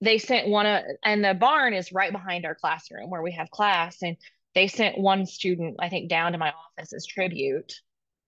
they 0.00 0.18
sent 0.18 0.48
one 0.48 0.66
of, 0.66 0.82
and 1.04 1.22
the 1.22 1.34
barn 1.34 1.74
is 1.74 1.92
right 1.92 2.10
behind 2.10 2.46
our 2.46 2.54
classroom 2.54 3.10
where 3.10 3.22
we 3.22 3.32
have 3.32 3.50
class. 3.50 3.98
And 4.02 4.16
they 4.54 4.66
sent 4.66 4.98
one 4.98 5.26
student, 5.26 5.76
I 5.78 5.90
think, 5.90 6.08
down 6.08 6.32
to 6.32 6.38
my 6.38 6.52
office 6.52 6.94
as 6.94 7.06
tribute. 7.06 7.74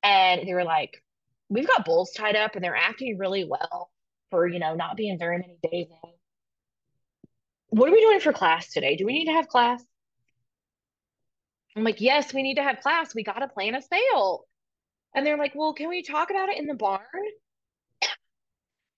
And 0.03 0.47
they 0.47 0.53
were 0.53 0.65
like, 0.65 1.03
we've 1.49 1.67
got 1.67 1.87
bulls 1.87 2.13
tied 2.13 2.37
up 2.37 2.57
and 2.57 2.63
they're 2.63 2.77
acting 2.77 3.17
really 3.17 3.45
well 3.45 3.91
for, 4.31 4.47
you 4.47 4.59
know, 4.59 4.75
not 4.75 4.97
being 4.97 5.19
very 5.19 5.39
many 5.39 5.59
days 5.63 5.87
in. 5.91 6.11
What 7.69 7.89
are 7.89 7.93
we 7.93 8.01
doing 8.01 8.21
for 8.21 8.33
class 8.33 8.73
today? 8.73 8.97
Do 8.97 9.07
we 9.07 9.13
need 9.13 9.27
to 9.27 9.33
have 9.33 9.49
class? 9.49 9.83
I'm 11.77 11.85
like, 11.85 12.01
yes, 12.01 12.33
we 12.33 12.43
need 12.43 12.55
to 12.55 12.63
have 12.63 12.81
class. 12.81 13.15
We 13.15 13.23
got 13.23 13.41
to 13.41 13.49
plan 13.49 13.75
a 13.75 13.83
sale. 13.83 14.45
And 15.15 15.27
they're 15.27 15.37
like, 15.37 15.53
well, 15.55 15.75
can 15.75 15.89
we 15.89 16.03
talk 16.03 16.31
about 16.31 16.49
it 16.49 16.59
in 16.59 16.67
the 16.67 16.75
barn? 16.75 17.01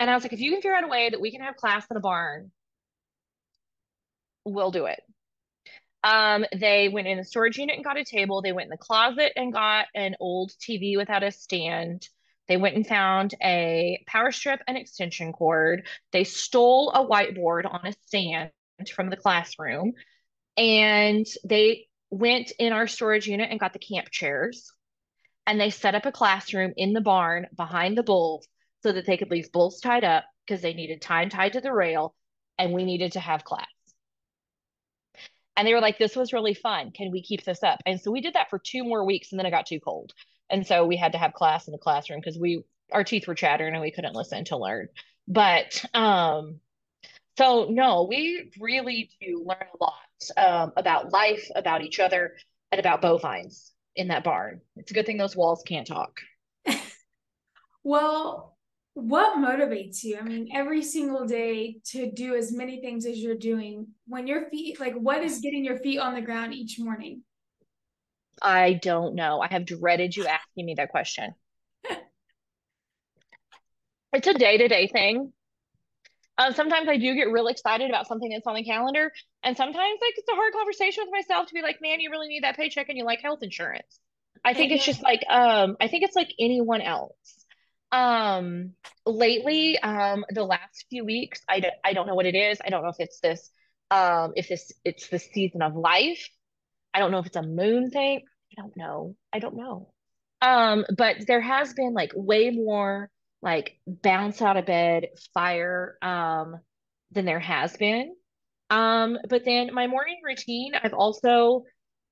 And 0.01 0.09
I 0.09 0.15
was 0.15 0.23
like, 0.23 0.33
if 0.33 0.41
you 0.41 0.53
can 0.53 0.61
figure 0.61 0.77
out 0.77 0.85
a 0.85 0.89
way 0.89 1.11
that 1.11 1.21
we 1.21 1.33
can 1.33 1.41
have 1.41 1.57
class 1.57 1.85
in 1.91 1.95
the 1.95 2.01
barn, 2.01 2.53
we'll 4.45 4.71
do 4.71 4.87
it. 4.87 5.01
Um, 6.05 6.45
they 6.57 6.89
went 6.89 7.09
in 7.09 7.19
the 7.19 7.25
storage 7.25 7.59
unit 7.59 7.75
and 7.75 7.85
got 7.85 7.99
a 7.99 8.05
table. 8.05 8.41
They 8.41 8.53
went 8.53 8.67
in 8.67 8.71
the 8.71 8.77
closet 8.77 9.33
and 9.35 9.53
got 9.53 9.87
an 9.95 10.15
old 10.21 10.53
TV 10.53 10.97
without 10.97 11.25
a 11.25 11.33
stand. 11.33 12.09
They 12.49 12.57
went 12.57 12.77
and 12.77 12.87
found 12.87 13.35
a 13.43 14.03
power 14.07 14.33
strip 14.33 14.61
and 14.67 14.77
extension 14.77 15.33
cord. 15.33 15.87
They 16.13 16.25
stole 16.25 16.91
a 16.91 17.07
whiteboard 17.07 17.71
on 17.71 17.87
a 17.87 17.93
stand 18.07 18.51
from 18.95 19.11
the 19.11 19.17
classroom. 19.17 19.93
And 20.57 21.27
they 21.45 21.87
went 22.11 22.53
in 22.59 22.73
our 22.73 22.87
storage 22.87 23.27
unit 23.27 23.51
and 23.51 23.61
got 23.61 23.75
the 23.75 23.79
camp 23.79 24.11
chairs. 24.11 24.73
And 25.47 25.61
they 25.61 25.71
set 25.71 25.95
up 25.95 26.07
a 26.07 26.13
classroom 26.13 26.73
in 26.77 26.93
the 26.93 27.01
barn 27.01 27.47
behind 27.55 27.97
the 27.97 28.03
bulls 28.03 28.47
so 28.83 28.93
that 28.93 29.07
they 29.07 29.17
could 29.17 29.31
leave 29.31 29.53
bulls 29.53 29.81
tied 29.81 30.05
up 30.05 30.25
because 30.47 30.63
they 30.63 30.75
needed 30.75 31.03
time 31.03 31.29
tied 31.29 31.53
to 31.55 31.61
the 31.61 31.73
rail 31.73 32.15
and 32.59 32.73
we 32.73 32.85
needed 32.85 33.13
to 33.13 33.21
have 33.21 33.45
class. 33.45 33.67
And 35.57 35.67
they 35.67 35.75
were 35.75 35.81
like, 35.81 35.99
this 35.99 36.17
was 36.17 36.33
really 36.33 36.55
fun. 36.55 36.93
Can 36.93 37.11
we 37.11 37.23
keep 37.23 37.45
this 37.45 37.63
up? 37.63 37.81
And 37.85 38.01
so 38.01 38.11
we 38.11 38.21
did 38.21 38.35
that 38.35 38.49
for 38.49 38.59
two 38.59 38.85
more 38.85 39.05
weeks 39.05 39.33
and 39.33 39.39
then 39.39 39.47
it 39.47 39.51
got 39.51 39.67
too 39.67 39.81
cold. 39.81 40.13
And 40.51 40.67
so 40.67 40.87
we 40.87 40.97
had 40.97 41.13
to 41.13 41.19
have 41.19 41.33
class 41.33 41.67
in 41.67 41.73
the 41.73 41.79
classroom 41.79 42.21
because 42.21 42.39
we 42.39 42.65
our 42.91 43.05
teeth 43.05 43.27
were 43.27 43.35
chattering 43.35 43.75
and 43.75 43.83
we 43.83 43.91
couldn't 43.91 44.15
listen 44.15 44.45
to 44.47 44.57
learn. 44.57 44.89
But 45.27 45.85
um 45.95 46.61
so 47.37 47.69
no, 47.71 48.07
we 48.09 48.51
really 48.59 49.11
do 49.21 49.45
learn 49.47 49.69
a 49.73 49.85
lot 49.85 49.93
um, 50.37 50.73
about 50.77 51.13
life, 51.13 51.49
about 51.55 51.83
each 51.83 52.01
other, 52.01 52.35
and 52.73 52.81
about 52.81 53.01
bovines 53.01 53.73
in 53.95 54.09
that 54.09 54.25
barn. 54.25 54.61
It's 54.77 54.91
a 54.91 54.95
good 54.95 55.07
thing 55.07 55.19
those 55.19 55.37
walls 55.37 55.63
can't 55.67 55.87
talk. 55.87 56.21
well, 57.85 58.57
what 58.95 59.39
motivates 59.39 60.03
you? 60.03 60.19
I 60.19 60.23
mean, 60.23 60.49
every 60.53 60.83
single 60.83 61.27
day 61.27 61.81
to 61.93 62.11
do 62.11 62.35
as 62.35 62.53
many 62.53 62.81
things 62.81 63.07
as 63.07 63.19
you're 63.19 63.37
doing 63.37 63.87
when 64.09 64.27
your 64.27 64.49
feet, 64.51 64.81
like, 64.81 64.95
what 64.95 65.23
is 65.23 65.41
getting 65.41 65.65
your 65.65 65.79
feet 65.79 66.01
on 66.01 66.15
the 66.15 66.21
ground 66.21 66.55
each 66.55 66.79
morning? 66.81 67.23
I 68.43 68.75
don't 68.75 69.15
know. 69.15 69.41
I 69.41 69.49
have 69.49 69.67
dreaded 69.67 70.17
you 70.17 70.27
asking 70.27 70.67
me 70.67 70.75
that 70.77 70.91
question. 70.91 71.35
it's 74.13 74.27
a 74.27 74.35
day 74.35 74.59
to 74.59 74.69
day 74.69 74.87
thing. 74.87 75.33
Um, 76.39 76.55
sometimes 76.55 76.89
I 76.89 76.99
do 76.99 77.15
get 77.17 77.33
real 77.33 77.49
excited 77.49 77.91
about 77.91 78.07
something 78.07 78.31
that's 78.31 78.47
on 78.47 78.55
the 78.55 78.63
calendar, 78.63 79.11
and 79.43 79.57
sometimes 79.57 79.99
like 80.01 80.15
it's 80.17 80.29
a 80.29 80.35
hard 80.35 80.53
conversation 80.53 81.05
with 81.05 81.13
myself 81.13 81.49
to 81.49 81.55
be 81.55 81.63
like, 81.63 81.79
"Man, 81.83 82.01
you 82.01 82.11
really 82.11 82.29
need 82.29 82.45
that 82.45 82.57
paycheck, 82.57 82.89
and 82.89 82.97
you 82.97 83.05
like 83.05 83.21
health 83.21 83.43
insurance." 83.43 84.01
I 84.45 84.55
think 84.55 84.71
it's 84.71 84.85
just 84.85 85.03
like 85.03 85.25
um, 85.29 85.77
I 85.81 85.89
think 85.89 86.05
it's 86.05 86.15
like 86.15 86.29
anyone 86.39 86.81
else. 86.81 87.45
Um, 87.91 88.75
lately, 89.05 89.79
um, 89.79 90.25
the 90.31 90.45
last 90.45 90.87
few 90.91 91.05
weeks, 91.05 91.41
I 91.49 91.61
d- 91.61 91.71
I 91.85 91.93
don't 91.93 92.07
know 92.07 92.15
what 92.15 92.27
it 92.27 92.37
is. 92.37 92.59
I 92.65 92.71
don't 92.71 92.85
know 92.85 92.91
if 92.91 93.01
it's 93.01 93.19
this, 93.21 93.51
um, 93.91 94.33
if 94.37 94.49
this 94.49 94.73
it's 94.85 95.09
the 95.09 95.19
season 95.19 95.63
of 95.63 95.75
life 95.75 96.29
I 96.95 96.99
don't 96.99 97.11
know 97.11 97.19
if 97.19 97.27
it's 97.27 97.37
a 97.37 97.43
moon 97.43 97.91
thing. 97.91 98.23
I 98.53 98.61
don't 98.61 98.77
know. 98.77 99.17
I 99.33 99.39
don't 99.39 99.57
know. 99.57 99.93
Um, 100.41 100.85
but 100.97 101.27
there 101.27 101.41
has 101.41 101.75
been 101.75 101.95
like 101.95 102.13
way 102.15 102.51
more 102.51 103.11
like 103.43 103.79
bounce 103.87 104.43
out 104.43 104.57
of 104.57 104.67
bed 104.67 105.07
fire 105.33 105.97
um 106.03 106.57
than 107.13 107.25
there 107.25 107.41
has 107.41 107.77
been. 107.77 108.15
Um, 108.71 109.19
but 109.29 109.45
then 109.45 109.73
my 109.73 109.87
morning 109.87 110.21
routine, 110.25 110.73
I've 110.75 110.93
also 110.93 111.65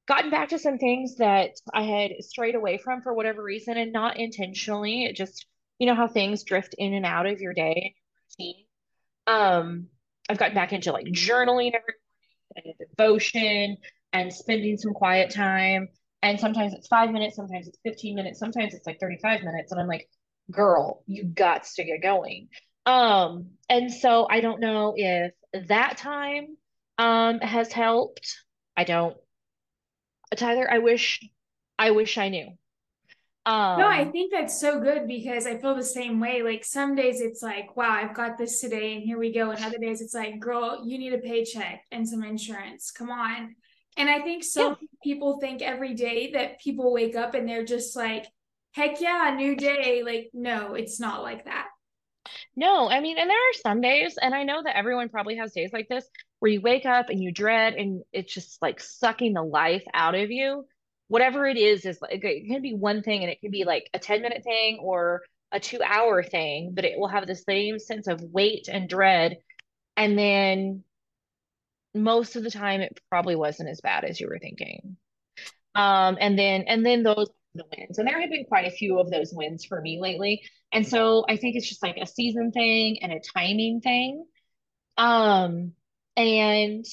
gotten 0.09 0.31
back 0.31 0.51
to 0.51 0.59
some 0.59 0.79
things 0.79 1.17
that 1.17 1.51
I 1.75 1.83
had 1.83 2.13
strayed 2.21 2.55
away 2.55 2.79
from 2.79 3.03
for 3.03 3.13
whatever 3.13 3.43
reason 3.43 3.77
and 3.77 3.93
not 3.93 4.19
intentionally. 4.19 5.05
It 5.05 5.17
just, 5.17 5.47
you 5.79 5.87
know, 5.87 5.95
how 5.95 6.09
things 6.09 6.45
drift 6.45 6.75
in 6.79 6.95
and 6.95 7.05
out 7.05 7.27
of 7.27 7.41
your 7.41 7.53
day 7.53 7.95
and 8.39 8.47
routine. 8.47 8.65
Um, 9.27 9.87
I've 10.29 10.39
gotten 10.39 10.55
back 10.55 10.73
into 10.73 10.93
like 10.93 11.07
journaling 11.07 11.73
every 11.75 11.95
morning 12.55 12.75
and 12.79 12.89
devotion 12.97 13.77
and 14.21 14.33
spending 14.33 14.77
some 14.77 14.93
quiet 14.93 15.31
time. 15.31 15.89
And 16.23 16.41
sometimes 16.41 16.73
it's 16.75 16.89
five 16.89 17.11
minutes, 17.11 17.37
sometimes 17.37 17.69
it's 17.69 17.79
15 17.85 18.15
minutes, 18.15 18.39
sometimes 18.39 18.75
it's 18.75 18.87
like 18.87 18.99
35 19.01 19.43
minutes. 19.43 19.71
And 19.71 19.81
I'm 19.81 19.87
like, 19.87 20.09
girl, 20.51 21.03
you 21.07 21.25
got 21.25 21.65
to 21.65 21.85
get 21.85 22.03
going. 22.03 22.49
Um, 22.87 23.51
and 23.69 23.93
so 23.93 24.27
I 24.31 24.41
don't 24.41 24.61
know 24.61 24.95
if 24.97 25.33
that 25.69 25.99
time 25.99 26.57
um 26.99 27.41
has 27.41 27.73
helped. 27.73 28.43
I 28.77 28.85
don't 28.85 29.17
Tyler, 30.35 30.67
I 30.71 30.79
wish 30.79 31.21
I 31.79 31.91
wish 31.91 32.19
I 32.19 32.29
knew. 32.29 32.49
Um, 33.45 33.79
no, 33.79 33.89
I 33.89 34.05
think 34.07 34.33
that's 34.33 34.61
so 34.61 34.81
good 34.81 35.07
because 35.07 35.47
I 35.47 35.59
feel 35.59 35.77
the 35.77 35.85
same 35.85 36.19
way. 36.19 36.43
Like 36.43 36.65
some 36.65 36.97
days 36.97 37.21
it's 37.21 37.43
like, 37.43 37.77
wow, 37.77 37.91
I've 37.91 38.15
got 38.15 38.37
this 38.39 38.61
today 38.61 38.95
and 38.95 39.05
here 39.05 39.19
we 39.19 39.33
go. 39.33 39.51
And 39.51 39.65
other 39.65 39.79
days 39.79 40.01
it's 40.01 40.15
like, 40.15 40.41
girl, 40.41 40.83
you 40.85 40.99
need 40.99 41.13
a 41.13 41.19
paycheck 41.19 41.85
and 41.93 42.09
some 42.09 42.25
insurance. 42.25 42.91
Come 42.91 43.11
on. 43.11 43.55
And 43.97 44.11
I 44.11 44.21
think 44.21 44.45
so 44.45 44.71
yeah. 44.71 44.75
people 45.03 45.39
think 45.41 45.63
every 45.63 45.95
day 45.95 46.33
that 46.33 46.61
people 46.61 46.93
wake 46.93 47.17
up 47.17 47.35
and 47.35 47.49
they're 47.49 47.65
just 47.65 47.97
like, 47.97 48.27
heck 48.73 49.01
yeah, 49.01 49.35
new 49.37 49.57
day. 49.57 50.03
Like, 50.05 50.31
no, 50.35 50.75
it's 50.75 51.01
not 51.01 51.23
like 51.23 51.45
that. 51.47 51.69
No, 52.57 52.91
I 52.91 53.01
mean, 53.01 53.19
and 53.19 53.31
there 53.31 53.37
are 53.37 53.53
some 53.63 53.81
days, 53.81 54.19
and 54.21 54.35
I 54.35 54.43
know 54.43 54.63
that 54.63 54.77
everyone 54.77 55.09
probably 55.09 55.37
has 55.37 55.53
days 55.53 55.71
like 55.73 55.89
this 55.89 56.07
where 56.41 56.51
you 56.51 56.61
wake 56.61 56.87
up 56.87 57.09
and 57.09 57.23
you 57.23 57.33
dread 57.33 57.75
and 57.75 58.03
it's 58.13 58.33
just 58.33 58.61
like 58.61 58.81
sucking 58.81 59.33
the 59.33 59.43
life 59.43 59.85
out 59.95 60.15
of 60.15 60.31
you 60.31 60.67
whatever 61.09 61.47
it 61.47 61.57
is 61.57 61.85
is 61.85 62.01
like 62.03 62.23
it 62.25 62.47
can 62.49 62.63
be 62.63 62.75
one 62.75 63.03
thing 63.03 63.23
and 63.23 63.31
it 63.31 63.41
can 63.41 63.51
be 63.51 63.65
like 63.65 63.89
a 63.95 63.99
10 63.99 64.23
minute 64.23 64.43
thing 64.43 64.79
or 64.83 65.23
a 65.53 65.61
two 65.61 65.81
hour 65.83 66.23
thing 66.23 66.73
but 66.75 66.85
it 66.85 66.99
will 66.99 67.09
have 67.09 67.27
the 67.27 67.37
same 67.37 67.79
sense 67.79 68.07
of 68.09 68.21
weight 68.21 68.69
and 68.69 68.89
dread 68.89 69.37
and 69.97 70.19
then 70.19 70.83
most 72.03 72.37
of 72.37 72.43
the 72.43 72.51
time 72.51 72.81
it 72.81 72.99
probably 73.11 73.37
wasn't 73.37 73.69
as 73.69 73.81
bad 73.81 74.05
as 74.05 74.21
you 74.21 74.29
were 74.29 74.39
thinking. 74.39 74.97
Um 75.75 76.17
and 76.21 76.39
then 76.39 76.63
and 76.69 76.85
then 76.85 77.03
those 77.03 77.29
the 77.55 77.65
wins. 77.77 77.99
And 77.99 78.07
there 78.07 78.21
have 78.21 78.31
been 78.31 78.45
quite 78.45 78.67
a 78.67 78.71
few 78.71 78.99
of 78.99 79.11
those 79.11 79.33
wins 79.33 79.65
for 79.65 79.81
me 79.81 79.99
lately. 80.01 80.43
And 80.73 80.87
so 80.87 81.25
i 81.29 81.37
think 81.37 81.57
it's 81.57 81.69
just 81.69 81.83
like 81.83 81.97
a 81.97 82.07
season 82.07 82.53
thing 82.53 82.99
and 83.03 83.13
a 83.13 83.21
timing 83.35 83.81
thing. 83.81 84.25
Um 84.97 85.73
and 86.17 86.85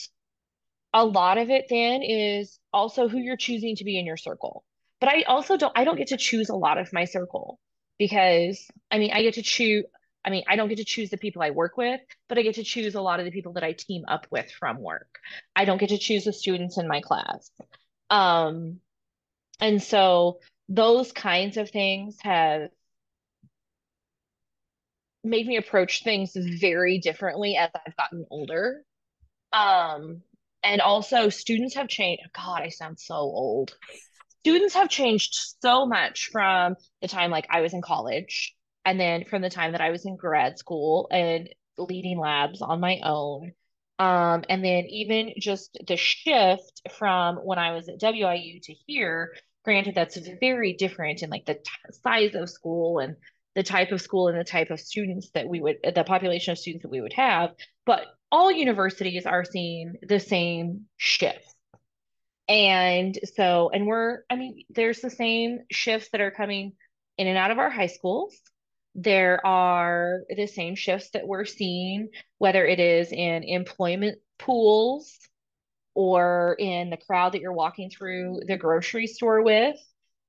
a 0.94 1.06
lot 1.06 1.38
of 1.38 1.50
it 1.50 1.66
then 1.70 2.02
is 2.04 2.60
also 2.72 3.08
who 3.08 3.18
you're 3.18 3.38
choosing 3.38 3.76
to 3.78 3.84
be 3.84 3.98
in 3.98 4.06
your 4.06 4.18
circle. 4.18 4.64
But 5.00 5.10
I 5.10 5.24
also 5.24 5.58
don't 5.58 5.74
I 5.76 5.84
don't 5.84 5.98
get 5.98 6.08
to 6.08 6.18
choose 6.18 6.50
a 6.50 6.56
lot 6.56 6.78
of 6.78 6.94
my 6.94 7.06
circle 7.06 7.60
because 7.98 8.66
I 8.92 9.00
mean 9.00 9.12
I 9.14 9.22
get 9.22 9.36
to 9.36 9.44
choose 9.44 9.86
I 10.26 10.30
mean 10.30 10.44
I 10.48 10.56
don't 10.56 10.70
get 10.70 10.78
to 10.78 10.86
choose 10.86 11.10
the 11.10 11.18
people 11.18 11.42
I 11.42 11.52
work 11.52 11.78
with, 11.78 12.00
but 12.30 12.38
I 12.38 12.42
get 12.44 12.56
to 12.56 12.64
choose 12.64 12.96
a 12.96 13.02
lot 13.02 13.20
of 13.20 13.26
the 13.26 13.32
people 13.32 13.54
that 13.54 13.64
I 13.64 13.74
team 13.74 14.06
up 14.08 14.28
with 14.32 14.52
from 14.52 14.80
work. 14.80 15.20
I 15.56 15.66
don't 15.66 15.80
get 15.80 15.90
to 15.90 15.98
choose 15.98 16.26
the 16.26 16.34
students 16.34 16.78
in 16.78 16.88
my 16.88 17.02
class. 17.02 17.50
Um 18.10 18.80
and 19.60 19.82
so 19.82 20.40
those 20.70 21.12
kinds 21.12 21.58
of 21.58 21.70
things 21.70 22.18
have 22.22 22.70
made 25.24 25.48
me 25.48 25.58
approach 25.58 26.04
things 26.04 26.32
very 26.36 27.00
differently 27.00 27.56
as 27.56 27.70
I've 27.76 27.96
gotten 27.96 28.26
older. 28.30 28.84
Um 29.52 30.24
and 30.64 30.80
also, 30.80 31.28
students 31.30 31.76
have 31.76 31.90
changed. 31.90 32.24
God, 32.34 32.62
I 32.62 32.70
sound 32.70 32.98
so 33.00 33.16
old. 33.16 33.76
Students 34.44 34.74
have 34.76 34.90
changed 34.90 35.36
so 35.62 35.86
much 35.86 36.30
from 36.32 36.76
the 37.02 37.08
time 37.08 37.32
like 37.32 37.48
I 37.50 37.62
was 37.62 37.74
in 37.74 37.82
college 37.82 38.56
and 38.86 39.00
then 39.00 39.26
from 39.26 39.42
the 39.42 39.50
time 39.50 39.72
that 39.72 39.82
I 39.82 39.92
was 39.92 40.06
in 40.06 40.16
grad 40.16 40.58
school 40.58 41.08
and 41.12 41.50
leading 41.78 42.20
labs 42.20 42.62
on 42.62 42.80
my 42.80 43.00
own. 43.04 43.54
Um, 44.00 44.44
and 44.50 44.64
then 44.64 44.86
even 44.86 45.34
just 45.40 45.78
the 45.88 45.98
shift 45.98 46.82
from 46.98 47.38
when 47.38 47.60
I 47.60 47.74
was 47.74 47.88
at 47.88 48.00
WIU 48.00 48.62
to 48.64 48.74
here, 48.88 49.34
granted, 49.64 49.96
that's 49.96 50.18
very 50.40 50.74
different 50.74 51.24
in 51.24 51.30
like 51.30 51.46
the 51.46 51.56
t- 51.56 51.62
size 52.04 52.36
of 52.36 52.50
school 52.50 53.00
and 53.00 53.16
the 53.56 53.64
type 53.64 53.92
of 53.92 54.02
school 54.02 54.28
and 54.28 54.38
the 54.38 54.44
type 54.44 54.72
of 54.72 54.80
students 54.80 55.30
that 55.32 55.48
we 55.48 55.62
would, 55.62 55.78
the 55.96 56.04
population 56.04 56.52
of 56.52 56.58
students 56.58 56.84
that 56.84 56.92
we 56.92 57.02
would 57.02 57.14
have. 57.14 57.52
But 57.86 58.06
all 58.32 58.52
universities 58.52 59.26
are 59.26 59.46
seeing 59.46 59.96
the 60.02 60.20
same 60.20 60.86
shift. 60.98 61.54
And 62.50 63.18
so, 63.36 63.70
and 63.74 63.86
we're, 63.86 64.24
I 64.30 64.36
mean, 64.36 64.64
there's 64.70 65.00
the 65.00 65.10
same 65.10 65.60
shifts 65.72 66.10
that 66.12 66.20
are 66.20 66.32
coming 66.32 66.74
in 67.18 67.28
and 67.28 67.38
out 67.38 67.52
of 67.52 67.60
our 67.60 67.70
high 67.70 67.88
schools. 67.88 68.36
There 68.96 69.46
are 69.46 70.22
the 70.30 70.48
same 70.48 70.76
shifts 70.76 71.10
that 71.12 71.28
we're 71.28 71.46
seeing, 71.46 72.10
whether 72.38 72.66
it 72.66 72.80
is 72.80 73.12
in 73.12 73.44
employment 73.44 74.20
pools 74.38 75.18
or 75.96 76.56
in 76.60 76.90
the 76.90 76.98
crowd 76.98 77.34
that 77.34 77.42
you're 77.42 77.54
walking 77.54 77.90
through 77.90 78.42
the 78.48 78.58
grocery 78.58 79.08
store 79.08 79.42
with. 79.42 79.78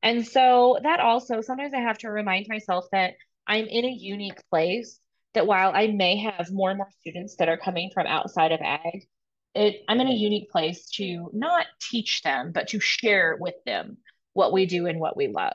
And 0.02 0.26
so 0.26 0.78
that 0.82 1.00
also, 1.00 1.40
sometimes 1.40 1.72
I 1.74 1.80
have 1.80 1.98
to 1.98 2.10
remind 2.10 2.46
myself 2.48 2.86
that 2.92 3.14
I'm 3.46 3.66
in 3.66 3.84
a 3.84 3.90
unique 3.90 4.38
place 4.50 5.00
that 5.34 5.46
while 5.46 5.72
I 5.74 5.88
may 5.88 6.18
have 6.18 6.50
more 6.50 6.70
and 6.70 6.78
more 6.78 6.90
students 7.00 7.36
that 7.36 7.48
are 7.48 7.56
coming 7.56 7.90
from 7.92 8.06
outside 8.06 8.52
of 8.52 8.60
ag, 8.60 9.08
it, 9.54 9.82
I'm 9.88 10.00
in 10.00 10.08
a 10.08 10.14
unique 10.14 10.50
place 10.50 10.88
to 10.96 11.30
not 11.32 11.66
teach 11.80 12.22
them, 12.22 12.52
but 12.52 12.68
to 12.68 12.80
share 12.80 13.36
with 13.38 13.54
them 13.64 13.98
what 14.32 14.52
we 14.52 14.66
do 14.66 14.86
and 14.86 15.00
what 15.00 15.16
we 15.16 15.28
love. 15.28 15.54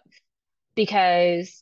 Because 0.75 1.61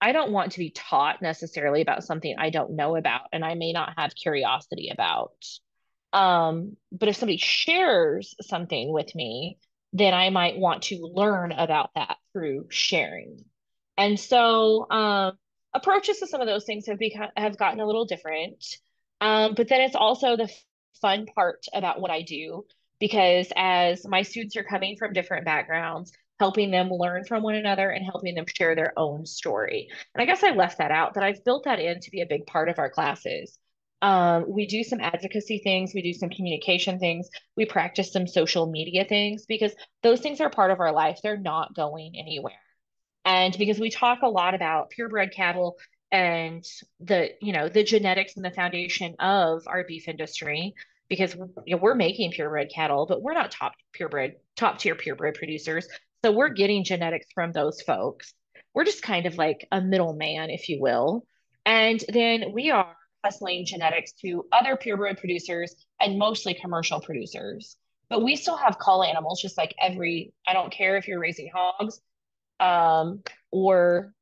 I 0.00 0.12
don't 0.12 0.32
want 0.32 0.52
to 0.52 0.58
be 0.58 0.70
taught 0.70 1.22
necessarily 1.22 1.80
about 1.80 2.04
something 2.04 2.34
I 2.38 2.50
don't 2.50 2.76
know 2.76 2.96
about 2.96 3.22
and 3.32 3.44
I 3.44 3.54
may 3.54 3.72
not 3.72 3.94
have 3.96 4.14
curiosity 4.14 4.90
about. 4.92 5.32
Um, 6.12 6.76
but 6.92 7.08
if 7.08 7.16
somebody 7.16 7.38
shares 7.38 8.34
something 8.42 8.92
with 8.92 9.14
me, 9.14 9.58
then 9.92 10.14
I 10.14 10.30
might 10.30 10.58
want 10.58 10.82
to 10.84 10.98
learn 10.98 11.52
about 11.52 11.90
that 11.94 12.18
through 12.32 12.66
sharing. 12.68 13.44
And 13.96 14.18
so 14.18 14.86
um, 14.90 15.38
approaches 15.72 16.18
to 16.18 16.26
some 16.26 16.40
of 16.40 16.46
those 16.46 16.64
things 16.64 16.86
have 16.86 16.98
become 16.98 17.30
have 17.36 17.56
gotten 17.56 17.80
a 17.80 17.86
little 17.86 18.04
different. 18.04 18.64
Um, 19.20 19.54
but 19.54 19.68
then 19.68 19.80
it's 19.80 19.96
also 19.96 20.36
the 20.36 20.50
fun 21.00 21.26
part 21.26 21.66
about 21.72 22.00
what 22.00 22.10
I 22.10 22.22
do 22.22 22.64
because 22.98 23.52
as 23.56 24.06
my 24.06 24.22
students 24.22 24.56
are 24.56 24.64
coming 24.64 24.96
from 24.96 25.12
different 25.12 25.44
backgrounds, 25.44 26.12
helping 26.40 26.70
them 26.70 26.90
learn 26.90 27.24
from 27.24 27.42
one 27.42 27.54
another 27.54 27.90
and 27.90 28.04
helping 28.04 28.34
them 28.34 28.44
share 28.46 28.74
their 28.74 28.92
own 28.96 29.24
story. 29.26 29.88
And 30.14 30.22
I 30.22 30.26
guess 30.26 30.42
I 30.42 30.50
left 30.50 30.78
that 30.78 30.90
out, 30.90 31.14
but 31.14 31.22
I've 31.22 31.44
built 31.44 31.64
that 31.64 31.78
in 31.78 32.00
to 32.00 32.10
be 32.10 32.22
a 32.22 32.26
big 32.26 32.46
part 32.46 32.68
of 32.68 32.78
our 32.78 32.90
classes. 32.90 33.58
Um, 34.02 34.44
we 34.48 34.66
do 34.66 34.82
some 34.82 35.00
advocacy 35.00 35.60
things, 35.64 35.92
we 35.94 36.02
do 36.02 36.12
some 36.12 36.28
communication 36.28 36.98
things, 36.98 37.30
we 37.56 37.64
practice 37.64 38.12
some 38.12 38.26
social 38.26 38.66
media 38.66 39.04
things 39.04 39.46
because 39.46 39.72
those 40.02 40.20
things 40.20 40.40
are 40.42 40.50
part 40.50 40.70
of 40.70 40.80
our 40.80 40.92
life. 40.92 41.20
They're 41.22 41.38
not 41.38 41.74
going 41.74 42.12
anywhere. 42.18 42.52
And 43.24 43.56
because 43.56 43.78
we 43.78 43.90
talk 43.90 44.18
a 44.22 44.28
lot 44.28 44.54
about 44.54 44.90
purebred 44.90 45.32
cattle 45.32 45.78
and 46.12 46.62
the, 47.00 47.30
you 47.40 47.52
know, 47.52 47.68
the 47.68 47.82
genetics 47.82 48.36
and 48.36 48.44
the 48.44 48.50
foundation 48.50 49.14
of 49.18 49.62
our 49.66 49.84
beef 49.84 50.06
industry, 50.06 50.74
because 51.08 51.34
you 51.64 51.76
know, 51.76 51.82
we're 51.82 51.94
making 51.94 52.32
purebred 52.32 52.70
cattle, 52.70 53.06
but 53.06 53.22
we're 53.22 53.32
not 53.32 53.50
top 53.50 53.72
purebred, 53.92 54.34
top 54.56 54.78
tier 54.78 54.94
purebred 54.94 55.34
producers. 55.34 55.88
So 56.24 56.32
we're 56.32 56.48
getting 56.48 56.84
genetics 56.84 57.26
from 57.34 57.52
those 57.52 57.82
folks. 57.82 58.32
We're 58.72 58.86
just 58.86 59.02
kind 59.02 59.26
of 59.26 59.36
like 59.36 59.68
a 59.70 59.82
middleman, 59.82 60.48
if 60.48 60.70
you 60.70 60.80
will. 60.80 61.26
And 61.66 62.02
then 62.08 62.52
we 62.54 62.70
are 62.70 62.96
hustling 63.22 63.66
genetics 63.66 64.12
to 64.22 64.46
other 64.50 64.74
purebred 64.74 65.18
producers 65.18 65.74
and 66.00 66.18
mostly 66.18 66.54
commercial 66.54 67.02
producers. 67.02 67.76
But 68.08 68.24
we 68.24 68.36
still 68.36 68.56
have 68.56 68.78
cull 68.78 69.04
animals, 69.04 69.42
just 69.42 69.58
like 69.58 69.74
every, 69.78 70.32
I 70.48 70.54
don't 70.54 70.72
care 70.72 70.96
if 70.96 71.08
you're 71.08 71.20
raising 71.20 71.50
hogs, 71.54 72.00
um, 72.58 73.22
or 73.50 74.14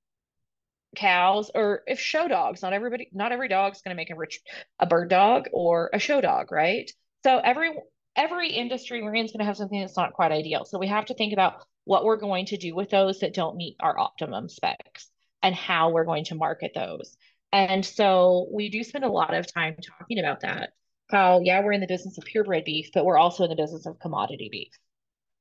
cows 0.97 1.53
or 1.55 1.85
if 1.87 1.99
show 1.99 2.29
dogs 2.29 2.61
not 2.61 2.75
everybody 2.75 3.09
not 3.15 3.33
every 3.33 3.49
dog's 3.49 3.81
going 3.81 3.97
to 3.97 3.99
make 3.99 4.11
a 4.11 4.15
rich 4.15 4.41
a 4.79 4.85
bird 4.85 5.09
dog 5.09 5.49
or 5.51 5.89
a 5.95 5.99
show 5.99 6.21
dog 6.21 6.53
right 6.53 6.91
so 7.25 7.39
every 7.39 7.73
every 8.15 8.51
industry 8.51 9.03
we're 9.03 9.15
in 9.15 9.25
is 9.25 9.33
going 9.33 9.39
to 9.39 9.47
have 9.47 9.57
something 9.57 9.81
that's 9.81 9.97
not 9.97 10.13
quite 10.13 10.33
ideal 10.33 10.67
so 10.67 10.79
we 10.79 10.89
have 10.89 11.07
to 11.07 11.15
think 11.15 11.33
about 11.33 11.63
what 11.85 12.05
we're 12.05 12.17
going 12.17 12.47
to 12.47 12.57
do 12.57 12.75
with 12.75 12.91
those 12.91 13.21
that 13.21 13.35
don't 13.35 13.57
meet 13.57 13.77
our 13.81 13.99
optimum 13.99 14.49
specs 14.49 15.11
and 15.43 15.55
how 15.55 15.91
we're 15.91 16.05
going 16.05 16.25
to 16.25 16.35
market 16.35 16.73
those 16.75 17.17
and 17.53 17.85
so 17.85 18.49
we 18.53 18.69
do 18.71 18.83
spend 18.83 19.05
a 19.05 19.11
lot 19.11 19.35
of 19.35 19.53
time 19.53 19.77
talking 19.99 20.19
about 20.19 20.41
that 20.41 20.71
how 21.11 21.41
yeah 21.43 21.63
we're 21.63 21.73
in 21.73 21.81
the 21.81 21.87
business 21.87 22.19
of 22.19 22.25
purebred 22.25 22.65
beef 22.65 22.91
but 22.95 23.05
we're 23.05 23.19
also 23.19 23.45
in 23.45 23.51
the 23.51 23.57
business 23.57 23.87
of 23.87 23.99
commodity 23.99 24.49
beef 24.51 24.73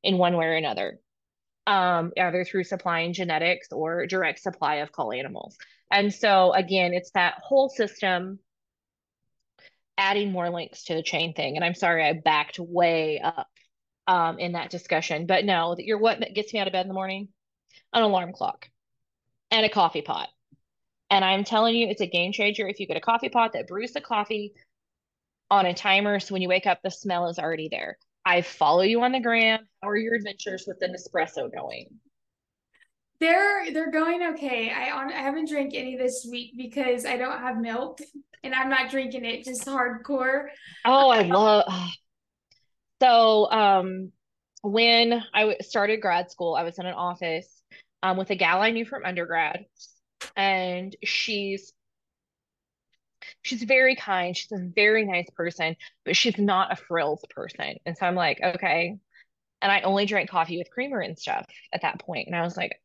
in 0.03 0.17
one 0.17 0.35
way 0.35 0.45
or 0.45 0.55
another 0.55 0.99
um, 1.67 2.11
either 2.17 2.43
through 2.43 2.63
supplying 2.63 3.13
genetics 3.13 3.67
or 3.71 4.05
direct 4.07 4.39
supply 4.39 4.75
of 4.75 4.91
cull 4.91 5.11
animals. 5.11 5.57
And 5.91 6.13
so 6.13 6.53
again, 6.53 6.93
it's 6.93 7.11
that 7.11 7.35
whole 7.43 7.69
system 7.69 8.39
adding 9.97 10.31
more 10.31 10.49
links 10.49 10.85
to 10.85 10.95
the 10.95 11.03
chain 11.03 11.33
thing. 11.33 11.55
And 11.55 11.63
I'm 11.63 11.75
sorry 11.75 12.03
I 12.03 12.13
backed 12.13 12.59
way 12.59 13.19
up 13.19 13.47
um, 14.07 14.39
in 14.39 14.53
that 14.53 14.69
discussion, 14.69 15.25
but 15.25 15.45
no, 15.45 15.75
that 15.75 15.85
you're 15.85 15.97
what 15.97 16.19
gets 16.33 16.53
me 16.53 16.59
out 16.59 16.67
of 16.67 16.73
bed 16.73 16.81
in 16.81 16.87
the 16.87 16.93
morning? 16.93 17.29
An 17.93 18.03
alarm 18.03 18.33
clock 18.33 18.69
and 19.49 19.65
a 19.65 19.69
coffee 19.69 20.01
pot. 20.01 20.29
And 21.09 21.25
I'm 21.25 21.43
telling 21.43 21.75
you, 21.75 21.87
it's 21.87 22.01
a 22.01 22.07
game 22.07 22.31
changer 22.31 22.67
if 22.67 22.79
you 22.79 22.87
get 22.87 22.97
a 22.97 23.01
coffee 23.01 23.29
pot 23.29 23.53
that 23.53 23.67
brews 23.67 23.91
the 23.91 24.01
coffee 24.01 24.53
on 25.49 25.65
a 25.65 25.73
timer. 25.73 26.19
So 26.19 26.33
when 26.33 26.41
you 26.41 26.47
wake 26.47 26.65
up, 26.65 26.79
the 26.81 26.89
smell 26.89 27.27
is 27.27 27.37
already 27.37 27.67
there. 27.69 27.97
I 28.25 28.41
follow 28.41 28.81
you 28.81 29.01
on 29.01 29.11
the 29.11 29.19
gram. 29.19 29.67
How 29.81 29.89
are 29.89 29.97
your 29.97 30.15
adventures 30.15 30.63
with 30.65 30.79
the 30.79 30.87
Nespresso 30.87 31.51
going? 31.51 31.87
They're 33.19 33.71
they're 33.71 33.91
going 33.91 34.23
okay. 34.33 34.71
I 34.71 34.89
on 34.91 35.11
I 35.11 35.17
haven't 35.17 35.49
drank 35.49 35.73
any 35.75 35.95
this 35.95 36.27
week 36.29 36.53
because 36.57 37.05
I 37.05 37.17
don't 37.17 37.39
have 37.39 37.57
milk 37.57 37.99
and 38.43 38.55
I'm 38.55 38.69
not 38.69 38.89
drinking 38.89 39.25
it 39.25 39.43
just 39.43 39.65
hardcore. 39.67 40.45
Oh, 40.85 41.09
I 41.09 41.21
love 41.21 41.65
So, 43.01 43.51
um 43.51 44.13
when 44.63 45.23
I 45.33 45.57
started 45.61 46.01
grad 46.01 46.31
school, 46.31 46.55
I 46.55 46.63
was 46.63 46.79
in 46.79 46.85
an 46.85 46.93
office 46.93 47.63
um, 48.03 48.17
with 48.17 48.29
a 48.31 48.35
gal 48.35 48.61
I 48.61 48.71
knew 48.71 48.85
from 48.85 49.05
undergrad, 49.05 49.65
and 50.37 50.95
she's 51.03 51.73
she's 53.43 53.63
very 53.63 53.95
kind. 53.95 54.35
She's 54.35 54.51
a 54.51 54.71
very 54.75 55.05
nice 55.05 55.29
person, 55.35 55.75
but 56.05 56.15
she's 56.15 56.37
not 56.37 56.71
a 56.71 56.75
frills 56.75 57.23
person. 57.29 57.75
And 57.85 57.97
so 57.97 58.05
I'm 58.05 58.15
like, 58.15 58.39
okay. 58.41 58.97
And 59.61 59.73
I 59.73 59.81
only 59.83 60.07
drank 60.07 60.29
coffee 60.31 60.59
with 60.59 60.71
creamer 60.71 61.01
and 61.01 61.19
stuff 61.19 61.47
at 61.73 61.83
that 61.83 61.99
point. 62.01 62.27
And 62.27 62.37
I 62.37 62.43
was 62.43 62.57
like, 62.57 62.81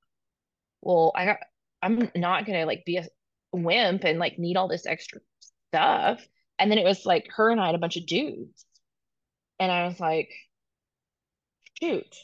well, 0.82 1.12
I 1.16 1.26
got 1.26 1.38
I'm 1.82 2.10
not 2.16 2.46
gonna 2.46 2.66
like 2.66 2.84
be 2.86 2.98
a 2.98 3.08
wimp 3.52 4.04
and 4.04 4.20
like 4.20 4.38
need 4.40 4.58
all 4.58 4.68
this 4.68 4.86
extra 4.86 5.20
stuff. 5.70 6.26
And 6.60 6.70
then 6.72 6.78
it 6.78 6.84
was 6.86 7.06
like 7.06 7.28
her 7.36 7.50
and 7.52 7.60
I 7.62 7.68
had 7.68 7.76
a 7.76 7.80
bunch 7.80 7.98
of 7.98 8.06
dudes. 8.06 8.65
And 9.58 9.72
I 9.72 9.86
was 9.86 9.98
like, 9.98 10.30
shoot, 11.80 12.14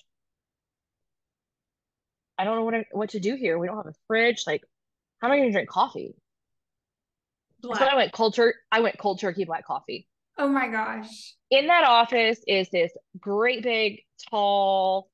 I 2.39 2.45
don't 2.45 2.57
know 2.57 2.64
what 2.64 2.74
I, 2.74 2.85
what 2.91 3.11
to 3.11 3.20
do 3.20 3.37
here. 3.37 3.59
We 3.59 3.66
don't 3.66 3.76
have 3.76 3.87
a 3.87 3.95
fridge. 4.07 4.45
Like, 4.47 4.62
how 5.20 5.28
am 5.28 5.35
I 5.35 5.39
gonna 5.39 5.53
drink 5.53 5.68
coffee? 5.68 6.14
Black. 7.61 7.78
So 7.78 7.85
I 7.85 7.95
went 7.95 8.12
cold 8.12 8.35
tur 8.35 8.55
I 8.72 8.80
went 8.80 8.99
cold 8.99 9.20
turkey 9.20 9.45
black 9.45 9.64
coffee. 9.64 10.09
Oh 10.39 10.49
my 10.49 10.68
gosh. 10.68 11.35
In 11.51 11.68
that 11.68 11.85
office 11.85 12.41
is 12.49 12.68
this 12.70 12.91
great 13.20 13.62
big, 13.62 14.01
tall, 14.30 15.09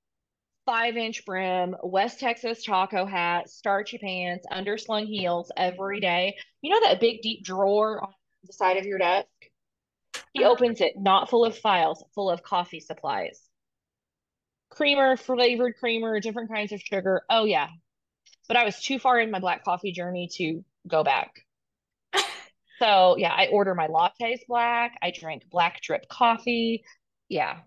five 0.65 0.97
inch 0.97 1.25
brim, 1.27 1.77
West 1.83 2.21
Texas 2.21 2.63
taco 2.65 3.05
hat, 3.05 3.51
starchy 3.51 3.99
pants, 3.99 4.47
underslung 4.51 5.07
heels 5.07 5.51
every 5.57 6.01
day. 6.01 6.37
You 6.63 6.73
know 6.73 6.81
that 6.89 7.01
big 7.01 7.21
deep 7.21 7.45
drawer 7.45 8.03
on 8.03 8.13
the 8.45 8.53
side 8.53 8.77
of 8.77 8.87
your 8.87 8.99
desk? 8.99 9.27
He 10.33 10.45
opens 10.45 10.81
it, 10.81 10.95
not 10.97 11.31
full 11.31 11.45
of 11.45 11.57
files, 11.57 12.05
full 12.15 12.31
of 12.31 12.43
coffee 12.43 12.81
supplies. 12.81 13.41
Creamer, 14.71 15.17
flavored 15.17 15.77
creamer, 15.79 16.21
different 16.21 16.51
kinds 16.51 16.73
of 16.73 16.81
sugar. 16.81 17.23
Oh 17.31 17.45
yeah. 17.45 17.69
But 18.47 18.57
I 18.57 18.65
was 18.65 18.81
too 18.81 18.99
far 18.99 19.19
in 19.21 19.31
my 19.31 19.41
black 19.41 19.65
coffee 19.65 19.93
journey 19.93 20.29
to 20.35 20.65
go 20.87 21.05
back. 21.05 21.33
So 22.79 23.17
yeah, 23.19 23.33
I 23.33 23.49
order 23.49 23.75
my 23.75 23.89
lattes 23.89 24.47
black. 24.47 24.97
I 25.03 25.11
drink 25.11 25.43
black 25.51 25.81
drip 25.83 26.09
coffee. 26.09 26.85
Yeah. 27.29 27.59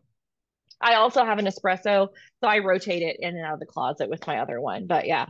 I 0.80 0.95
also 0.95 1.26
have 1.26 1.38
an 1.38 1.45
espresso, 1.45 2.07
so 2.41 2.47
I 2.47 2.59
rotate 2.59 3.03
it 3.03 3.18
in 3.20 3.36
and 3.36 3.45
out 3.45 3.55
of 3.55 3.59
the 3.59 3.66
closet 3.66 4.09
with 4.09 4.26
my 4.26 4.39
other 4.39 4.62
one. 4.62 4.88
But 4.88 5.07
yeah. 5.07 5.26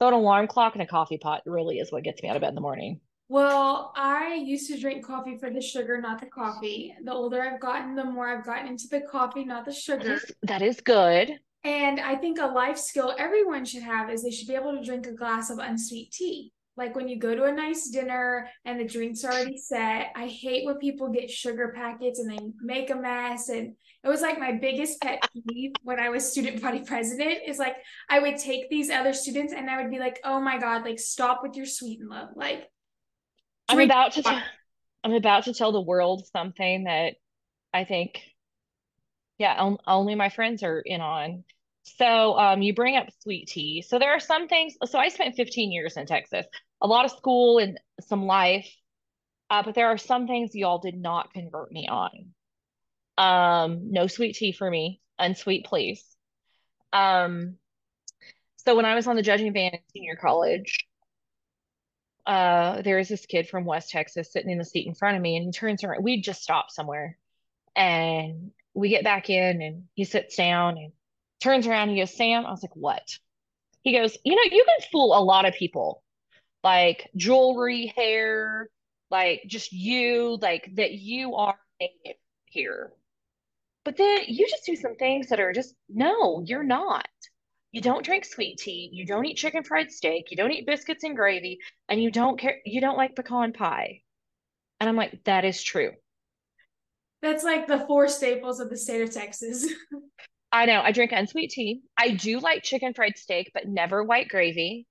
So 0.00 0.08
an 0.08 0.14
alarm 0.14 0.48
clock 0.48 0.74
and 0.74 0.82
a 0.82 0.86
coffee 0.86 1.18
pot 1.18 1.42
really 1.46 1.78
is 1.78 1.92
what 1.92 2.02
gets 2.02 2.20
me 2.20 2.28
out 2.28 2.34
of 2.36 2.42
bed 2.42 2.48
in 2.48 2.54
the 2.56 2.60
morning. 2.60 3.00
Well, 3.32 3.94
I 3.96 4.34
used 4.34 4.70
to 4.70 4.78
drink 4.78 5.06
coffee 5.06 5.38
for 5.38 5.48
the 5.48 5.62
sugar, 5.62 5.98
not 5.98 6.20
the 6.20 6.26
coffee. 6.26 6.94
The 7.02 7.12
older 7.12 7.40
I've 7.40 7.60
gotten, 7.60 7.94
the 7.94 8.04
more 8.04 8.28
I've 8.28 8.44
gotten 8.44 8.68
into 8.68 8.88
the 8.88 9.00
coffee, 9.00 9.42
not 9.42 9.64
the 9.64 9.72
sugar. 9.72 10.12
is, 10.12 10.32
that 10.42 10.60
is 10.60 10.82
good. 10.82 11.38
And 11.64 11.98
I 11.98 12.16
think 12.16 12.38
a 12.38 12.44
life 12.44 12.76
skill 12.76 13.14
everyone 13.16 13.64
should 13.64 13.84
have 13.84 14.10
is 14.10 14.22
they 14.22 14.30
should 14.30 14.48
be 14.48 14.54
able 14.54 14.76
to 14.76 14.84
drink 14.84 15.06
a 15.06 15.12
glass 15.12 15.48
of 15.48 15.60
unsweet 15.60 16.12
tea. 16.12 16.52
Like 16.76 16.94
when 16.94 17.08
you 17.08 17.18
go 17.18 17.34
to 17.34 17.44
a 17.44 17.52
nice 17.52 17.88
dinner 17.88 18.50
and 18.66 18.78
the 18.78 18.84
drinks 18.84 19.24
are 19.24 19.32
already 19.32 19.56
set. 19.56 20.08
I 20.14 20.26
hate 20.26 20.66
when 20.66 20.76
people 20.76 21.08
get 21.08 21.30
sugar 21.30 21.72
packets 21.74 22.18
and 22.18 22.30
they 22.30 22.38
make 22.60 22.90
a 22.90 22.96
mess. 22.96 23.48
And 23.48 23.76
it 24.04 24.08
was 24.08 24.20
like 24.20 24.38
my 24.38 24.52
biggest 24.52 25.00
pet 25.00 25.26
peeve 25.48 25.72
when 25.82 25.98
I 25.98 26.10
was 26.10 26.30
student 26.30 26.60
body 26.60 26.82
president 26.86 27.38
is 27.46 27.58
like 27.58 27.76
I 28.10 28.18
would 28.18 28.36
take 28.36 28.68
these 28.68 28.90
other 28.90 29.14
students 29.14 29.54
and 29.54 29.70
I 29.70 29.80
would 29.80 29.90
be 29.90 29.98
like, 29.98 30.20
oh 30.22 30.38
my 30.38 30.58
God, 30.58 30.84
like 30.84 30.98
stop 30.98 31.40
with 31.42 31.56
your 31.56 31.64
Sweet'N 31.64 32.10
Low. 32.10 32.28
Like 32.36 32.68
I'm 33.72 33.80
about 33.80 34.12
to 34.12 34.22
tell 34.22 34.42
I'm 35.04 35.14
about 35.14 35.44
to 35.44 35.54
tell 35.54 35.72
the 35.72 35.80
world 35.80 36.26
something 36.32 36.84
that 36.84 37.14
I 37.74 37.84
think, 37.84 38.20
yeah, 39.38 39.54
on, 39.58 39.78
only 39.86 40.14
my 40.14 40.28
friends 40.28 40.62
are 40.62 40.80
in 40.80 41.00
on. 41.00 41.44
So, 41.82 42.38
um, 42.38 42.62
you 42.62 42.74
bring 42.74 42.96
up 42.96 43.08
sweet 43.20 43.48
tea. 43.48 43.82
So 43.82 43.98
there 43.98 44.12
are 44.12 44.20
some 44.20 44.46
things. 44.46 44.74
So 44.86 44.98
I 44.98 45.08
spent 45.08 45.34
15 45.34 45.72
years 45.72 45.96
in 45.96 46.06
Texas, 46.06 46.46
a 46.80 46.86
lot 46.86 47.04
of 47.04 47.10
school 47.10 47.58
and 47.58 47.80
some 48.00 48.26
life. 48.26 48.70
Uh, 49.50 49.62
but 49.64 49.74
there 49.74 49.88
are 49.88 49.98
some 49.98 50.26
things 50.26 50.54
y'all 50.54 50.78
did 50.78 50.96
not 50.96 51.32
convert 51.32 51.72
me 51.72 51.88
on. 51.88 52.32
Um, 53.18 53.90
no 53.90 54.06
sweet 54.06 54.36
tea 54.36 54.52
for 54.52 54.70
me. 54.70 55.00
Unsweet, 55.18 55.66
please. 55.66 56.04
Um, 56.92 57.56
so 58.56 58.76
when 58.76 58.84
I 58.84 58.94
was 58.94 59.06
on 59.08 59.16
the 59.16 59.22
judging 59.22 59.52
band 59.52 59.74
in 59.74 59.80
senior 59.92 60.16
college, 60.16 60.86
uh, 62.26 62.82
there 62.82 62.98
was 62.98 63.08
this 63.08 63.26
kid 63.26 63.48
from 63.48 63.64
West 63.64 63.90
Texas 63.90 64.32
sitting 64.32 64.50
in 64.50 64.58
the 64.58 64.64
seat 64.64 64.86
in 64.86 64.94
front 64.94 65.16
of 65.16 65.22
me, 65.22 65.36
and 65.36 65.46
he 65.46 65.52
turns 65.52 65.82
around. 65.82 66.04
We 66.04 66.20
just 66.20 66.42
stopped 66.42 66.72
somewhere, 66.72 67.18
and 67.74 68.52
we 68.74 68.88
get 68.90 69.04
back 69.04 69.28
in, 69.30 69.60
and 69.62 69.84
he 69.94 70.04
sits 70.04 70.36
down 70.36 70.78
and 70.78 70.92
turns 71.40 71.66
around. 71.66 71.88
And 71.88 71.96
he 71.96 72.02
goes, 72.02 72.14
"Sam," 72.14 72.46
I 72.46 72.50
was 72.50 72.62
like, 72.62 72.76
"What?" 72.76 73.18
He 73.82 73.92
goes, 73.92 74.16
"You 74.24 74.36
know, 74.36 74.42
you 74.44 74.64
can 74.64 74.88
fool 74.90 75.16
a 75.16 75.22
lot 75.24 75.46
of 75.46 75.54
people, 75.54 76.02
like 76.62 77.10
jewelry, 77.16 77.86
hair, 77.96 78.68
like 79.10 79.42
just 79.46 79.72
you, 79.72 80.38
like 80.40 80.70
that 80.76 80.92
you 80.92 81.34
are 81.34 81.58
here, 82.46 82.92
but 83.84 83.96
then 83.96 84.22
you 84.28 84.48
just 84.48 84.64
do 84.64 84.76
some 84.76 84.94
things 84.96 85.28
that 85.28 85.40
are 85.40 85.52
just 85.52 85.74
no, 85.88 86.42
you're 86.46 86.62
not." 86.62 87.08
You 87.72 87.80
don't 87.80 88.04
drink 88.04 88.26
sweet 88.26 88.58
tea, 88.58 88.90
you 88.92 89.06
don't 89.06 89.24
eat 89.24 89.38
chicken 89.38 89.64
fried 89.64 89.90
steak, 89.90 90.30
you 90.30 90.36
don't 90.36 90.52
eat 90.52 90.66
biscuits 90.66 91.04
and 91.04 91.16
gravy, 91.16 91.58
and 91.88 92.02
you 92.02 92.10
don't 92.10 92.38
care 92.38 92.58
you 92.66 92.80
don't 92.82 92.98
like 92.98 93.16
pecan 93.16 93.54
pie. 93.54 94.02
And 94.78 94.88
I'm 94.88 94.96
like, 94.96 95.24
that 95.24 95.44
is 95.46 95.62
true. 95.62 95.92
That's 97.22 97.44
like 97.44 97.66
the 97.66 97.80
four 97.86 98.08
staples 98.08 98.60
of 98.60 98.68
the 98.68 98.76
state 98.76 99.00
of 99.00 99.10
Texas. 99.10 99.72
I 100.52 100.66
know 100.66 100.82
I 100.82 100.92
drink 100.92 101.12
unsweet 101.12 101.50
tea. 101.50 101.80
I 101.96 102.10
do 102.10 102.40
like 102.40 102.62
chicken 102.62 102.92
fried 102.92 103.16
steak, 103.16 103.50
but 103.54 103.66
never 103.66 104.04
white 104.04 104.28
gravy. 104.28 104.86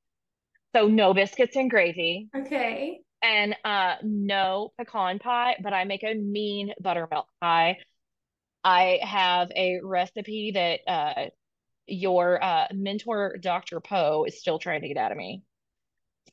So 0.75 0.88
no 0.88 1.13
biscuits 1.13 1.55
and 1.55 1.69
gravy. 1.69 2.29
Okay. 2.36 3.01
And 3.21 3.55
uh 3.63 3.95
no 4.01 4.71
pecan 4.79 5.19
pie, 5.19 5.57
but 5.61 5.73
I 5.73 5.84
make 5.84 6.03
a 6.03 6.15
mean 6.15 6.73
buttermilk 6.82 7.27
pie. 7.41 7.77
I 8.63 8.99
have 9.03 9.51
a 9.55 9.82
recipe 9.84 10.51
that 10.55 10.79
uh 10.88 11.29
your 11.88 12.43
uh 12.43 12.67
mentor 12.73 13.38
Dr. 13.41 13.79
Poe 13.79 14.25
is 14.25 14.39
still 14.39 14.59
trying 14.59 14.82
to 14.82 14.88
get 14.88 14.97
out 14.97 15.11
of 15.11 15.17
me. 15.17 15.43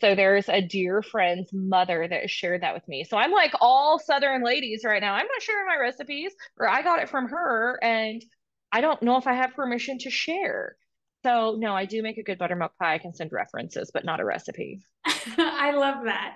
So 0.01 0.15
there's 0.15 0.49
a 0.49 0.63
dear 0.63 1.03
friend's 1.03 1.51
mother 1.53 2.07
that 2.09 2.31
shared 2.31 2.63
that 2.63 2.75
with 2.75 2.87
me. 2.87 3.05
So 3.05 3.17
I'm 3.17 3.33
like 3.33 3.53
all 3.61 3.99
Southern 3.99 4.45
ladies 4.45 4.83
right 4.85 5.01
now. 5.01 5.15
I'm 5.15 5.27
not 5.27 5.43
sharing 5.43 5.67
my 5.67 5.77
recipes, 5.77 6.33
or 6.57 6.69
I 6.69 6.83
got 6.83 7.01
it 7.01 7.09
from 7.09 7.29
her, 7.29 7.79
and 7.83 8.25
I 8.71 8.81
don't 8.81 9.03
know 9.03 9.17
if 9.17 9.27
I 9.27 9.35
have 9.35 9.55
permission 9.55 9.99
to 9.99 10.11
share. 10.11 10.77
So 11.25 11.57
no, 11.59 11.75
I 11.75 11.85
do 11.85 12.03
make 12.03 12.19
a 12.19 12.23
good 12.23 12.39
buttermilk 12.39 12.73
pie. 12.79 12.95
I 12.95 12.99
can 12.99 13.15
send 13.15 13.33
references, 13.33 13.91
but 13.93 14.05
not 14.05 14.21
a 14.21 14.25
recipe. 14.25 14.81
I 15.37 15.73
love 15.73 16.05
that. 16.05 16.35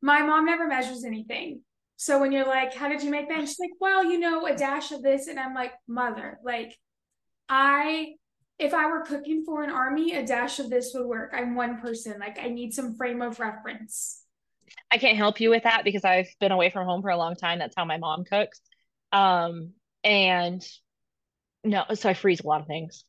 My 0.00 0.22
mom 0.22 0.46
never 0.46 0.66
measures 0.66 1.04
anything. 1.04 1.60
So 1.96 2.18
when 2.18 2.32
you're 2.32 2.46
like, 2.46 2.74
how 2.74 2.88
did 2.88 3.02
you 3.02 3.10
make 3.10 3.28
that? 3.28 3.38
And 3.38 3.46
she's 3.46 3.60
like, 3.60 3.70
well, 3.80 4.04
you 4.04 4.18
know, 4.18 4.46
a 4.46 4.56
dash 4.56 4.90
of 4.90 5.02
this. 5.02 5.28
And 5.28 5.38
I'm 5.38 5.54
like, 5.54 5.72
mother, 5.86 6.38
like, 6.42 6.76
I, 7.48 8.14
if 8.62 8.72
I 8.74 8.86
were 8.86 9.02
cooking 9.02 9.44
for 9.44 9.62
an 9.62 9.70
army, 9.70 10.14
a 10.14 10.24
dash 10.24 10.58
of 10.58 10.70
this 10.70 10.92
would 10.94 11.06
work. 11.06 11.32
I'm 11.34 11.54
one 11.54 11.80
person. 11.80 12.18
Like, 12.18 12.38
I 12.40 12.48
need 12.48 12.72
some 12.72 12.94
frame 12.94 13.20
of 13.22 13.40
reference. 13.40 14.24
I 14.90 14.98
can't 14.98 15.16
help 15.16 15.40
you 15.40 15.50
with 15.50 15.64
that 15.64 15.84
because 15.84 16.04
I've 16.04 16.28
been 16.40 16.52
away 16.52 16.70
from 16.70 16.86
home 16.86 17.02
for 17.02 17.10
a 17.10 17.16
long 17.16 17.34
time. 17.34 17.58
That's 17.58 17.74
how 17.76 17.84
my 17.84 17.98
mom 17.98 18.24
cooks. 18.24 18.60
Um, 19.10 19.72
and 20.04 20.62
no, 21.64 21.84
so 21.94 22.08
I 22.08 22.14
freeze 22.14 22.40
a 22.40 22.46
lot 22.46 22.60
of 22.60 22.66
things. 22.66 23.04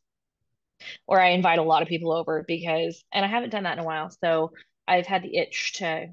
or 1.08 1.20
I 1.20 1.30
invite 1.30 1.60
a 1.60 1.64
lot 1.64 1.82
of 1.82 1.88
people 1.88 2.12
over 2.12 2.44
because, 2.48 3.04
and 3.12 3.26
I 3.26 3.28
haven't 3.28 3.52
done 3.52 3.64
that 3.64 3.74
in 3.78 3.84
a 3.84 3.86
while. 3.86 4.10
So 4.24 4.52
I've 4.88 5.06
had 5.06 5.24
the 5.24 5.36
itch 5.38 5.74
to 5.74 6.08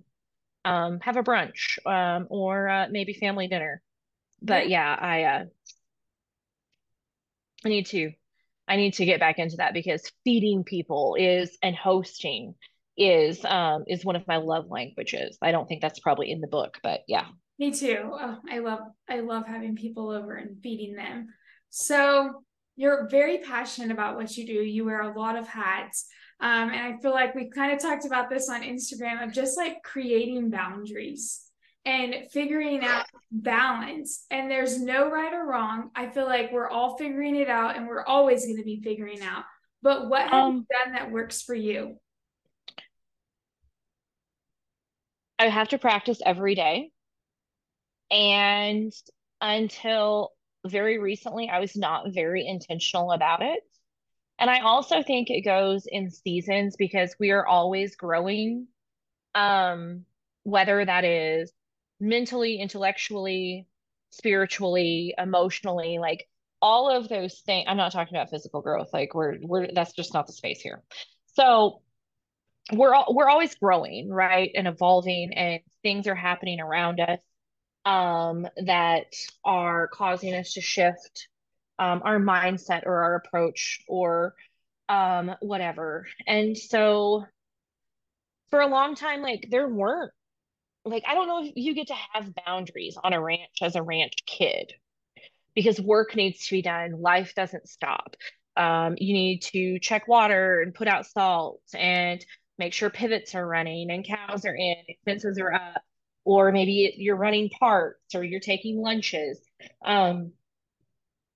um, 0.65 1.01
have 1.01 1.17
a 1.17 1.23
brunch 1.23 1.79
um, 1.87 2.27
or 2.31 2.69
uh, 2.69 2.87
maybe 2.91 3.15
family 3.15 3.49
dinner. 3.49 3.83
But 4.43 4.69
yeah, 4.69 4.97
I 4.99 5.23
uh, 5.25 5.45
I 7.65 7.69
need 7.69 7.87
to 7.87 8.13
I 8.71 8.77
need 8.77 8.95
to 8.95 9.05
get 9.05 9.19
back 9.19 9.41
into 9.41 9.57
that 9.57 9.75
because 9.75 10.13
feeding 10.23 10.63
people 10.63 11.17
is 11.19 11.59
and 11.61 11.75
hosting 11.75 12.55
is 12.97 13.45
um 13.45 13.85
is 13.89 14.05
one 14.05 14.15
of 14.15 14.27
my 14.29 14.37
love 14.37 14.71
languages. 14.71 15.37
I 15.43 15.51
don't 15.51 15.69
think 15.69 15.83
that's 15.83 15.99
probably 15.99 16.31
in 16.31 16.41
the 16.41 16.47
book, 16.47 16.79
but 16.83 17.01
yeah. 17.09 17.27
Me 17.59 17.73
too. 17.73 17.99
Oh, 18.05 18.39
I 18.49 18.61
love 18.61 18.81
I 19.09 19.21
love 19.21 19.45
having 19.47 19.75
people 19.75 20.11
over 20.11 20.37
and 20.37 20.57
feeding 20.63 20.95
them. 20.95 21.27
So 21.71 22.45
you're 22.77 23.09
very 23.11 23.39
passionate 23.39 23.91
about 23.91 24.17
what 24.17 24.37
you 24.37 24.47
do. 24.47 24.53
You 24.53 24.85
wear 24.85 25.03
a 25.03 25.19
lot 25.19 25.37
of 25.37 25.49
hats. 25.49 26.07
Um, 26.41 26.71
and 26.71 26.81
I 26.81 26.97
feel 27.03 27.11
like 27.11 27.35
we 27.35 27.51
kind 27.51 27.73
of 27.73 27.83
talked 27.83 28.07
about 28.07 28.31
this 28.31 28.49
on 28.49 28.63
Instagram 28.63 29.23
of 29.23 29.33
just 29.33 29.59
like 29.59 29.83
creating 29.83 30.49
boundaries 30.49 31.50
and 31.85 32.31
figuring 32.31 32.85
out 32.85 33.07
balance. 33.33 34.27
And 34.31 34.51
there's 34.51 34.81
no 34.81 35.11
right 35.11 35.33
or 35.33 35.47
wrong. 35.47 35.91
I 35.95 36.09
feel 36.09 36.27
like 36.27 36.53
we're 36.53 36.69
all 36.69 36.97
figuring 36.97 37.37
it 37.37 37.49
out 37.49 37.77
and 37.77 37.87
we're 37.87 38.05
always 38.05 38.45
going 38.45 38.59
to 38.59 38.65
be 38.65 38.81
figuring 38.83 39.23
out. 39.23 39.45
But 39.83 40.09
what 40.09 40.29
have 40.29 40.33
Um, 40.33 40.57
you 40.57 40.67
done 40.71 40.93
that 40.95 41.11
works 41.11 41.43
for 41.43 41.55
you? 41.55 41.97
I 45.39 45.49
have 45.49 45.69
to 45.69 45.79
practice 45.79 46.21
every 46.25 46.55
day. 46.55 46.91
And 48.11 48.93
until 49.41 50.33
very 50.67 50.99
recently, 50.99 51.49
I 51.49 51.61
was 51.61 51.77
not 51.77 52.13
very 52.13 52.47
intentional 52.47 53.13
about 53.13 53.41
it. 53.41 53.61
And 54.39 54.51
I 54.51 54.61
also 54.61 55.03
think 55.03 55.31
it 55.31 55.43
goes 55.43 55.87
in 55.87 56.11
seasons 56.11 56.77
because 56.77 57.15
we 57.19 57.31
are 57.31 57.47
always 57.47 57.97
growing, 57.97 58.69
um, 59.35 60.05
whether 60.43 60.85
that 60.85 61.05
is 61.05 61.53
mentally, 62.01 62.61
intellectually, 62.61 63.67
spiritually, 64.11 65.15
emotionally, 65.19 65.99
like 65.99 66.27
all 66.63 66.91
of 66.91 67.09
those 67.09 67.41
things. 67.41 67.67
I'm 67.69 67.77
not 67.77 67.93
talking 67.93 68.17
about 68.17 68.31
physical 68.31 68.61
growth. 68.63 68.89
Like 68.93 69.15
we're 69.15 69.37
we're 69.41 69.69
that's 69.73 69.93
just 69.93 70.15
not 70.15 70.27
the 70.27 70.33
space 70.33 70.61
here. 70.61 70.83
So 71.35 71.83
we're 72.73 72.95
all, 72.95 73.15
we're 73.15 73.29
always 73.29 73.55
growing, 73.55 74.11
right? 74.11 74.51
And 74.55 74.69
evolving 74.69 75.33
and 75.35 75.61
things 75.83 76.07
are 76.07 76.15
happening 76.15 76.61
around 76.61 77.01
us 77.01 77.19
um 77.87 78.47
that 78.67 79.07
are 79.43 79.89
causing 79.89 80.35
us 80.35 80.53
to 80.53 80.61
shift 80.61 81.29
um 81.79 82.03
our 82.05 82.19
mindset 82.19 82.85
or 82.85 83.03
our 83.03 83.15
approach 83.17 83.81
or 83.89 84.35
um 84.89 85.35
whatever. 85.41 86.07
And 86.27 86.57
so 86.57 87.25
for 88.51 88.61
a 88.61 88.67
long 88.67 88.95
time 88.97 89.23
like 89.23 89.49
there 89.51 89.69
weren't 89.69 90.13
like 90.85 91.05
I 91.07 91.15
don't 91.15 91.29
know 91.29 91.45
if 91.45 91.53
you 91.57 91.75
get 91.75 91.89
to 91.89 91.97
have 92.13 92.33
boundaries 92.47 92.97
on 93.03 93.13
a 93.13 93.21
ranch 93.21 93.59
as 93.63 93.77
a 93.77 93.83
ranch 93.83 94.15
kid 94.27 94.73
because 95.55 95.81
work 95.81 96.17
needs 96.17 96.47
to 96.47 96.57
be 96.57 96.63
done. 96.63 97.01
Life 97.01 97.35
doesn't 97.35 97.69
stop. 97.69 98.17
Um, 98.57 98.95
you 98.99 99.13
need 99.13 99.43
to 99.53 99.79
check 99.79 100.09
water 100.09 100.61
and 100.61 100.75
put 100.75 100.89
out 100.89 101.07
salt 101.07 101.61
and 101.75 102.25
make 102.59 102.73
sure 102.73 102.91
pivots 102.91 103.35
are 103.35 103.47
running 103.47 103.91
and 103.91 104.07
cows 104.07 104.45
are 104.45 104.55
in, 104.55 104.77
fences 105.05 105.39
are 105.39 105.53
up, 105.53 105.83
or 106.25 106.53
maybe 106.53 106.95
you're 106.99 107.17
running 107.17 107.49
parts 107.49 108.15
or 108.15 108.23
you're 108.23 108.41
taking 108.41 108.81
lunches. 108.81 109.41
Um, 109.85 110.33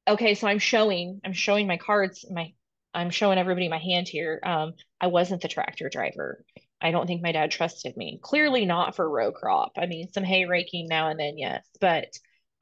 okay, 0.07 0.35
so 0.35 0.47
I'm 0.47 0.59
showing, 0.59 1.21
I'm 1.25 1.33
showing 1.33 1.67
my 1.67 1.77
cards, 1.77 2.25
my 2.31 2.53
I'm 2.95 3.11
showing 3.11 3.39
everybody 3.39 3.69
my 3.69 3.79
hand 3.79 4.07
here. 4.07 4.41
Um, 4.45 4.75
I 5.01 5.09
wasn't 5.09 5.43
the 5.43 5.49
tractor 5.49 5.89
driver. 5.89 6.45
I 6.81 6.91
don't 6.91 7.07
think 7.07 7.23
my 7.23 7.33
dad 7.33 7.51
trusted 7.51 7.97
me. 7.97 8.21
Clearly 8.23 8.67
not 8.67 8.95
for 8.97 9.09
row 9.09 9.33
crop. 9.33 9.73
I 9.79 9.87
mean, 9.87 10.13
some 10.13 10.25
hay 10.25 10.45
raking 10.45 10.87
now 10.89 11.09
and 11.09 11.19
then, 11.19 11.39
yes, 11.39 11.67
but 11.81 12.09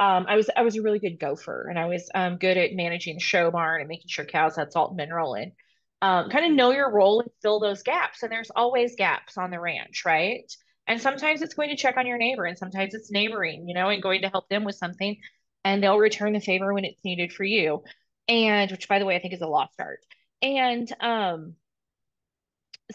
um, 0.03 0.27
I 0.29 0.37
was 0.37 0.51
I 0.57 0.63
was 0.63 0.77
a 0.77 0.83
really 0.83 0.99
good 0.99 1.21
gopher, 1.21 1.69
and 1.69 1.79
I 1.79 1.87
was 1.87 2.11
um, 2.15 2.37
good 2.37 2.57
at 2.57 2.73
managing 2.73 3.15
the 3.15 3.21
show 3.21 3.51
barn 3.53 3.81
and 3.81 3.89
making 3.89 4.09
sure 4.09 4.25
cows 4.25 4.57
had 4.57 4.73
salt 4.73 4.91
and 4.91 4.97
mineral, 4.97 5.35
and 5.35 5.53
um, 6.01 6.29
kind 6.29 6.45
of 6.45 6.53
know 6.53 6.73
your 6.73 6.91
role 6.91 7.21
and 7.21 7.31
fill 7.41 7.61
those 7.61 7.85
gaps. 7.85 8.23
And 8.23 8.33
there's 8.33 8.51
always 8.57 8.97
gaps 8.97 9.39
on 9.39 9.51
the 9.51 9.61
ranch, 9.61 10.03
right? 10.05 10.53
And 10.89 11.01
sometimes 11.01 11.41
it's 11.41 11.55
going 11.55 11.69
to 11.69 11.77
check 11.77 11.97
on 11.97 12.09
your 12.09 12.19
neighbor, 12.19 12.45
and 12.45 12.59
sometimes 12.59 12.95
it's 12.95 13.13
neighboring, 13.13 13.69
you 13.69 13.75
know, 13.75 13.91
and 13.91 14.03
going 14.03 14.23
to 14.23 14.29
help 14.29 14.49
them 14.49 14.65
with 14.65 14.75
something, 14.75 15.17
and 15.65 15.81
they'll 15.81 15.99
return 15.99 16.33
the 16.33 16.41
favor 16.41 16.75
when 16.75 16.85
it's 16.85 17.05
needed 17.05 17.33
for 17.33 17.45
you. 17.45 17.85
And 18.27 18.73
which, 18.73 18.89
by 18.89 18.99
the 18.99 19.05
way, 19.05 19.15
I 19.15 19.21
think 19.21 19.35
is 19.35 19.41
a 19.41 19.47
lost 19.47 19.75
art. 19.79 20.01
And 20.41 20.93
um, 21.01 21.55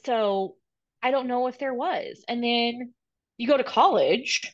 so 0.05 0.56
I 1.01 1.11
don't 1.11 1.27
know 1.27 1.47
if 1.47 1.59
there 1.59 1.73
was. 1.73 2.23
And 2.27 2.43
then 2.43 2.93
you 3.37 3.47
go 3.47 3.57
to 3.57 3.63
college 3.63 4.53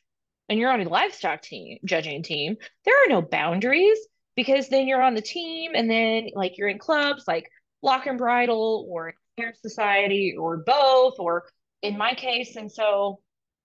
and 0.50 0.60
you're 0.60 0.72
on 0.72 0.82
a 0.82 0.90
livestock 0.90 1.42
team 1.42 1.80
judging 1.86 2.24
team, 2.24 2.58
there 2.86 2.96
are 3.04 3.10
no 3.10 3.22
boundaries 3.22 3.98
because 4.36 4.70
then 4.70 4.88
you're 4.88 5.02
on 5.02 5.16
the 5.16 5.22
team 5.22 5.72
and 5.76 5.90
then 5.90 6.30
like 6.36 6.58
you're 6.58 6.68
in 6.68 6.80
clubs 6.80 7.24
like 7.28 7.50
Block 7.82 8.08
and 8.08 8.18
Bridle 8.18 8.88
or 8.90 9.14
Hair 9.38 9.54
Society 9.62 10.36
or 10.40 10.58
both, 10.58 11.16
or 11.20 11.44
in 11.82 11.98
my 11.98 12.14
case. 12.14 12.56
And 12.56 12.72
so 12.72 13.20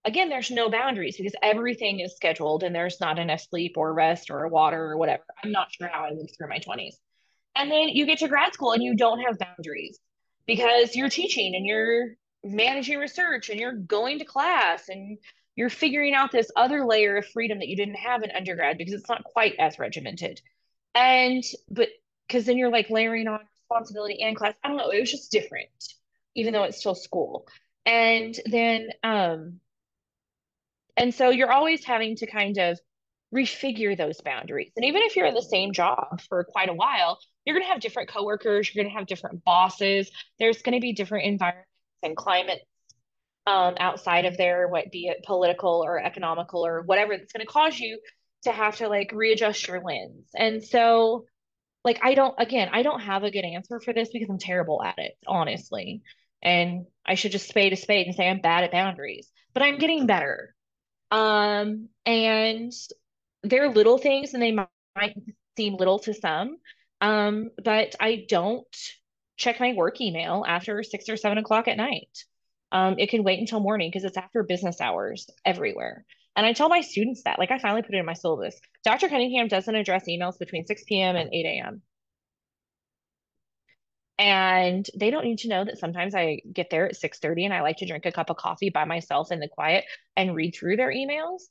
again, 0.05 0.29
there's 0.29 0.51
no 0.51 0.71
boundaries 0.71 1.17
because 1.17 1.35
everything 1.43 2.01
is 2.01 2.17
scheduled 2.17 2.63
and 2.63 2.75
there's 2.75 3.01
not 3.01 3.19
enough 3.19 3.41
sleep 3.41 3.75
or 3.77 3.93
rest 3.93 4.31
or 4.31 4.47
water 4.49 4.83
or 4.83 4.97
whatever. 4.97 5.25
I'm 5.43 5.53
not 5.53 5.73
sure 5.73 5.89
how 5.89 6.05
I 6.05 6.11
lived 6.11 6.35
through 6.37 6.49
my 6.49 6.59
20s. 6.59 6.95
And 7.55 7.71
then 7.71 7.89
you 7.89 8.07
get 8.07 8.19
to 8.19 8.29
grad 8.29 8.55
school 8.55 8.73
and 8.73 8.83
you 8.83 8.95
don't 8.95 9.21
have 9.21 9.39
boundaries 9.39 9.99
because 10.47 10.95
you're 10.95 11.09
teaching 11.09 11.55
and 11.55 11.67
you're 11.67 12.15
managing 12.45 12.99
research 12.99 13.49
and 13.51 13.59
you're 13.59 13.73
going 13.73 14.19
to 14.19 14.25
class 14.25 14.89
and 14.89 15.19
you're 15.57 15.71
figuring 15.71 16.15
out 16.15 16.31
this 16.31 16.51
other 16.55 16.85
layer 16.85 17.17
of 17.17 17.27
freedom 17.27 17.59
that 17.59 17.69
you 17.69 17.77
didn't 17.77 17.97
have 17.97 18.23
in 18.23 18.31
undergrad 18.31 18.79
because 18.79 18.95
it's 18.95 19.09
not 19.09 19.25
quite 19.25 19.55
as 19.59 19.79
regimented. 19.79 20.41
And, 20.95 21.43
but 21.69 21.89
because 22.27 22.47
then 22.47 22.59
you're 22.59 22.71
like 22.71 22.91
layering 22.91 23.27
on 23.27 23.41
responsibility 23.71 24.23
and 24.23 24.37
class. 24.37 24.55
I 24.63 24.69
don't 24.69 24.77
know. 24.77 24.91
It 24.91 25.01
was 25.01 25.11
just 25.11 25.33
different, 25.33 25.69
even 26.35 26.53
though 26.53 26.65
it's 26.65 26.79
still 26.79 26.95
school. 26.95 27.49
And 27.85 28.39
then, 28.47 28.91
um, 29.03 29.61
and 30.97 31.15
so 31.15 31.31
you're 31.31 31.53
always 31.53 31.85
having 31.85 32.17
to 32.17 32.27
kind 32.27 32.59
of 32.59 32.79
refigure 33.35 33.97
those 33.97 34.21
boundaries. 34.21 34.73
And 34.77 34.85
even 34.85 35.03
if 35.03 35.17
you're 35.17 35.27
in 35.27 35.35
the 35.35 35.43
same 35.43 35.73
job 35.73 36.21
for 36.29 36.45
quite 36.45 36.69
a 36.69 36.75
while, 36.75 37.19
you're 37.45 37.55
going 37.55 37.67
to 37.67 37.73
have 37.73 37.81
different 37.81 38.09
coworkers, 38.09 38.73
you're 38.73 38.83
going 38.83 38.93
to 38.93 38.99
have 38.99 39.07
different 39.07 39.45
bosses, 39.45 40.11
there's 40.39 40.63
going 40.63 40.75
to 40.75 40.81
be 40.81 40.93
different 40.93 41.27
environments 41.27 41.68
and 42.03 42.17
climate 42.17 42.61
um, 43.47 43.77
outside 43.79 44.27
of 44.27 44.37
there, 44.37 44.69
what 44.69 44.91
be 44.91 45.07
it 45.07 45.25
political 45.25 45.83
or 45.85 45.99
economical 45.99 46.67
or 46.67 46.83
whatever, 46.83 47.17
that's 47.17 47.33
going 47.33 47.47
to 47.47 47.53
cause 47.53 47.79
you 47.79 47.99
to 48.45 48.53
have 48.53 48.77
to 48.77 48.89
like 48.89 49.11
readjust 49.13 49.67
your 49.67 49.83
lens. 49.83 50.29
And 50.35 50.63
so, 50.63 51.25
like, 51.85 52.01
I 52.03 52.15
don't, 52.15 52.35
again, 52.39 52.69
I 52.73 52.83
don't 52.83 53.01
have 53.01 53.25
a 53.25 53.31
good 53.31 53.45
answer 53.45 53.81
for 53.81 53.93
this 53.93 54.11
because 54.13 54.29
I'm 54.29 54.39
terrible 54.39 54.83
at 54.83 54.99
it, 54.99 55.17
honestly. 55.27 56.03
And 56.43 56.87
I 57.07 57.15
should 57.15 57.33
just 57.33 57.49
spade 57.49 57.73
a 57.73 57.77
spade 57.77 58.07
and 58.07 58.15
say 58.15 58.29
I'm 58.29 58.41
bad 58.41 58.65
at 58.65 58.73
boundaries, 58.73 59.31
but 59.55 59.63
I'm 59.63 59.79
getting 59.79 60.07
better. 60.07 60.55
Um, 61.11 61.89
and 62.05 62.73
they're 63.43 63.71
little 63.71 63.99
things 63.99 64.35
and 64.35 64.43
they 64.43 64.53
might, 64.53 64.69
might 64.95 65.17
seem 65.57 65.77
little 65.77 66.01
to 66.01 66.15
some. 66.15 66.59
Um, 67.01 67.51
but 67.65 67.95
I 67.99 68.27
don't 68.29 68.67
check 69.39 69.61
my 69.61 69.73
work 69.73 70.01
email 70.01 70.45
after 70.47 70.83
six 70.83 71.09
or 71.09 71.17
seven 71.17 71.39
o'clock 71.39 71.69
at 71.69 71.77
night. 71.77 72.25
Um, 72.71 72.97
it 72.99 73.09
can 73.09 73.25
wait 73.25 73.39
until 73.39 73.61
morning 73.61 73.89
because 73.89 74.05
it's 74.05 74.19
after 74.19 74.43
business 74.43 74.81
hours 74.81 75.31
everywhere. 75.45 76.05
And 76.37 76.45
I 76.45 76.53
tell 76.53 76.69
my 76.69 76.83
students 76.83 77.23
that, 77.25 77.39
like, 77.39 77.51
I 77.51 77.59
finally 77.59 77.83
put 77.83 77.95
it 77.95 77.99
in 77.99 78.05
my 78.05 78.13
syllabus. 78.13 78.61
Dr. 78.85 79.09
Cunningham 79.09 79.49
doesn't 79.49 79.75
address 79.75 80.05
emails 80.09 80.39
between 80.39 80.67
6 80.67 80.85
p.m. 80.87 81.17
and 81.17 81.33
8 81.33 81.47
a.m. 81.47 81.83
And 84.19 84.87
they 84.97 85.11
don't 85.11 85.25
need 85.25 85.39
to 85.39 85.49
know 85.49 85.65
that 85.65 85.79
sometimes 85.79 86.15
I 86.15 86.41
get 86.53 86.71
there 86.71 86.87
at 86.87 86.97
6:30 86.97 87.45
and 87.45 87.55
I 87.55 87.63
like 87.63 87.79
to 87.79 87.87
drink 87.87 88.05
a 88.05 88.13
cup 88.13 88.31
of 88.31 88.37
coffee 88.37 88.71
by 88.71 88.85
myself 88.85 89.31
in 89.31 89.39
the 89.39 89.49
quiet 89.49 89.85
and 90.17 90.35
read 90.35 90.55
through 90.55 90.77
their 90.77 90.93
emails. 90.93 91.43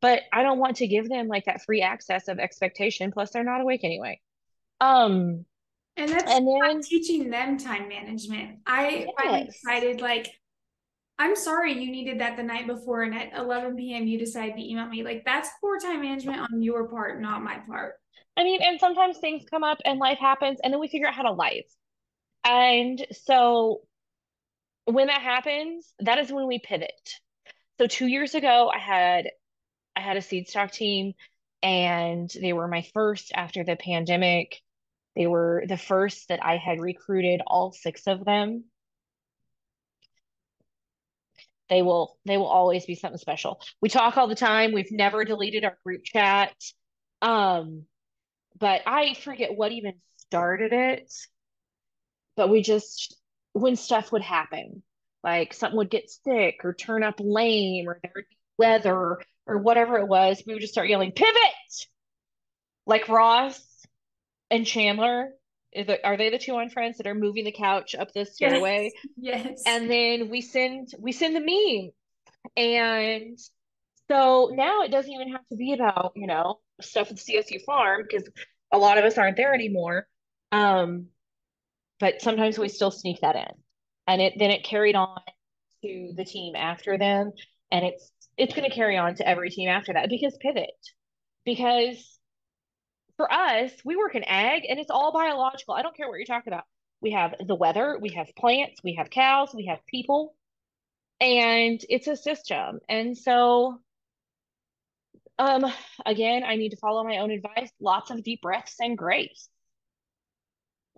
But 0.00 0.22
I 0.32 0.42
don't 0.42 0.58
want 0.58 0.76
to 0.76 0.88
give 0.88 1.08
them 1.08 1.28
like 1.28 1.44
that 1.44 1.62
free 1.62 1.82
access 1.82 2.28
of 2.28 2.38
expectation. 2.38 3.12
Plus, 3.12 3.30
they're 3.30 3.44
not 3.44 3.60
awake 3.60 3.84
anyway. 3.84 4.20
Um, 4.80 5.44
and 5.96 6.10
that's 6.10 6.30
and 6.30 6.46
then, 6.46 6.80
teaching 6.82 7.30
them 7.30 7.58
time 7.58 7.88
management. 7.88 8.58
I 8.66 8.88
yes. 8.88 9.08
I'm 9.18 9.34
excited. 9.46 10.00
Like, 10.00 10.28
I'm 11.18 11.36
sorry 11.36 11.72
you 11.72 11.90
needed 11.90 12.20
that 12.20 12.36
the 12.36 12.42
night 12.42 12.66
before, 12.66 13.02
and 13.02 13.14
at 13.14 13.36
11 13.36 13.76
p.m. 13.76 14.06
you 14.06 14.18
decided 14.18 14.56
to 14.56 14.62
email 14.62 14.86
me. 14.86 15.02
Like, 15.02 15.24
that's 15.24 15.50
poor 15.60 15.78
time 15.78 16.00
management 16.00 16.40
on 16.40 16.62
your 16.62 16.88
part, 16.88 17.20
not 17.20 17.42
my 17.42 17.58
part. 17.58 17.94
I 18.36 18.44
mean, 18.44 18.62
and 18.62 18.80
sometimes 18.80 19.18
things 19.18 19.44
come 19.50 19.64
up 19.64 19.78
and 19.84 19.98
life 19.98 20.18
happens, 20.18 20.58
and 20.62 20.72
then 20.72 20.80
we 20.80 20.88
figure 20.88 21.06
out 21.06 21.14
how 21.14 21.22
to 21.22 21.32
life. 21.32 21.66
And 22.44 23.04
so 23.12 23.82
when 24.86 25.08
that 25.08 25.20
happens, 25.20 25.92
that 26.00 26.18
is 26.18 26.32
when 26.32 26.46
we 26.46 26.58
pivot. 26.58 27.20
So 27.78 27.86
two 27.86 28.06
years 28.06 28.34
ago, 28.34 28.70
I 28.74 28.78
had 28.78 29.30
I 29.96 30.00
had 30.00 30.16
a 30.16 30.22
seed 30.22 30.48
stock 30.48 30.70
team, 30.70 31.12
and 31.62 32.30
they 32.40 32.52
were 32.52 32.68
my 32.68 32.86
first 32.94 33.32
after 33.34 33.64
the 33.64 33.76
pandemic 33.76 34.60
they 35.16 35.26
were 35.26 35.64
the 35.66 35.76
first 35.76 36.28
that 36.28 36.44
I 36.44 36.56
had 36.56 36.80
recruited 36.80 37.42
all 37.46 37.72
six 37.72 38.06
of 38.06 38.24
them. 38.24 38.64
They 41.68 41.82
will 41.82 42.18
they 42.24 42.36
will 42.36 42.46
always 42.46 42.84
be 42.84 42.94
something 42.94 43.18
special. 43.18 43.60
We 43.80 43.88
talk 43.88 44.16
all 44.16 44.28
the 44.28 44.34
time. 44.34 44.72
We've 44.72 44.90
never 44.90 45.24
deleted 45.24 45.64
our 45.64 45.78
group 45.84 46.04
chat. 46.04 46.52
Um, 47.22 47.84
but 48.58 48.82
I 48.86 49.14
forget 49.14 49.56
what 49.56 49.72
even 49.72 49.94
started 50.16 50.72
it. 50.72 51.12
But 52.36 52.50
we 52.50 52.62
just 52.62 53.16
when 53.52 53.76
stuff 53.76 54.12
would 54.12 54.22
happen, 54.22 54.82
like 55.22 55.54
something 55.54 55.76
would 55.76 55.90
get 55.90 56.10
sick 56.10 56.60
or 56.64 56.72
turn 56.72 57.02
up 57.02 57.16
lame 57.18 57.88
or 57.88 58.00
there 58.02 58.12
would 58.14 58.28
be 58.28 58.36
weather 58.58 59.20
or 59.46 59.58
whatever 59.58 59.98
it 59.98 60.08
was, 60.08 60.42
we 60.46 60.54
would 60.54 60.60
just 60.60 60.72
start 60.72 60.88
yelling, 60.88 61.12
pivot! 61.12 61.86
Like 62.86 63.08
Ross 63.08 63.60
and 64.50 64.66
Chandler 64.66 65.30
are 66.04 66.16
they 66.16 66.30
the 66.30 66.38
two 66.38 66.56
on 66.56 66.70
Friends 66.70 66.96
that 66.96 67.06
are 67.06 67.14
moving 67.14 67.44
the 67.44 67.52
couch 67.52 67.94
up 67.94 68.12
the 68.12 68.24
stairway? 68.24 68.90
Yes. 69.16 69.44
yes. 69.46 69.62
And 69.66 69.90
then 69.90 70.28
we 70.28 70.40
send 70.40 70.88
we 70.98 71.12
send 71.12 71.36
the 71.36 71.40
meme, 71.40 71.90
and 72.56 73.38
so 74.08 74.50
now 74.52 74.82
it 74.82 74.90
doesn't 74.90 75.12
even 75.12 75.32
have 75.32 75.46
to 75.50 75.56
be 75.56 75.72
about 75.72 76.12
you 76.16 76.26
know 76.26 76.58
stuff 76.80 77.10
at 77.10 77.18
CSU 77.18 77.62
Farm 77.64 78.02
because 78.02 78.28
a 78.72 78.78
lot 78.78 78.98
of 78.98 79.04
us 79.04 79.18
aren't 79.18 79.36
there 79.36 79.54
anymore. 79.54 80.06
Um, 80.52 81.06
but 82.00 82.20
sometimes 82.20 82.58
we 82.58 82.68
still 82.68 82.90
sneak 82.90 83.20
that 83.20 83.36
in, 83.36 83.54
and 84.06 84.20
it 84.20 84.34
then 84.36 84.50
it 84.50 84.64
carried 84.64 84.96
on 84.96 85.20
to 85.84 86.12
the 86.16 86.24
team 86.24 86.56
after 86.56 86.98
them, 86.98 87.30
and 87.70 87.84
it's 87.84 88.10
it's 88.36 88.54
going 88.54 88.68
to 88.68 88.74
carry 88.74 88.96
on 88.96 89.14
to 89.16 89.28
every 89.28 89.50
team 89.50 89.68
after 89.68 89.92
that 89.92 90.08
because 90.08 90.36
pivot, 90.40 90.70
because 91.44 92.18
for 93.20 93.30
us, 93.30 93.70
we 93.84 93.96
work 93.96 94.14
in 94.14 94.24
ag 94.24 94.62
and 94.66 94.80
it's 94.80 94.90
all 94.90 95.12
biological. 95.12 95.74
I 95.74 95.82
don't 95.82 95.94
care 95.94 96.08
what 96.08 96.16
you're 96.16 96.24
talking 96.24 96.54
about. 96.54 96.64
We 97.02 97.10
have 97.10 97.34
the 97.46 97.54
weather, 97.54 97.98
we 98.00 98.08
have 98.14 98.34
plants, 98.34 98.80
we 98.82 98.94
have 98.94 99.10
cows, 99.10 99.50
we 99.54 99.66
have 99.66 99.84
people, 99.84 100.34
and 101.20 101.78
it's 101.90 102.06
a 102.06 102.16
system. 102.16 102.80
And 102.88 103.18
so, 103.18 103.78
um, 105.38 105.70
again, 106.06 106.44
I 106.44 106.56
need 106.56 106.70
to 106.70 106.78
follow 106.78 107.04
my 107.04 107.18
own 107.18 107.30
advice, 107.30 107.70
lots 107.78 108.10
of 108.10 108.24
deep 108.24 108.40
breaths 108.40 108.76
and 108.80 108.96
grace. 108.96 109.50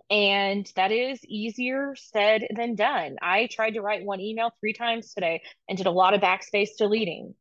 And 0.09 0.65
that 0.77 0.93
is 0.93 1.19
easier 1.25 1.93
said 1.97 2.47
than 2.55 2.75
done. 2.75 3.17
I 3.21 3.47
tried 3.51 3.71
to 3.71 3.81
write 3.81 4.05
one 4.05 4.21
email 4.21 4.51
three 4.61 4.73
times 4.73 5.13
today 5.13 5.41
and 5.67 5.77
did 5.77 5.87
a 5.87 5.91
lot 5.91 6.13
of 6.13 6.21
backspace 6.21 6.77
deleting. 6.77 7.35